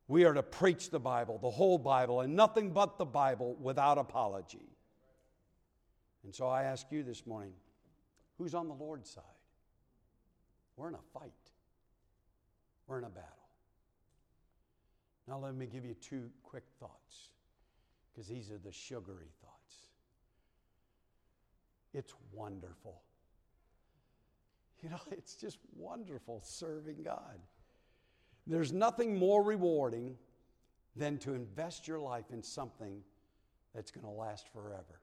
We 0.07 0.24
are 0.24 0.33
to 0.33 0.45
preach 0.45 0.91
the 0.91 1.01
Bible, 1.01 1.39
the 1.43 1.51
whole 1.51 1.79
Bible, 1.79 2.20
and 2.20 2.37
nothing 2.37 2.70
but 2.70 2.99
the 2.99 3.05
Bible 3.05 3.57
without 3.61 3.99
apology. 3.99 4.68
And 6.29 6.35
so 6.35 6.47
I 6.47 6.64
ask 6.64 6.93
you 6.93 7.03
this 7.03 7.26
morning 7.26 7.55
who's 8.37 8.55
on 8.55 8.68
the 8.68 8.74
Lord's 8.74 9.09
side? 9.09 9.24
We're 10.76 10.89
in 10.89 10.95
a 10.95 11.18
fight, 11.18 11.33
we're 12.87 12.99
in 12.99 13.05
a 13.05 13.09
battle. 13.09 13.31
Now, 15.26 15.39
let 15.39 15.55
me 15.55 15.64
give 15.64 15.87
you 15.87 15.95
two 15.95 16.29
quick 16.43 16.64
thoughts, 16.79 17.31
because 18.12 18.29
these 18.29 18.51
are 18.51 18.59
the 18.59 18.70
sugary 18.70 19.31
thoughts. 19.41 19.74
It's 21.95 22.12
wonderful. 22.35 23.01
You 24.83 24.91
know, 24.91 25.01
it's 25.11 25.35
just 25.35 25.57
wonderful 25.74 26.43
serving 26.45 27.05
God. 27.05 27.39
There's 28.47 28.70
nothing 28.74 29.16
more 29.18 29.43
rewarding 29.43 30.18
than 30.95 31.16
to 31.20 31.33
invest 31.33 31.89
your 31.89 32.01
life 32.01 32.33
in 32.35 32.43
something 32.43 33.01
that's 33.74 33.91
going 33.91 34.05
to 34.05 34.12
last 34.12 34.53
forever. 34.53 35.01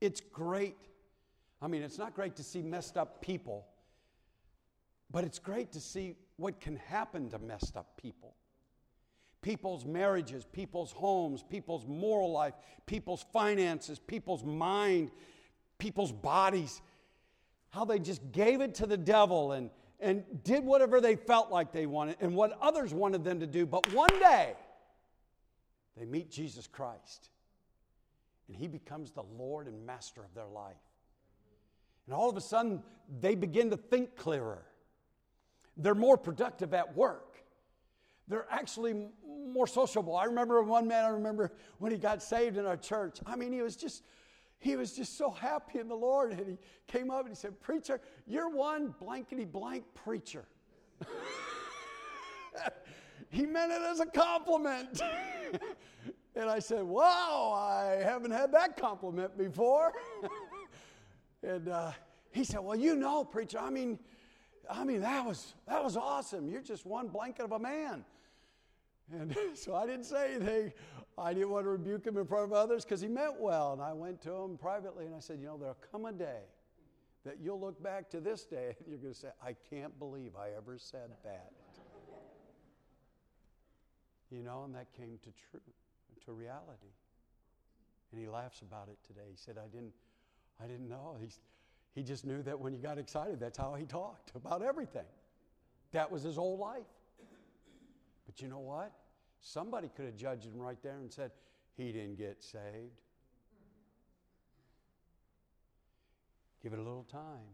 It's 0.00 0.20
great. 0.20 0.76
I 1.60 1.68
mean, 1.68 1.82
it's 1.82 1.98
not 1.98 2.14
great 2.14 2.36
to 2.36 2.42
see 2.42 2.62
messed 2.62 2.96
up 2.96 3.20
people, 3.22 3.66
but 5.10 5.24
it's 5.24 5.38
great 5.38 5.72
to 5.72 5.80
see 5.80 6.14
what 6.36 6.60
can 6.60 6.76
happen 6.76 7.30
to 7.30 7.38
messed 7.38 7.76
up 7.76 8.00
people. 8.00 8.34
People's 9.40 9.84
marriages, 9.84 10.44
people's 10.44 10.92
homes, 10.92 11.42
people's 11.42 11.86
moral 11.86 12.32
life, 12.32 12.54
people's 12.84 13.24
finances, 13.32 13.98
people's 13.98 14.44
mind, 14.44 15.10
people's 15.78 16.12
bodies. 16.12 16.82
How 17.70 17.84
they 17.84 17.98
just 17.98 18.20
gave 18.32 18.60
it 18.60 18.74
to 18.76 18.86
the 18.86 18.96
devil 18.96 19.52
and, 19.52 19.70
and 20.00 20.24
did 20.42 20.64
whatever 20.64 21.00
they 21.00 21.16
felt 21.16 21.50
like 21.50 21.72
they 21.72 21.86
wanted 21.86 22.16
and 22.20 22.34
what 22.34 22.58
others 22.60 22.92
wanted 22.92 23.24
them 23.24 23.40
to 23.40 23.46
do. 23.46 23.66
But 23.66 23.92
one 23.94 24.18
day, 24.18 24.54
they 25.96 26.04
meet 26.04 26.30
Jesus 26.30 26.66
Christ 26.66 27.30
and 28.48 28.56
he 28.56 28.68
becomes 28.68 29.10
the 29.10 29.24
Lord 29.36 29.66
and 29.66 29.84
master 29.84 30.22
of 30.22 30.34
their 30.34 30.46
life. 30.46 30.76
And 32.06 32.14
all 32.14 32.30
of 32.30 32.36
a 32.36 32.40
sudden, 32.40 32.82
they 33.20 33.34
begin 33.34 33.70
to 33.70 33.76
think 33.76 34.16
clearer. 34.16 34.64
They're 35.76 35.94
more 35.94 36.16
productive 36.16 36.72
at 36.72 36.96
work. 36.96 37.36
They're 38.28 38.46
actually 38.50 39.08
more 39.48 39.66
sociable. 39.66 40.16
I 40.16 40.24
remember 40.24 40.62
one 40.62 40.88
man, 40.88 41.04
I 41.04 41.08
remember 41.08 41.52
when 41.78 41.92
he 41.92 41.98
got 41.98 42.22
saved 42.22 42.56
in 42.56 42.66
our 42.66 42.76
church. 42.76 43.18
I 43.26 43.36
mean, 43.36 43.52
he 43.52 43.62
was 43.62 43.76
just, 43.76 44.02
he 44.58 44.76
was 44.76 44.92
just 44.92 45.16
so 45.16 45.30
happy 45.30 45.78
in 45.78 45.88
the 45.88 45.94
Lord. 45.96 46.32
And 46.32 46.46
he 46.46 46.58
came 46.86 47.10
up 47.10 47.20
and 47.20 47.28
he 47.28 47.34
said, 47.34 47.60
Preacher, 47.60 48.00
you're 48.26 48.48
one 48.48 48.94
blankety 49.00 49.44
blank 49.44 49.84
preacher. 49.94 50.46
he 53.28 53.46
meant 53.46 53.70
it 53.72 53.82
as 53.82 54.00
a 54.00 54.06
compliment. 54.06 55.00
and 56.36 56.50
I 56.50 56.58
said, 56.58 56.82
Wow, 56.82 57.52
I 57.56 58.02
haven't 58.02 58.30
had 58.30 58.52
that 58.52 58.76
compliment 58.76 59.36
before. 59.36 59.92
and 61.42 61.68
uh, 61.68 61.92
he 62.30 62.44
said, 62.44 62.60
Well, 62.60 62.76
you 62.76 62.94
know, 62.94 63.24
preacher, 63.24 63.58
I 63.58 63.70
mean, 63.70 63.98
I 64.68 64.84
mean, 64.84 65.00
that 65.00 65.24
was, 65.24 65.54
that 65.66 65.82
was 65.82 65.96
awesome. 65.96 66.48
You're 66.48 66.62
just 66.62 66.86
one 66.86 67.08
blanket 67.08 67.44
of 67.44 67.52
a 67.52 67.58
man. 67.58 68.04
And 69.12 69.36
so 69.54 69.74
I 69.74 69.86
didn't 69.86 70.04
say 70.04 70.34
anything. 70.34 70.72
I 71.18 71.32
didn't 71.32 71.50
want 71.50 71.64
to 71.64 71.70
rebuke 71.70 72.04
him 72.06 72.18
in 72.18 72.26
front 72.26 72.44
of 72.44 72.52
others 72.52 72.84
because 72.84 73.00
he 73.00 73.08
meant 73.08 73.40
well. 73.40 73.72
And 73.72 73.80
I 73.80 73.92
went 73.92 74.20
to 74.22 74.34
him 74.34 74.58
privately 74.58 75.06
and 75.06 75.14
I 75.14 75.20
said, 75.20 75.38
You 75.40 75.46
know, 75.46 75.56
there'll 75.56 75.78
come 75.90 76.04
a 76.04 76.12
day 76.12 76.42
that 77.24 77.38
you'll 77.42 77.60
look 77.60 77.82
back 77.82 78.10
to 78.10 78.20
this 78.20 78.44
day 78.44 78.76
and 78.78 78.88
you're 78.88 78.98
going 78.98 79.14
to 79.14 79.18
say, 79.18 79.28
I 79.42 79.56
can't 79.70 79.98
believe 79.98 80.32
I 80.38 80.50
ever 80.56 80.76
said 80.78 81.10
that. 81.24 81.52
you 84.30 84.42
know, 84.42 84.64
and 84.64 84.74
that 84.74 84.92
came 84.96 85.18
to 85.22 85.30
truth, 85.50 85.62
to 86.26 86.32
reality. 86.32 86.92
And 88.12 88.20
he 88.20 88.28
laughs 88.28 88.60
about 88.62 88.88
it 88.88 88.98
today. 89.06 89.26
He 89.30 89.36
said, 89.36 89.56
I 89.58 89.68
didn't, 89.68 89.92
I 90.62 90.66
didn't 90.66 90.88
know. 90.88 91.16
He's, 91.20 91.40
he 91.94 92.02
just 92.02 92.24
knew 92.24 92.42
that 92.42 92.58
when 92.58 92.72
he 92.72 92.78
got 92.78 92.98
excited, 92.98 93.40
that's 93.40 93.58
how 93.58 93.74
he 93.74 93.84
talked 93.84 94.32
about 94.34 94.62
everything. 94.62 95.06
That 95.92 96.10
was 96.10 96.22
his 96.22 96.36
whole 96.36 96.58
life. 96.58 96.86
But 98.26 98.40
you 98.40 98.48
know 98.48 98.58
what? 98.58 98.92
Somebody 99.40 99.90
could 99.94 100.06
have 100.06 100.16
judged 100.16 100.46
him 100.46 100.58
right 100.58 100.80
there 100.82 100.98
and 100.98 101.12
said, 101.12 101.30
he 101.76 101.92
didn't 101.92 102.16
get 102.16 102.42
saved. 102.42 103.00
Give 106.62 106.72
it 106.72 106.78
a 106.78 106.82
little 106.82 107.06
time. 107.10 107.46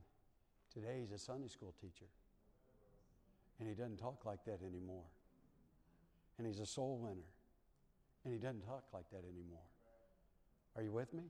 Today 0.72 0.98
he's 1.00 1.12
a 1.12 1.18
Sunday 1.18 1.48
school 1.48 1.74
teacher. 1.80 2.06
And 3.58 3.68
he 3.68 3.74
doesn't 3.74 3.98
talk 3.98 4.24
like 4.24 4.44
that 4.46 4.60
anymore. 4.66 5.04
And 6.38 6.46
he's 6.46 6.60
a 6.60 6.66
soul 6.66 6.98
winner. 7.02 7.20
And 8.24 8.32
he 8.32 8.38
doesn't 8.38 8.62
talk 8.62 8.84
like 8.92 9.08
that 9.10 9.24
anymore. 9.28 9.66
Are 10.76 10.82
you 10.82 10.92
with 10.92 11.12
me? 11.12 11.24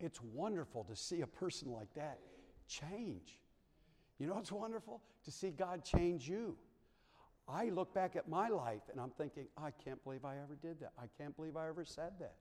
It's 0.00 0.20
wonderful 0.22 0.84
to 0.84 0.96
see 0.96 1.20
a 1.22 1.26
person 1.26 1.72
like 1.72 1.92
that 1.94 2.20
change. 2.68 3.38
You 4.18 4.26
know 4.26 4.34
what's 4.34 4.52
wonderful? 4.52 5.00
To 5.24 5.30
see 5.30 5.50
God 5.50 5.84
change 5.84 6.28
you. 6.28 6.56
I 7.48 7.70
look 7.70 7.94
back 7.94 8.14
at 8.16 8.28
my 8.28 8.48
life 8.48 8.82
and 8.90 9.00
I'm 9.00 9.10
thinking, 9.10 9.46
I 9.56 9.70
can't 9.70 10.02
believe 10.04 10.24
I 10.24 10.36
ever 10.42 10.56
did 10.60 10.80
that. 10.80 10.92
I 10.98 11.06
can't 11.16 11.34
believe 11.36 11.56
I 11.56 11.68
ever 11.68 11.84
said 11.84 12.12
that. 12.20 12.34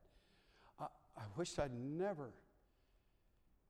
I, 0.80 0.86
I 1.18 1.24
wish 1.38 1.58
I'd 1.60 1.74
never. 1.74 2.34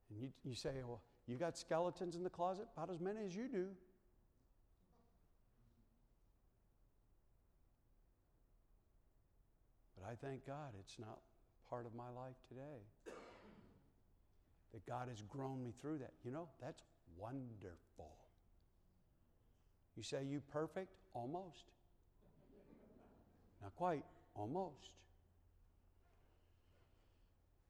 And 0.09 0.19
you, 0.19 0.29
you 0.43 0.55
say, 0.55 0.71
well, 0.83 1.01
you 1.27 1.35
got 1.35 1.57
skeletons 1.57 2.15
in 2.15 2.23
the 2.23 2.29
closet? 2.29 2.67
About 2.75 2.89
as 2.89 2.99
many 2.99 3.25
as 3.25 3.35
you 3.35 3.47
do. 3.47 3.67
I 10.07 10.15
thank 10.15 10.45
God 10.47 10.73
it's 10.79 10.97
not 10.99 11.19
part 11.69 11.85
of 11.85 11.93
my 11.93 12.09
life 12.15 12.37
today 12.47 13.11
that 14.73 14.85
God 14.85 15.09
has 15.09 15.21
grown 15.23 15.61
me 15.63 15.73
through 15.81 15.97
that. 15.97 16.11
You 16.23 16.31
know, 16.31 16.47
that's 16.61 16.81
wonderful. 17.17 18.15
You 19.97 20.03
say, 20.03 20.23
You 20.23 20.41
perfect? 20.51 20.93
Almost. 21.13 21.71
Not 23.61 23.75
quite, 23.75 24.03
almost. 24.35 24.91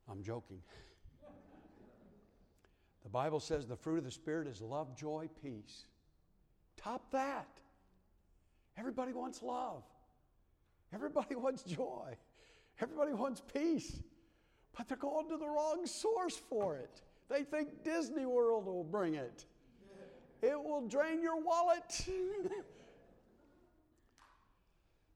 I'm 0.10 0.22
joking. 0.22 0.62
The 3.04 3.10
Bible 3.10 3.40
says 3.40 3.66
the 3.66 3.76
fruit 3.76 4.00
of 4.00 4.04
the 4.04 4.12
Spirit 4.12 4.48
is 4.48 4.62
love, 4.62 4.96
joy, 4.98 5.30
peace. 5.42 5.86
Top 6.76 7.10
that. 7.12 7.48
Everybody 8.78 9.14
wants 9.14 9.42
love. 9.42 9.84
Everybody 10.94 11.36
wants 11.36 11.64
joy. 11.64 12.16
Everybody 12.82 13.14
wants 13.14 13.42
peace 13.42 14.02
but 14.78 14.88
they're 14.88 14.98
going 14.98 15.28
to 15.30 15.38
the 15.38 15.48
wrong 15.48 15.86
source 15.86 16.38
for 16.50 16.76
it. 16.78 17.02
They 17.30 17.44
think 17.44 17.84
Disney 17.84 18.26
World 18.26 18.66
will 18.68 18.84
bring 18.84 19.16
it, 19.16 19.46
it 20.42 20.62
will 20.62 20.88
drain 20.88 21.22
your 21.22 21.42
wallet. 21.42 21.84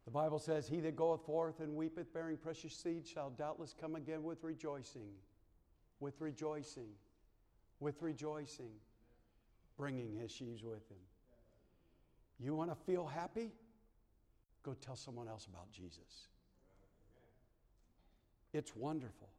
the 0.06 0.12
Bible 0.12 0.40
says, 0.40 0.68
He 0.68 0.80
that 0.82 0.96
goeth 0.96 1.24
forth 1.26 1.60
and 1.60 1.76
weepeth, 1.76 2.12
bearing 2.12 2.38
precious 2.38 2.74
seed, 2.74 3.08
shall 3.08 3.30
doubtless 3.30 3.76
come 3.80 3.96
again 3.96 4.24
with 4.24 4.44
rejoicing, 4.44 5.12
with 6.00 6.20
rejoicing, 6.20 6.90
with 7.80 8.02
rejoicing, 8.02 8.72
bringing 9.78 10.16
his 10.16 10.32
sheaves 10.32 10.64
with 10.64 10.90
him. 10.90 10.98
You 12.40 12.56
want 12.56 12.72
to 12.72 12.76
feel 12.76 13.06
happy? 13.06 13.52
Go 14.64 14.74
tell 14.74 14.96
someone 14.96 15.28
else 15.28 15.46
about 15.46 15.72
Jesus. 15.72 16.31
It's 18.54 18.76
wonderful. 18.76 19.30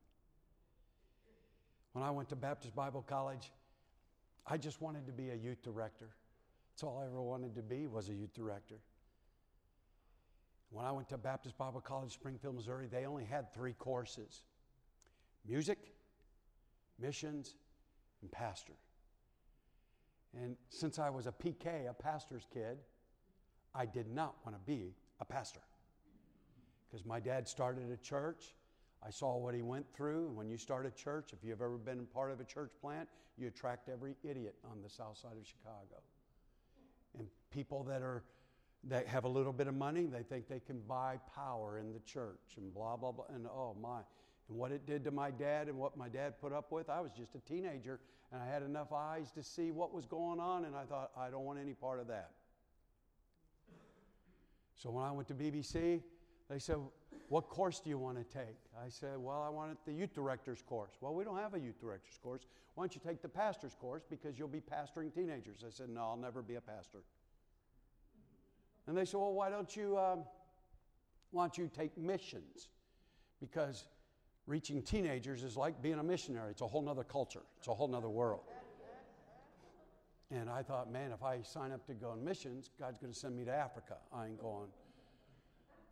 When 1.93 2.03
I 2.03 2.11
went 2.11 2.31
to 2.31 2.37
Baptist 2.37 2.75
Bible 2.75 3.03
College, 3.03 3.53
I 4.47 4.57
just 4.57 4.81
wanted 4.81 5.07
to 5.07 5.13
be 5.13 5.31
a 5.31 5.35
youth 5.35 5.63
director. 5.63 6.09
That's 6.73 6.83
all 6.83 7.01
I 7.03 7.07
ever 7.07 7.21
wanted 7.21 7.55
to 7.57 7.63
be 7.63 7.87
was 7.87 8.09
a 8.09 8.15
youth 8.15 8.33
director. 8.35 8.77
When 10.71 10.87
I 10.87 10.93
went 10.93 11.11
to 11.11 11.19
Baptist 11.19 11.59
Bible 11.59 11.83
College, 11.83 12.13
Springfield, 12.13 12.55
Missouri, 12.55 12.89
they 12.91 13.05
only 13.05 13.25
had 13.25 13.53
three 13.53 13.75
courses 13.75 14.43
music, 15.47 15.79
missions, 16.99 17.57
and 18.23 18.31
pastor. 18.31 18.75
And 20.41 20.57
since 20.71 20.99
I 20.99 21.11
was 21.11 21.27
a 21.27 21.33
PK, 21.33 21.91
a 21.91 21.93
pastor's 21.93 22.47
kid, 22.55 22.79
I 23.75 23.85
did 23.85 24.09
not 24.09 24.37
want 24.47 24.57
to 24.57 24.63
be 24.65 24.95
a 25.21 25.25
pastor. 25.25 25.61
Because 26.89 27.05
my 27.05 27.21
dad 27.21 27.49
started 27.49 27.91
a 27.91 27.97
church. 27.99 28.55
I 29.05 29.11
saw 29.11 29.37
what 29.37 29.55
he 29.55 29.63
went 29.63 29.87
through. 29.95 30.31
When 30.35 30.49
you 30.49 30.57
start 30.57 30.87
a 30.87 30.91
church, 30.91 31.33
if 31.33 31.41
you've 31.43 31.61
ever 31.61 31.77
been 31.77 32.07
part 32.07 32.31
of 32.31 32.41
a 32.41 32.45
church 32.45 32.71
plant, 32.81 33.09
you 33.37 33.49
attract 33.49 33.89
every 33.89 34.15
idiot 34.23 34.55
on 34.71 34.83
the 34.83 34.89
south 34.89 35.19
side 35.19 35.37
of 35.41 35.47
Chicago. 35.47 36.03
And 37.19 37.27
people 37.51 37.83
that 37.85 38.03
are 38.03 38.23
that 38.89 39.07
have 39.07 39.25
a 39.25 39.29
little 39.29 39.53
bit 39.53 39.69
of 39.69 39.75
money, 39.75 40.07
they 40.07 40.23
think 40.23 40.49
they 40.49 40.59
can 40.59 40.81
buy 40.89 41.17
power 41.37 41.79
in 41.79 41.93
the 41.93 42.01
church 42.01 42.57
and 42.57 42.75
blah 42.75 42.97
blah 42.97 43.13
blah. 43.13 43.27
And 43.35 43.47
oh 43.47 43.77
my. 43.81 44.01
And 44.49 44.59
what 44.59 44.73
it 44.73 44.87
did 44.87 45.05
to 45.05 45.11
my 45.11 45.31
dad 45.31 45.69
and 45.69 45.77
what 45.79 45.97
my 45.97 46.09
dad 46.09 46.41
put 46.41 46.53
up 46.53 46.73
with, 46.73 46.91
I 46.91 47.01
was 47.01 47.13
just 47.13 47.35
a 47.35 47.41
teenager 47.41 48.01
and 48.33 48.43
I 48.43 48.47
had 48.47 48.63
enough 48.63 48.93
eyes 48.93 49.31
to 49.33 49.43
see 49.43 49.71
what 49.71 49.93
was 49.93 50.07
going 50.07 50.41
on, 50.41 50.65
and 50.65 50.75
I 50.75 50.85
thought, 50.85 51.11
I 51.17 51.29
don't 51.29 51.45
want 51.45 51.59
any 51.59 51.75
part 51.75 52.01
of 52.01 52.09
that. 52.09 52.31
So 54.75 54.91
when 54.91 55.05
I 55.05 55.13
went 55.13 55.29
to 55.29 55.35
BBC, 55.35 56.01
they 56.49 56.59
said, 56.59 56.77
What 57.29 57.49
course 57.49 57.81
do 57.81 57.89
you 57.89 57.99
want 57.99 58.19
to 58.19 58.25
take? 58.25 58.59
I 58.79 58.89
said, 58.89 59.17
Well, 59.19 59.43
I 59.43 59.49
wanted 59.49 59.79
the 59.87 59.93
youth 59.93 60.15
director's 60.15 60.63
course. 60.63 60.93
Well, 61.01 61.15
we 61.15 61.25
don't 61.25 61.39
have 61.39 61.55
a 61.55 61.61
youth 61.61 61.81
director's 61.81 62.19
course. 62.23 62.47
Why 62.75 62.85
don't 62.85 62.95
you 62.95 63.01
take 63.05 63.23
the 63.23 63.29
pastor's 63.29 63.75
course 63.75 64.03
because 64.09 64.39
you'll 64.39 64.49
be 64.49 64.61
pastoring 64.61 65.15
teenagers? 65.15 65.65
I 65.67 65.71
said, 65.71 65.89
No, 65.89 66.03
I'll 66.03 66.17
never 66.17 66.43
be 66.43 66.57
a 66.57 66.61
pastor. 66.61 66.99
And 68.87 68.97
they 68.97 69.05
said, 69.05 69.19
Well, 69.19 69.33
why 69.33 69.49
don't 69.49 69.75
you, 69.75 69.99
um, 69.99 70.25
why 71.31 71.45
don't 71.45 71.57
you 71.57 71.71
take 71.75 71.97
missions? 71.97 72.69
Because 73.41 73.87
reaching 74.47 74.83
teenagers 74.83 75.43
is 75.43 75.57
like 75.57 75.81
being 75.81 75.99
a 75.99 76.03
missionary. 76.03 76.51
It's 76.51 76.63
a 76.63 76.67
whole 76.67 76.83
nother 76.83 77.05
culture, 77.05 77.43
it's 77.59 77.69
a 77.69 77.75
whole 77.75 77.89
nother 77.89 78.11
world. 78.11 78.43
And 80.31 80.49
I 80.49 80.63
thought, 80.63 80.91
man, 80.91 81.13
if 81.13 81.23
I 81.23 81.43
sign 81.43 81.73
up 81.73 81.87
to 81.87 81.93
go 81.93 82.11
on 82.11 82.25
missions, 82.25 82.71
God's 82.81 82.99
going 82.99 83.13
to 83.13 83.19
send 83.19 83.37
me 83.37 83.45
to 83.45 83.55
Africa. 83.55 83.97
I 84.15 84.27
ain't 84.27 84.41
going. 84.41 84.69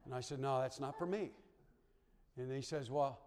And 0.04 0.14
I 0.14 0.20
said, 0.20 0.40
no, 0.40 0.60
that's 0.60 0.80
not 0.80 0.98
for 0.98 1.06
me. 1.06 1.30
And 2.36 2.52
he 2.52 2.62
says, 2.62 2.90
well, 2.90 3.20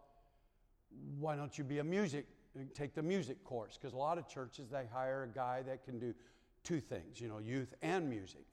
why 1.19 1.35
don't 1.35 1.57
you 1.57 1.63
be 1.63 1.79
a 1.79 1.83
music, 1.83 2.25
take 2.73 2.93
the 2.93 3.03
music 3.03 3.43
course? 3.43 3.77
Because 3.79 3.93
a 3.93 3.97
lot 3.97 4.17
of 4.17 4.27
churches, 4.27 4.69
they 4.69 4.85
hire 4.91 5.23
a 5.23 5.27
guy 5.27 5.61
that 5.63 5.83
can 5.83 5.99
do 5.99 6.13
two 6.63 6.79
things, 6.79 7.19
you 7.19 7.27
know, 7.27 7.39
youth 7.39 7.73
and 7.81 8.09
music. 8.09 8.45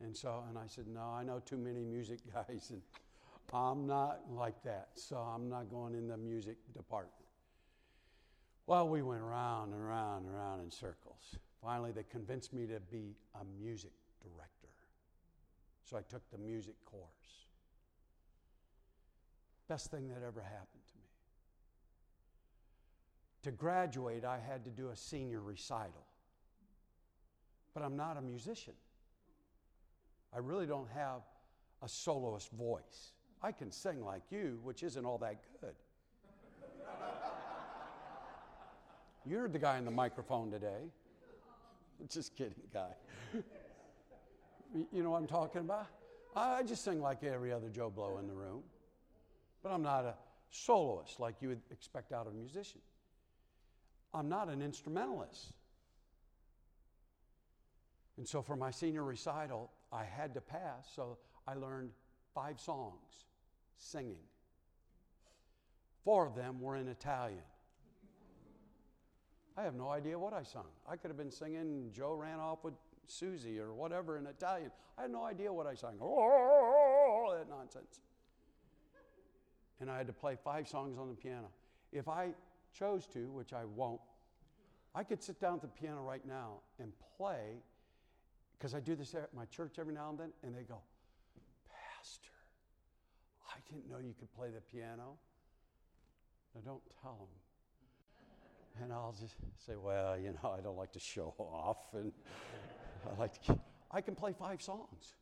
And 0.00 0.16
so, 0.16 0.42
and 0.48 0.58
I 0.58 0.66
said, 0.66 0.86
no, 0.88 1.02
I 1.02 1.22
know 1.22 1.40
too 1.44 1.56
many 1.56 1.84
music 1.84 2.18
guys, 2.34 2.70
and 2.70 2.82
I'm 3.52 3.86
not 3.86 4.20
like 4.30 4.62
that, 4.64 4.88
so 4.94 5.16
I'm 5.16 5.48
not 5.48 5.70
going 5.70 5.94
in 5.94 6.08
the 6.08 6.16
music 6.16 6.56
department. 6.74 7.14
Well, 8.66 8.88
we 8.88 9.02
went 9.02 9.22
around 9.22 9.72
and 9.72 9.80
around 9.80 10.24
and 10.24 10.34
around 10.34 10.60
in 10.60 10.70
circles. 10.70 11.36
Finally, 11.62 11.92
they 11.92 12.04
convinced 12.04 12.52
me 12.52 12.66
to 12.66 12.80
be 12.90 13.14
a 13.34 13.44
music 13.60 13.92
director. 14.22 14.68
So 15.84 15.96
I 15.96 16.02
took 16.02 16.22
the 16.30 16.38
music 16.38 16.74
course. 16.84 17.46
Best 19.72 19.90
thing 19.90 20.08
that 20.08 20.18
ever 20.18 20.42
happened 20.42 20.84
to 20.86 20.94
me. 20.98 21.04
To 23.44 23.52
graduate, 23.52 24.22
I 24.22 24.38
had 24.38 24.66
to 24.66 24.70
do 24.70 24.90
a 24.90 24.96
senior 24.96 25.40
recital. 25.40 26.04
But 27.72 27.82
I'm 27.82 27.96
not 27.96 28.18
a 28.18 28.20
musician. 28.20 28.74
I 30.30 30.40
really 30.40 30.66
don't 30.66 30.90
have 30.90 31.22
a 31.80 31.88
soloist 31.88 32.52
voice. 32.52 33.12
I 33.42 33.50
can 33.50 33.72
sing 33.72 34.04
like 34.04 34.24
you, 34.30 34.60
which 34.62 34.82
isn't 34.82 35.06
all 35.06 35.16
that 35.16 35.36
good. 35.62 35.74
You're 39.24 39.48
the 39.48 39.58
guy 39.58 39.78
in 39.78 39.86
the 39.86 39.90
microphone 39.90 40.50
today. 40.50 40.90
Just 42.10 42.36
kidding, 42.36 42.60
guy. 42.74 42.90
you 44.92 45.02
know 45.02 45.12
what 45.12 45.22
I'm 45.22 45.26
talking 45.26 45.62
about? 45.62 45.86
I 46.36 46.62
just 46.62 46.84
sing 46.84 47.00
like 47.00 47.24
every 47.24 47.52
other 47.52 47.70
Joe 47.70 47.88
Blow 47.88 48.18
in 48.18 48.26
the 48.26 48.34
room. 48.34 48.64
But 49.62 49.72
I'm 49.72 49.82
not 49.82 50.04
a 50.04 50.14
soloist 50.50 51.20
like 51.20 51.36
you 51.40 51.48
would 51.48 51.62
expect 51.70 52.12
out 52.12 52.26
of 52.26 52.32
a 52.32 52.36
musician. 52.36 52.80
I'm 54.12 54.28
not 54.28 54.48
an 54.48 54.60
instrumentalist. 54.60 55.52
And 58.16 58.28
so 58.28 58.42
for 58.42 58.56
my 58.56 58.70
senior 58.70 59.04
recital, 59.04 59.70
I 59.90 60.04
had 60.04 60.34
to 60.34 60.40
pass, 60.40 60.90
so 60.94 61.18
I 61.46 61.54
learned 61.54 61.90
five 62.34 62.60
songs 62.60 63.26
singing. 63.76 64.18
Four 66.04 66.26
of 66.26 66.34
them 66.34 66.60
were 66.60 66.76
in 66.76 66.88
Italian. 66.88 67.42
I 69.56 69.62
have 69.62 69.74
no 69.74 69.90
idea 69.90 70.18
what 70.18 70.32
I 70.32 70.42
sung. 70.42 70.66
I 70.88 70.96
could 70.96 71.08
have 71.08 71.16
been 71.16 71.30
singing 71.30 71.90
Joe 71.94 72.14
ran 72.14 72.40
off 72.40 72.64
with 72.64 72.74
Susie 73.06 73.58
or 73.58 73.72
whatever 73.74 74.16
in 74.16 74.26
Italian. 74.26 74.70
I 74.96 75.02
had 75.02 75.10
no 75.10 75.24
idea 75.24 75.52
what 75.52 75.66
I 75.66 75.74
sang. 75.74 75.96
Oh, 76.00 77.34
that 77.36 77.48
nonsense. 77.48 78.00
And 79.82 79.90
I 79.90 79.98
had 79.98 80.06
to 80.06 80.12
play 80.12 80.36
five 80.42 80.68
songs 80.68 80.96
on 80.96 81.08
the 81.08 81.14
piano. 81.14 81.48
If 81.92 82.08
I 82.08 82.28
chose 82.72 83.04
to, 83.08 83.28
which 83.32 83.52
I 83.52 83.64
won't, 83.64 84.00
I 84.94 85.02
could 85.02 85.20
sit 85.20 85.40
down 85.40 85.54
at 85.54 85.62
the 85.62 85.66
piano 85.66 86.02
right 86.02 86.24
now 86.24 86.60
and 86.78 86.92
play, 87.16 87.58
because 88.56 88.76
I 88.76 88.80
do 88.80 88.94
this 88.94 89.12
at 89.14 89.34
my 89.34 89.44
church 89.46 89.80
every 89.80 89.92
now 89.92 90.10
and 90.10 90.18
then, 90.20 90.32
and 90.44 90.54
they 90.54 90.62
go, 90.62 90.78
Pastor, 91.68 92.30
I 93.48 93.58
didn't 93.68 93.90
know 93.90 93.98
you 93.98 94.14
could 94.16 94.32
play 94.34 94.50
the 94.54 94.60
piano. 94.60 95.18
Now, 96.54 96.60
don't 96.64 96.82
tell 97.02 97.16
them. 97.18 98.84
And 98.84 98.92
I'll 98.92 99.16
just 99.20 99.34
say, 99.66 99.74
well, 99.76 100.16
you 100.16 100.32
know, 100.42 100.54
I 100.56 100.60
don't 100.60 100.76
like 100.76 100.92
to 100.92 101.00
show 101.00 101.34
off. 101.38 101.92
And 101.92 102.12
I 103.04 103.18
like 103.18 103.42
to, 103.46 103.58
I 103.90 104.00
can 104.00 104.14
play 104.14 104.32
five 104.32 104.62
songs. 104.62 105.16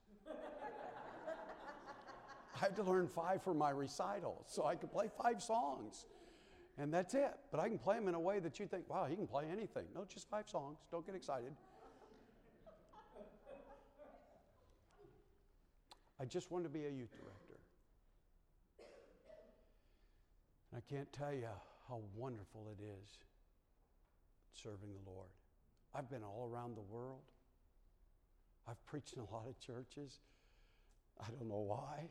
I 2.61 2.65
had 2.67 2.77
to 2.77 2.83
learn 2.83 3.09
five 3.09 3.43
for 3.43 3.55
my 3.55 3.71
recital, 3.71 4.45
so 4.47 4.67
I 4.67 4.75
could 4.75 4.93
play 4.93 5.07
five 5.23 5.43
songs. 5.43 6.05
And 6.77 6.93
that's 6.93 7.15
it. 7.15 7.35
But 7.51 7.61
I 7.61 7.69
can 7.69 7.79
play 7.79 7.97
them 7.97 8.09
in 8.09 8.15
a 8.15 8.21
way 8.21 8.39
that 8.39 8.61
you 8.61 8.67
think, 8.67 8.89
wow, 8.89 9.07
he 9.09 9.17
can 9.17 9.27
play 9.27 9.45
anything. 9.51 9.85
No, 9.95 10.05
just 10.05 10.29
five 10.29 10.49
songs. 10.49 10.79
Don't 10.91 11.07
get 11.07 11.15
excited. 11.15 11.53
I 16.21 16.27
just 16.27 16.51
wanted 16.51 16.65
to 16.65 16.71
be 16.71 16.85
a 16.85 16.91
youth 16.91 17.11
director. 17.13 17.61
And 20.71 20.83
I 20.83 20.93
can't 20.95 21.11
tell 21.13 21.33
you 21.33 21.49
how 21.89 22.01
wonderful 22.15 22.69
it 22.79 22.83
is 22.83 23.09
serving 24.53 24.91
the 24.93 25.11
Lord. 25.11 25.29
I've 25.95 26.11
been 26.11 26.23
all 26.23 26.51
around 26.53 26.77
the 26.77 26.83
world. 26.83 27.23
I've 28.69 28.85
preached 28.85 29.15
in 29.15 29.21
a 29.21 29.35
lot 29.35 29.47
of 29.49 29.59
churches. 29.59 30.19
I 31.19 31.31
don't 31.31 31.49
know 31.49 31.65
why. 31.67 32.11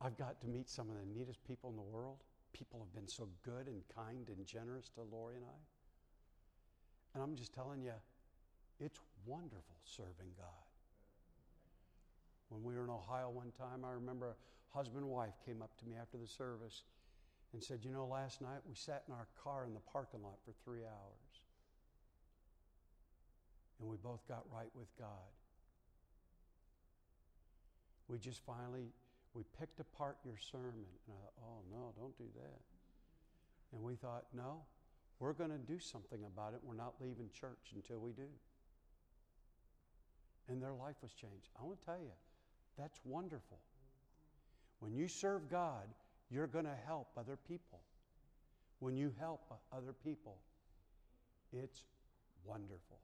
I've 0.00 0.16
got 0.16 0.40
to 0.40 0.46
meet 0.46 0.68
some 0.68 0.88
of 0.88 0.96
the 0.96 1.18
neatest 1.18 1.44
people 1.44 1.70
in 1.70 1.76
the 1.76 1.82
world. 1.82 2.18
People 2.52 2.80
have 2.80 2.92
been 2.94 3.08
so 3.08 3.28
good 3.42 3.66
and 3.66 3.82
kind 3.94 4.28
and 4.28 4.46
generous 4.46 4.88
to 4.94 5.02
Lori 5.02 5.36
and 5.36 5.44
I. 5.44 5.60
And 7.14 7.22
I'm 7.22 7.36
just 7.36 7.52
telling 7.52 7.82
you, 7.82 7.92
it's 8.78 8.98
wonderful 9.26 9.76
serving 9.84 10.32
God. 10.38 10.46
When 12.48 12.62
we 12.62 12.74
were 12.74 12.84
in 12.84 12.90
Ohio 12.90 13.30
one 13.30 13.52
time, 13.56 13.84
I 13.84 13.92
remember 13.92 14.36
a 14.74 14.76
husband 14.76 15.02
and 15.02 15.10
wife 15.10 15.34
came 15.44 15.62
up 15.62 15.76
to 15.78 15.86
me 15.86 15.96
after 16.00 16.16
the 16.16 16.26
service 16.26 16.82
and 17.52 17.62
said, 17.62 17.80
You 17.82 17.92
know, 17.92 18.06
last 18.06 18.40
night 18.40 18.60
we 18.66 18.74
sat 18.74 19.04
in 19.06 19.14
our 19.14 19.26
car 19.42 19.64
in 19.66 19.74
the 19.74 19.80
parking 19.80 20.22
lot 20.22 20.38
for 20.44 20.52
three 20.64 20.82
hours. 20.82 21.30
And 23.80 23.88
we 23.88 23.96
both 23.96 24.26
got 24.26 24.44
right 24.52 24.70
with 24.74 24.88
God. 24.98 25.30
We 28.08 28.18
just 28.18 28.44
finally, 28.44 28.92
we 29.34 29.44
picked 29.58 29.80
apart 29.80 30.16
your 30.24 30.36
sermon. 30.50 30.86
And 31.06 31.16
I 31.16 31.20
thought, 31.22 31.32
oh 31.42 31.60
no, 31.70 31.92
don't 31.98 32.16
do 32.18 32.24
that. 32.34 32.60
And 33.72 33.82
we 33.82 33.94
thought, 33.94 34.24
no, 34.34 34.62
we're 35.18 35.32
going 35.32 35.50
to 35.50 35.58
do 35.58 35.78
something 35.78 36.20
about 36.24 36.54
it. 36.54 36.60
We're 36.64 36.74
not 36.74 36.94
leaving 37.00 37.30
church 37.38 37.72
until 37.74 37.98
we 37.98 38.12
do. 38.12 38.28
And 40.48 40.60
their 40.60 40.72
life 40.72 40.96
was 41.02 41.12
changed. 41.12 41.48
I 41.60 41.64
want 41.64 41.78
to 41.78 41.86
tell 41.86 41.98
you, 41.98 42.10
that's 42.76 42.98
wonderful. 43.04 43.58
When 44.80 44.94
you 44.94 45.06
serve 45.06 45.48
God, 45.50 45.86
you're 46.30 46.46
going 46.46 46.64
to 46.64 46.76
help 46.86 47.08
other 47.16 47.36
people. 47.36 47.80
When 48.80 48.96
you 48.96 49.12
help 49.20 49.42
other 49.72 49.92
people, 49.92 50.38
it's 51.52 51.82
wonderful. 52.44 52.98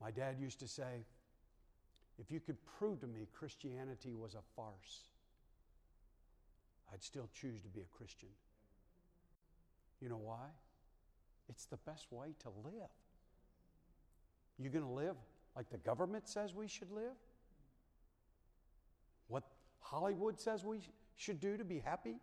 My 0.00 0.10
dad 0.10 0.36
used 0.40 0.60
to 0.60 0.68
say, 0.68 1.04
if 2.20 2.30
you 2.30 2.38
could 2.38 2.56
prove 2.78 3.00
to 3.00 3.06
me 3.06 3.26
Christianity 3.32 4.14
was 4.14 4.34
a 4.34 4.42
farce, 4.54 5.08
I'd 6.92 7.02
still 7.02 7.28
choose 7.32 7.60
to 7.62 7.68
be 7.68 7.80
a 7.80 7.96
Christian. 7.96 8.28
You 10.00 10.08
know 10.10 10.20
why? 10.22 10.46
It's 11.48 11.66
the 11.66 11.78
best 11.78 12.12
way 12.12 12.34
to 12.40 12.48
live. 12.64 12.90
You're 14.58 14.72
going 14.72 14.84
to 14.84 14.90
live 14.90 15.16
like 15.56 15.70
the 15.70 15.78
government 15.78 16.28
says 16.28 16.54
we 16.54 16.68
should 16.68 16.90
live? 16.90 17.16
What 19.28 19.44
Hollywood 19.80 20.38
says 20.38 20.64
we 20.64 20.80
should 21.16 21.40
do 21.40 21.56
to 21.56 21.64
be 21.64 21.78
happy? 21.78 22.16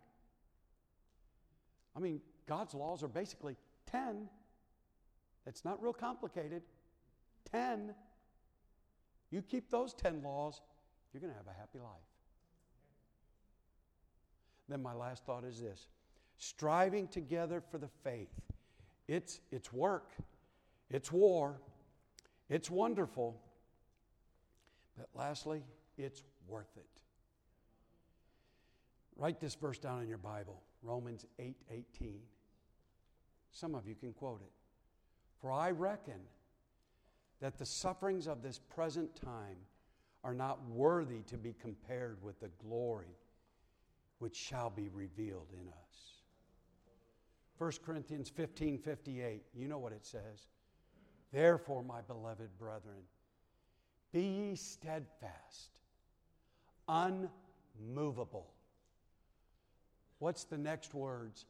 I 1.96 2.00
mean, 2.00 2.20
God's 2.46 2.74
laws 2.74 3.02
are 3.02 3.08
basically 3.08 3.56
10. 3.90 4.28
It's 5.46 5.64
not 5.64 5.82
real 5.82 5.92
complicated. 5.92 6.62
10. 7.50 7.94
You 9.30 9.42
keep 9.42 9.70
those 9.70 9.94
10 9.94 10.22
laws, 10.22 10.60
you're 11.12 11.20
going 11.20 11.32
to 11.32 11.36
have 11.36 11.46
a 11.46 11.58
happy 11.58 11.78
life. 11.78 11.92
Then 14.68 14.82
my 14.82 14.92
last 14.92 15.24
thought 15.24 15.44
is 15.44 15.60
this 15.60 15.88
striving 16.36 17.08
together 17.08 17.60
for 17.60 17.78
the 17.78 17.88
faith. 18.04 18.30
It's, 19.08 19.40
it's 19.50 19.72
work, 19.72 20.12
it's 20.90 21.10
war, 21.10 21.60
it's 22.48 22.70
wonderful, 22.70 23.40
but 24.96 25.08
lastly, 25.14 25.62
it's 25.96 26.22
worth 26.46 26.76
it. 26.76 26.86
Write 29.16 29.40
this 29.40 29.54
verse 29.56 29.78
down 29.78 30.00
in 30.02 30.08
your 30.08 30.18
Bible, 30.18 30.62
Romans 30.82 31.26
8 31.38 31.56
18. 31.70 32.20
Some 33.50 33.74
of 33.74 33.88
you 33.88 33.94
can 33.94 34.12
quote 34.12 34.40
it. 34.42 34.52
For 35.40 35.50
I 35.50 35.70
reckon 35.70 36.20
that 37.40 37.58
the 37.58 37.66
sufferings 37.66 38.26
of 38.26 38.42
this 38.42 38.58
present 38.58 39.14
time 39.14 39.56
are 40.24 40.34
not 40.34 40.58
worthy 40.68 41.22
to 41.22 41.36
be 41.36 41.54
compared 41.60 42.22
with 42.22 42.40
the 42.40 42.50
glory 42.62 43.16
which 44.18 44.36
shall 44.36 44.70
be 44.70 44.88
revealed 44.88 45.48
in 45.52 45.68
us. 45.68 46.22
1 47.58 47.72
Corinthians 47.84 48.28
15 48.28 48.78
58, 48.78 49.42
you 49.54 49.68
know 49.68 49.78
what 49.78 49.92
it 49.92 50.04
says. 50.04 50.48
Therefore, 51.32 51.82
my 51.82 52.00
beloved 52.02 52.56
brethren, 52.58 53.02
be 54.12 54.22
ye 54.22 54.54
steadfast, 54.56 55.70
unmovable. 56.88 58.50
What's 60.18 60.44
the 60.44 60.58
next 60.58 60.94
words? 60.94 61.46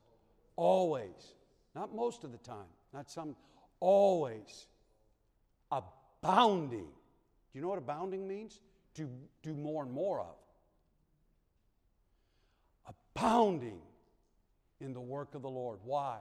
Always. 0.57 1.35
Not 1.75 1.95
most 1.95 2.25
of 2.25 2.33
the 2.33 2.39
time, 2.39 2.67
not 2.93 3.11
some, 3.11 3.37
always. 3.81 4.67
Abounding. 5.71 6.89
Do 7.53 7.59
you 7.59 7.61
know 7.61 7.69
what 7.69 7.79
abounding 7.79 8.27
means? 8.27 8.61
To 8.95 9.09
do 9.43 9.55
more 9.55 9.83
and 9.83 9.93
more 9.93 10.21
of. 10.21 10.37
Abounding 13.15 13.81
in 14.81 14.93
the 14.93 15.01
work 15.01 15.35
of 15.35 15.43
the 15.43 15.51
Lord. 15.51 15.79
Why? 15.85 16.19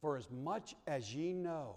For 0.00 0.16
as 0.16 0.30
much 0.30 0.74
as 0.86 1.14
ye 1.14 1.32
know 1.32 1.76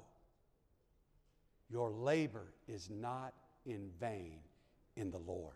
your 1.69 1.91
labor 1.91 2.53
is 2.67 2.89
not 2.89 3.33
in 3.65 3.89
vain 3.99 4.39
in 4.95 5.11
the 5.11 5.19
Lord. 5.19 5.55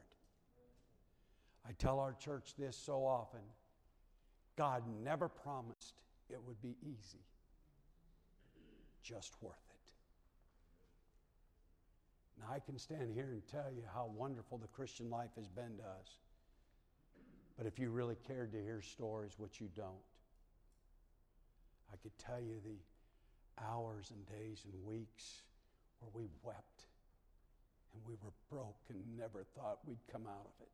I 1.68 1.72
tell 1.74 2.00
our 2.00 2.14
church 2.14 2.54
this 2.58 2.76
so 2.76 3.06
often 3.06 3.40
God 4.56 4.84
never 5.04 5.28
promised 5.28 5.96
it 6.30 6.40
would 6.46 6.62
be 6.62 6.76
easy, 6.82 7.26
just 9.02 9.34
worth 9.42 9.56
it. 9.72 9.73
Now, 12.40 12.48
I 12.54 12.60
can 12.60 12.78
stand 12.78 13.12
here 13.14 13.30
and 13.32 13.42
tell 13.48 13.72
you 13.74 13.84
how 13.94 14.12
wonderful 14.16 14.58
the 14.58 14.68
Christian 14.68 15.10
life 15.10 15.30
has 15.36 15.48
been 15.48 15.78
to 15.78 15.84
us. 15.84 16.18
But 17.58 17.68
if 17.68 17.78
you 17.80 17.90
really 17.90 18.18
cared 18.28 18.52
to 18.54 18.62
hear 18.62 18.82
stories, 18.82 19.34
which 19.38 19.62
you 19.62 19.70
don't, 19.76 19.94
I 21.92 21.96
could 21.98 22.18
tell 22.18 22.42
you 22.42 22.56
the 22.64 23.64
hours 23.64 24.12
and 24.12 24.26
days 24.26 24.66
and 24.66 24.84
weeks 24.84 25.44
where 26.00 26.10
we 26.14 26.28
wept 26.42 26.86
and 27.94 28.02
we 28.08 28.16
were 28.24 28.34
broke 28.50 28.82
and 28.90 29.00
never 29.18 29.46
thought 29.56 29.80
we'd 29.86 30.06
come 30.12 30.26
out 30.26 30.46
of 30.46 30.62
it. 30.62 30.72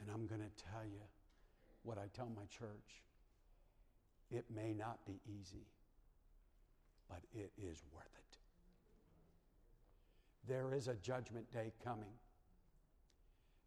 And 0.00 0.08
I'm 0.12 0.26
going 0.26 0.40
to 0.40 0.64
tell 0.70 0.84
you 0.84 1.00
what 1.82 1.98
I 1.98 2.06
tell 2.14 2.30
my 2.36 2.44
church. 2.46 3.02
It 4.30 4.44
may 4.54 4.72
not 4.72 5.04
be 5.06 5.20
easy, 5.26 5.66
but 7.14 7.22
it 7.38 7.52
is 7.56 7.82
worth 7.94 8.06
it. 8.16 8.38
There 10.48 10.74
is 10.74 10.88
a 10.88 10.94
judgment 10.94 11.50
day 11.52 11.72
coming. 11.84 12.12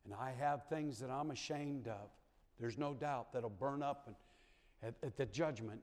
And 0.04 0.14
I 0.14 0.34
have 0.38 0.68
things 0.68 1.00
that 1.00 1.10
I'm 1.10 1.32
ashamed 1.32 1.88
of. 1.88 2.10
There's 2.60 2.78
no 2.78 2.93
doubt 2.93 3.32
that'll 3.34 3.50
burn 3.50 3.82
up 3.82 4.04
and, 4.08 4.16
at, 4.84 4.95
at 5.06 5.18
the 5.18 5.26
judgment. 5.26 5.82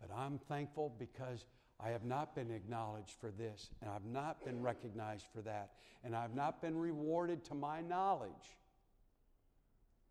But 0.00 0.10
I'm 0.14 0.38
thankful 0.38 0.94
because 0.98 1.44
I 1.78 1.90
have 1.90 2.04
not 2.04 2.34
been 2.34 2.50
acknowledged 2.50 3.16
for 3.20 3.30
this, 3.30 3.70
and 3.80 3.90
I've 3.90 4.04
not 4.04 4.44
been 4.44 4.62
recognized 4.62 5.26
for 5.34 5.42
that, 5.42 5.72
and 6.04 6.14
I've 6.14 6.34
not 6.34 6.62
been 6.62 6.78
rewarded 6.78 7.44
to 7.46 7.54
my 7.54 7.80
knowledge 7.80 8.56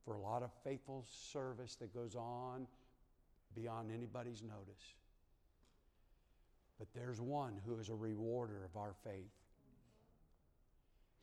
for 0.06 0.14
a 0.14 0.20
lot 0.20 0.44
of 0.44 0.52
faithful 0.64 1.06
service 1.08 1.76
that 1.76 1.94
goes 1.94 2.16
on 2.16 2.68
beyond 3.56 3.92
anybody's 3.92 4.42
notice. 4.42 4.94
But 6.78 6.88
there's 6.94 7.20
one 7.20 7.54
who 7.66 7.78
is 7.80 7.90
a 7.90 7.96
rewarder 7.96 8.64
of 8.64 8.80
our 8.80 8.94
faith. 9.04 9.32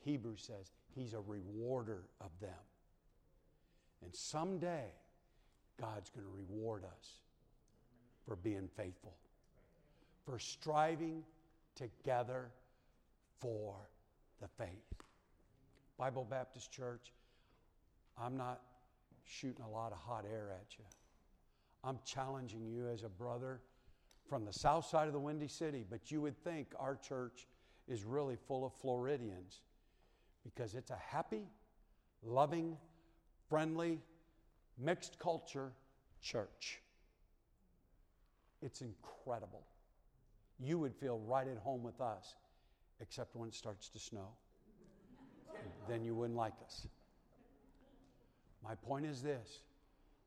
Hebrews 0.05 0.45
says 0.47 0.73
he's 0.95 1.15
a 1.15 1.21
rewarder 1.21 2.05
of 2.21 2.31
them. 2.41 2.51
And 4.05 4.15
someday, 4.15 4.85
God's 5.81 6.11
going 6.11 6.27
to 6.27 6.33
reward 6.33 6.85
us 6.85 7.09
for 8.27 8.37
being 8.37 8.69
faithful, 8.77 9.15
for 10.25 10.39
striving 10.39 11.23
together 11.75 12.51
for 13.41 13.75
the 14.41 14.49
faith. 14.49 14.69
Bible 15.99 16.27
Baptist 16.29 16.71
Church, 16.71 17.13
I'm 18.21 18.37
not 18.37 18.61
shooting 19.25 19.65
a 19.65 19.71
lot 19.71 19.93
of 19.93 19.99
hot 19.99 20.25
air 20.31 20.53
at 20.53 20.79
you. 20.79 20.85
I'm 21.87 22.01
challenging 22.05 22.67
you 22.67 22.89
as 22.89 23.05
a 23.05 23.09
brother 23.09 23.61
from 24.29 24.45
the 24.45 24.53
south 24.53 24.87
side 24.87 25.07
of 25.07 25.13
the 25.13 25.21
Windy 25.21 25.47
City, 25.47 25.85
but 25.89 26.11
you 26.11 26.21
would 26.21 26.37
think 26.43 26.73
our 26.81 26.97
church 26.97 27.47
is 27.87 28.03
really 28.03 28.37
full 28.49 28.67
of 28.67 28.73
Floridians 28.73 29.61
because 30.43 30.75
it's 30.75 30.91
a 30.91 30.99
happy, 31.09 31.45
loving, 32.25 32.77
friendly, 33.49 34.01
mixed 34.77 35.21
culture 35.21 35.71
church. 36.21 36.81
It's 38.63 38.81
incredible. 38.81 39.63
You 40.59 40.81
would 40.81 40.95
feel 40.95 41.21
right 41.21 41.47
at 41.47 41.59
home 41.59 41.85
with 41.85 42.01
us, 42.01 42.35
except 43.01 43.37
when 43.37 43.49
it 43.49 43.55
starts 43.55 43.89
to 43.91 44.01
snow. 44.01 44.31
then 45.89 46.03
you 46.03 46.17
wouldn't 46.17 46.37
like 46.37 46.55
us. 46.65 46.89
My 48.65 48.75
point 48.75 49.07
is 49.07 49.23
this 49.23 49.61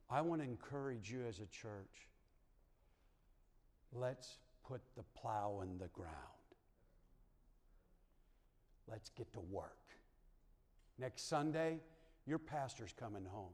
I 0.09 0.21
want 0.21 0.41
to 0.41 0.47
encourage 0.47 1.11
you 1.11 1.21
as 1.27 1.39
a 1.39 1.45
church. 1.45 2.07
Let's 3.93 4.37
put 4.67 4.81
the 4.95 5.03
plow 5.19 5.61
in 5.63 5.77
the 5.77 5.87
ground. 5.87 6.13
Let's 8.89 9.09
get 9.09 9.31
to 9.33 9.39
work. 9.39 9.77
Next 10.97 11.29
Sunday, 11.29 11.79
your 12.25 12.39
pastor's 12.39 12.93
coming 12.93 13.25
home. 13.25 13.53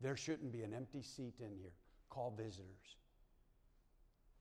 There 0.00 0.16
shouldn't 0.16 0.52
be 0.52 0.62
an 0.62 0.74
empty 0.74 1.02
seat 1.02 1.34
in 1.40 1.56
here. 1.56 1.72
Call 2.10 2.34
visitors. 2.36 2.96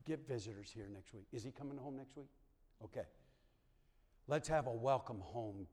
Get 0.05 0.27
visitors 0.27 0.71
here 0.73 0.87
next 0.91 1.13
week. 1.13 1.27
Is 1.31 1.43
he 1.43 1.51
coming 1.51 1.77
home 1.77 1.95
next 1.97 2.15
week? 2.17 2.29
Okay. 2.83 3.05
Let's 4.27 4.47
have 4.47 4.67
a 4.67 4.71
welcome 4.71 5.19
home 5.19 5.67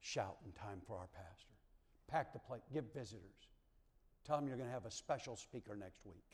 shout 0.00 0.36
in 0.44 0.52
time 0.52 0.80
for 0.86 0.96
our 0.96 1.08
pastor. 1.12 1.54
Pack 2.08 2.32
the 2.32 2.38
plate, 2.38 2.62
give 2.72 2.84
visitors. 2.94 3.50
Tell 4.26 4.36
them 4.36 4.48
you're 4.48 4.56
going 4.56 4.68
to 4.68 4.74
have 4.74 4.86
a 4.86 4.90
special 4.90 5.36
speaker 5.36 5.76
next 5.76 6.04
week. 6.04 6.24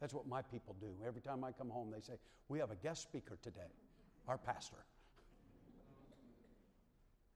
That's 0.00 0.14
what 0.14 0.26
my 0.26 0.42
people 0.42 0.76
do. 0.80 0.88
Every 1.06 1.20
time 1.20 1.44
I 1.44 1.52
come 1.52 1.68
home, 1.68 1.90
they 1.90 2.00
say, 2.00 2.14
We 2.48 2.58
have 2.58 2.70
a 2.70 2.76
guest 2.76 3.02
speaker 3.02 3.38
today, 3.42 3.72
our 4.28 4.38
pastor. 4.38 4.84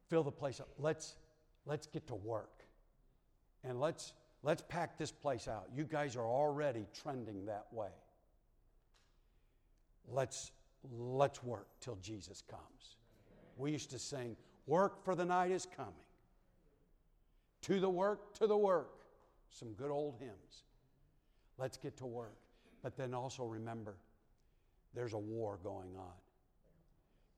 Fill 0.08 0.22
the 0.22 0.32
place 0.32 0.60
up. 0.60 0.68
Let's, 0.78 1.16
let's 1.64 1.86
get 1.86 2.06
to 2.08 2.14
work. 2.14 2.62
And 3.64 3.80
let's, 3.80 4.12
let's 4.44 4.62
pack 4.68 4.98
this 4.98 5.10
place 5.10 5.48
out. 5.48 5.66
You 5.74 5.84
guys 5.84 6.14
are 6.14 6.26
already 6.26 6.86
trending 6.94 7.46
that 7.46 7.66
way 7.72 7.88
let's, 10.08 10.52
let's 10.98 11.42
work 11.42 11.68
till 11.80 11.96
Jesus 11.96 12.42
comes. 12.48 12.96
We 13.56 13.72
used 13.72 13.90
to 13.90 13.98
sing, 13.98 14.36
Work 14.66 15.04
for 15.04 15.14
the 15.14 15.24
night 15.24 15.52
is 15.52 15.66
coming. 15.76 15.92
To 17.62 17.78
the 17.78 17.88
work, 17.88 18.34
to 18.34 18.48
the 18.48 18.56
work. 18.56 18.95
Some 19.59 19.72
good 19.72 19.90
old 19.90 20.16
hymns. 20.18 20.64
Let's 21.57 21.78
get 21.78 21.96
to 21.98 22.07
work. 22.07 22.36
But 22.82 22.94
then 22.98 23.14
also 23.14 23.42
remember, 23.44 23.96
there's 24.94 25.14
a 25.14 25.18
war 25.18 25.59
going 25.62 25.96
on. 25.96 26.12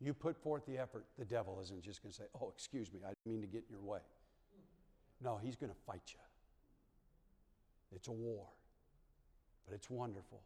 You 0.01 0.15
put 0.15 0.37
forth 0.37 0.67
the 0.67 0.79
effort, 0.79 1.05
the 1.17 1.25
devil 1.25 1.61
isn't 1.63 1.81
just 1.81 2.03
going 2.03 2.11
to 2.11 2.17
say, 2.17 2.25
Oh, 2.41 2.51
excuse 2.53 2.93
me, 2.93 3.01
I 3.05 3.09
didn't 3.09 3.27
mean 3.27 3.41
to 3.41 3.47
get 3.47 3.63
in 3.69 3.71
your 3.71 3.83
way. 3.83 4.01
No, 5.23 5.37
he's 5.37 5.55
going 5.55 5.71
to 5.71 5.79
fight 5.87 6.03
you. 6.09 6.19
It's 7.95 8.09
a 8.09 8.13
war, 8.13 8.47
but 9.67 9.75
it's 9.75 9.89
wonderful 9.89 10.41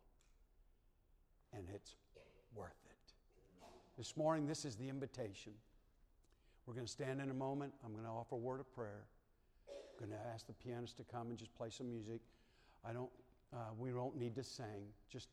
and 1.55 1.65
it's 1.75 1.95
worth 2.55 2.71
it. 2.87 3.13
This 3.97 4.17
morning, 4.17 4.47
this 4.47 4.65
is 4.67 4.77
the 4.77 4.89
invitation. 4.89 5.53
We're 6.67 6.75
going 6.75 6.87
to 6.87 6.93
stand 6.93 7.21
in 7.21 7.31
a 7.31 7.35
moment. 7.35 7.73
I'm 7.85 7.93
going 7.93 8.05
to 8.05 8.11
offer 8.11 8.35
a 8.35 8.39
word 8.39 8.61
of 8.61 8.73
prayer. 8.75 9.05
Going 10.03 10.19
to 10.19 10.27
ask 10.35 10.49
the 10.49 10.53
pianist 10.53 10.97
to 10.97 11.05
come 11.05 11.31
and 11.31 11.39
just 11.39 11.55
play 11.55 11.71
some 11.71 11.89
music. 11.89 12.21
I 12.85 12.93
don't 12.93 13.11
Uh, 13.53 13.71
we 13.79 13.91
don't 13.91 14.17
need 14.17 14.35
to 14.35 14.43
sing, 14.43 14.89
just 15.11 15.29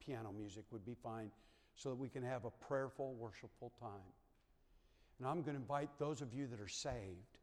piano 0.00 0.32
music 0.32 0.64
would 0.72 0.84
be 0.86 0.94
fine 0.94 1.30
so 1.76 1.90
that 1.90 1.96
we 1.96 2.08
can 2.08 2.22
have 2.22 2.46
a 2.46 2.50
prayerful, 2.50 3.14
worshipful 3.14 3.70
time. 3.78 4.12
And 5.18 5.28
I'm 5.28 5.42
going 5.42 5.54
to 5.54 5.60
invite 5.60 5.90
those 5.98 6.22
of 6.22 6.32
you 6.32 6.46
that 6.46 6.60
are 6.60 6.66
saved 6.68 7.38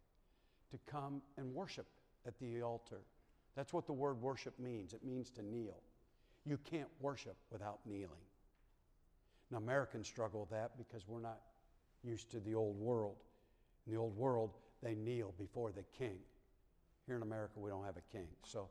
to 0.71 0.79
come 0.91 1.21
and 1.37 1.53
worship 1.53 1.85
at 2.25 2.37
the 2.39 2.63
altar. 2.63 3.01
That's 3.55 3.71
what 3.71 3.85
the 3.85 3.93
word 3.93 4.19
worship 4.19 4.57
means 4.59 4.93
it 4.93 5.03
means 5.03 5.29
to 5.31 5.43
kneel. 5.43 5.79
You 6.43 6.57
can't 6.57 6.89
worship 6.99 7.37
without 7.51 7.79
kneeling. 7.85 8.25
Now, 9.51 9.57
Americans 9.57 10.07
struggle 10.07 10.41
with 10.41 10.49
that 10.49 10.71
because 10.77 11.07
we're 11.07 11.21
not 11.21 11.39
used 12.03 12.31
to 12.31 12.39
the 12.39 12.55
old 12.55 12.79
world. 12.79 13.17
In 13.85 13.93
the 13.93 13.99
old 13.99 14.17
world, 14.17 14.57
they 14.81 14.95
kneel 14.95 15.33
before 15.37 15.71
the 15.71 15.85
king. 15.97 16.17
Here 17.05 17.15
in 17.15 17.21
America, 17.21 17.59
we 17.59 17.69
don't 17.69 17.85
have 17.85 17.97
a 17.97 18.11
king. 18.11 18.27
So, 18.43 18.69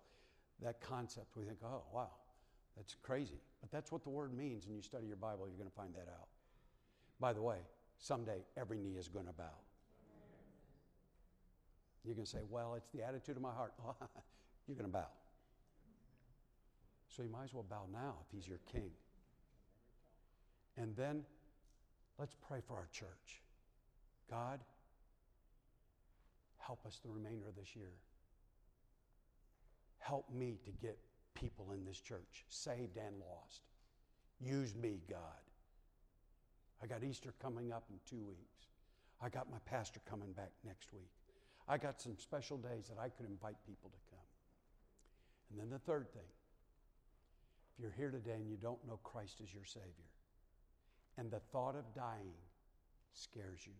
that 0.62 0.80
concept, 0.80 1.37
we 1.37 1.45
think, 1.45 1.59
oh, 1.64 1.82
wow, 1.93 2.11
that's 2.76 2.97
crazy. 3.03 3.41
But 3.61 3.70
that's 3.70 3.93
what 3.93 4.03
the 4.05 4.11
word 4.11 4.37
means, 4.37 4.66
and 4.66 4.74
you 4.74 4.82
study 4.82 5.07
your 5.07 5.16
Bible, 5.16 5.47
you're 5.49 5.59
going 5.59 5.70
to 5.70 5.76
find 5.76 5.95
that 5.95 6.09
out. 6.11 6.28
By 7.20 7.32
the 7.32 7.43
way, 7.43 7.59
someday 7.99 8.45
every 8.57 8.78
knee 8.78 8.97
is 8.99 9.09
going 9.09 9.26
to 9.26 9.32
bow. 9.32 9.55
You're 12.05 12.14
going 12.14 12.26
to 12.26 12.30
say, 12.30 12.41
well, 12.49 12.74
it's 12.74 12.91
the 12.91 13.03
attitude 13.03 13.37
of 13.37 13.43
my 13.43 13.53
heart. 13.53 13.72
you're 14.66 14.76
going 14.76 14.91
to 14.91 14.93
bow. 14.93 15.07
So 17.09 17.22
you 17.22 17.30
might 17.30 17.45
as 17.45 17.55
well 17.55 17.64
bow 17.68 17.85
now 17.93 18.16
if 18.26 18.35
he's 18.35 18.47
your 18.47 18.59
king. 18.70 18.91
And 20.76 20.95
then 20.97 21.22
let's 22.18 22.35
pray 22.47 22.59
for 22.66 22.74
our 22.74 22.89
church. 22.93 23.41
God, 24.28 24.61
help 26.59 26.85
us 26.85 27.01
the 27.03 27.11
remainder 27.11 27.49
of 27.49 27.55
this 27.55 27.76
year. 27.76 27.93
Help 30.05 30.31
me 30.31 30.59
to 30.67 30.71
get 30.71 30.99
people 31.33 31.73
in 31.73 31.83
this 31.87 31.99
church, 31.99 32.45
saved 32.51 32.99
and 32.99 33.17
lost. 33.19 33.63
Use 34.39 34.75
me, 34.75 35.01
God. 35.09 35.19
I 36.83 36.87
got 36.87 37.03
Easter 37.03 37.33
coming 37.41 37.73
up 37.73 37.85
in 37.89 37.97
two 38.05 38.23
weeks. 38.23 38.69
I 39.23 39.31
got 39.31 39.51
my 39.51 39.57
pastor 39.65 40.01
coming 40.09 40.33
back 40.33 40.51
next 40.63 40.93
week. 40.93 41.09
I 41.67 41.79
got 41.79 42.03
some 42.03 42.19
special 42.19 42.59
days 42.59 42.91
that 42.91 43.01
I 43.01 43.09
could 43.09 43.25
invite 43.25 43.57
people 43.67 43.89
to 43.89 44.11
come. 44.11 44.27
And 45.51 45.59
then 45.59 45.71
the 45.71 45.79
third 45.79 46.13
thing 46.13 46.29
if 47.73 47.81
you're 47.81 47.95
here 47.97 48.11
today 48.11 48.35
and 48.37 48.47
you 48.47 48.59
don't 48.61 48.87
know 48.87 49.01
Christ 49.03 49.41
as 49.43 49.55
your 49.55 49.65
Savior, 49.65 50.13
and 51.17 51.31
the 51.31 51.41
thought 51.51 51.77
of 51.77 51.95
dying 51.95 52.35
scares 53.15 53.61
you, 53.65 53.73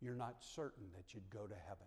you're 0.00 0.16
not 0.16 0.36
certain 0.40 0.86
that 0.96 1.14
you'd 1.14 1.30
go 1.30 1.46
to 1.46 1.54
heaven. 1.68 1.86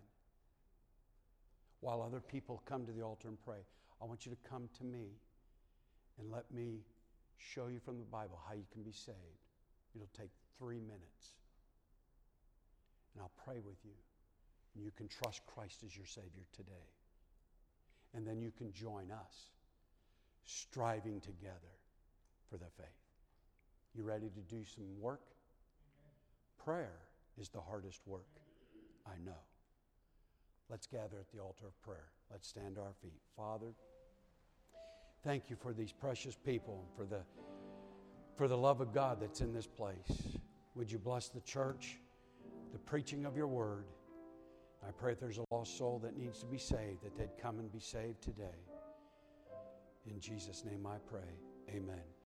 While 1.82 2.02
other 2.02 2.20
people 2.20 2.64
come 2.66 2.86
to 2.86 2.92
the 2.92 3.02
altar 3.02 3.28
and 3.28 3.38
pray, 3.44 3.60
I 4.02 4.06
want 4.06 4.26
you 4.26 4.32
to 4.32 4.50
come 4.50 4.70
to 4.78 4.84
me 4.84 5.20
and 6.20 6.32
let 6.32 6.52
me 6.52 6.80
show 7.38 7.68
you 7.68 7.80
from 7.80 7.98
the 7.98 8.06
Bible 8.06 8.40
how 8.48 8.54
you 8.54 8.66
can 8.72 8.84
be 8.84 8.92
saved. 8.92 9.18
It'll 9.94 10.10
take 10.18 10.32
three 10.58 10.80
minutes. 10.80 11.36
And 13.14 13.22
I'll 13.22 13.32
pray 13.46 13.60
with 13.66 13.78
you. 13.84 13.96
And 14.76 14.84
you 14.84 14.92
can 14.92 15.08
trust 15.08 15.42
Christ 15.46 15.84
as 15.86 15.96
your 15.96 16.06
Savior 16.06 16.46
today. 16.54 16.90
And 18.14 18.26
then 18.26 18.42
you 18.42 18.52
can 18.52 18.72
join 18.74 19.12
us, 19.12 19.52
striving 20.46 21.20
together 21.22 21.76
for 22.50 22.58
the 22.58 22.70
faith. 22.78 22.88
You 23.94 24.04
ready 24.04 24.30
to 24.30 24.42
do 24.42 24.64
some 24.66 24.86
work? 25.00 25.22
Prayer 26.64 27.00
is 27.38 27.50
the 27.50 27.62
hardest 27.62 28.02
work, 28.06 28.28
I 29.06 29.14
know. 29.24 29.40
Let's 30.70 30.88
gather 30.88 31.20
at 31.20 31.32
the 31.32 31.40
altar 31.40 31.68
of 31.68 31.80
prayer. 31.82 32.10
Let's 32.32 32.48
stand 32.48 32.76
to 32.76 32.82
our 32.82 32.94
feet. 33.02 33.20
Father, 33.38 33.74
thank 35.24 35.50
you 35.50 35.56
for 35.56 35.74
these 35.74 35.92
precious 35.92 36.36
people 36.36 36.84
and 36.86 36.96
for 36.96 37.06
the, 37.06 37.22
for 38.36 38.48
the 38.48 38.58
love 38.58 38.82
of 38.82 38.94
God 38.94 39.20
that's 39.22 39.42
in 39.42 39.54
this 39.54 39.68
place. 39.68 40.38
Would 40.76 40.92
you 40.92 40.98
bless 40.98 41.30
the 41.30 41.42
church, 41.42 42.00
the 42.74 42.80
preaching 42.80 43.26
of 43.26 43.38
your 43.38 43.48
word? 43.48 43.86
I 44.88 44.92
pray 44.92 45.14
if 45.14 45.20
there's 45.20 45.38
a 45.38 45.46
lost 45.52 45.78
soul 45.78 46.00
that 46.04 46.18
needs 46.18 46.40
to 46.40 46.46
be 46.46 46.58
saved, 46.58 47.04
that 47.04 47.18
they'd 47.18 47.38
come 47.42 47.60
and 47.60 47.72
be 47.72 47.80
saved 47.80 48.22
today. 48.22 48.60
In 50.08 50.20
Jesus' 50.20 50.64
name 50.66 50.86
I 50.86 50.98
pray. 51.10 51.40
Amen. 51.70 52.15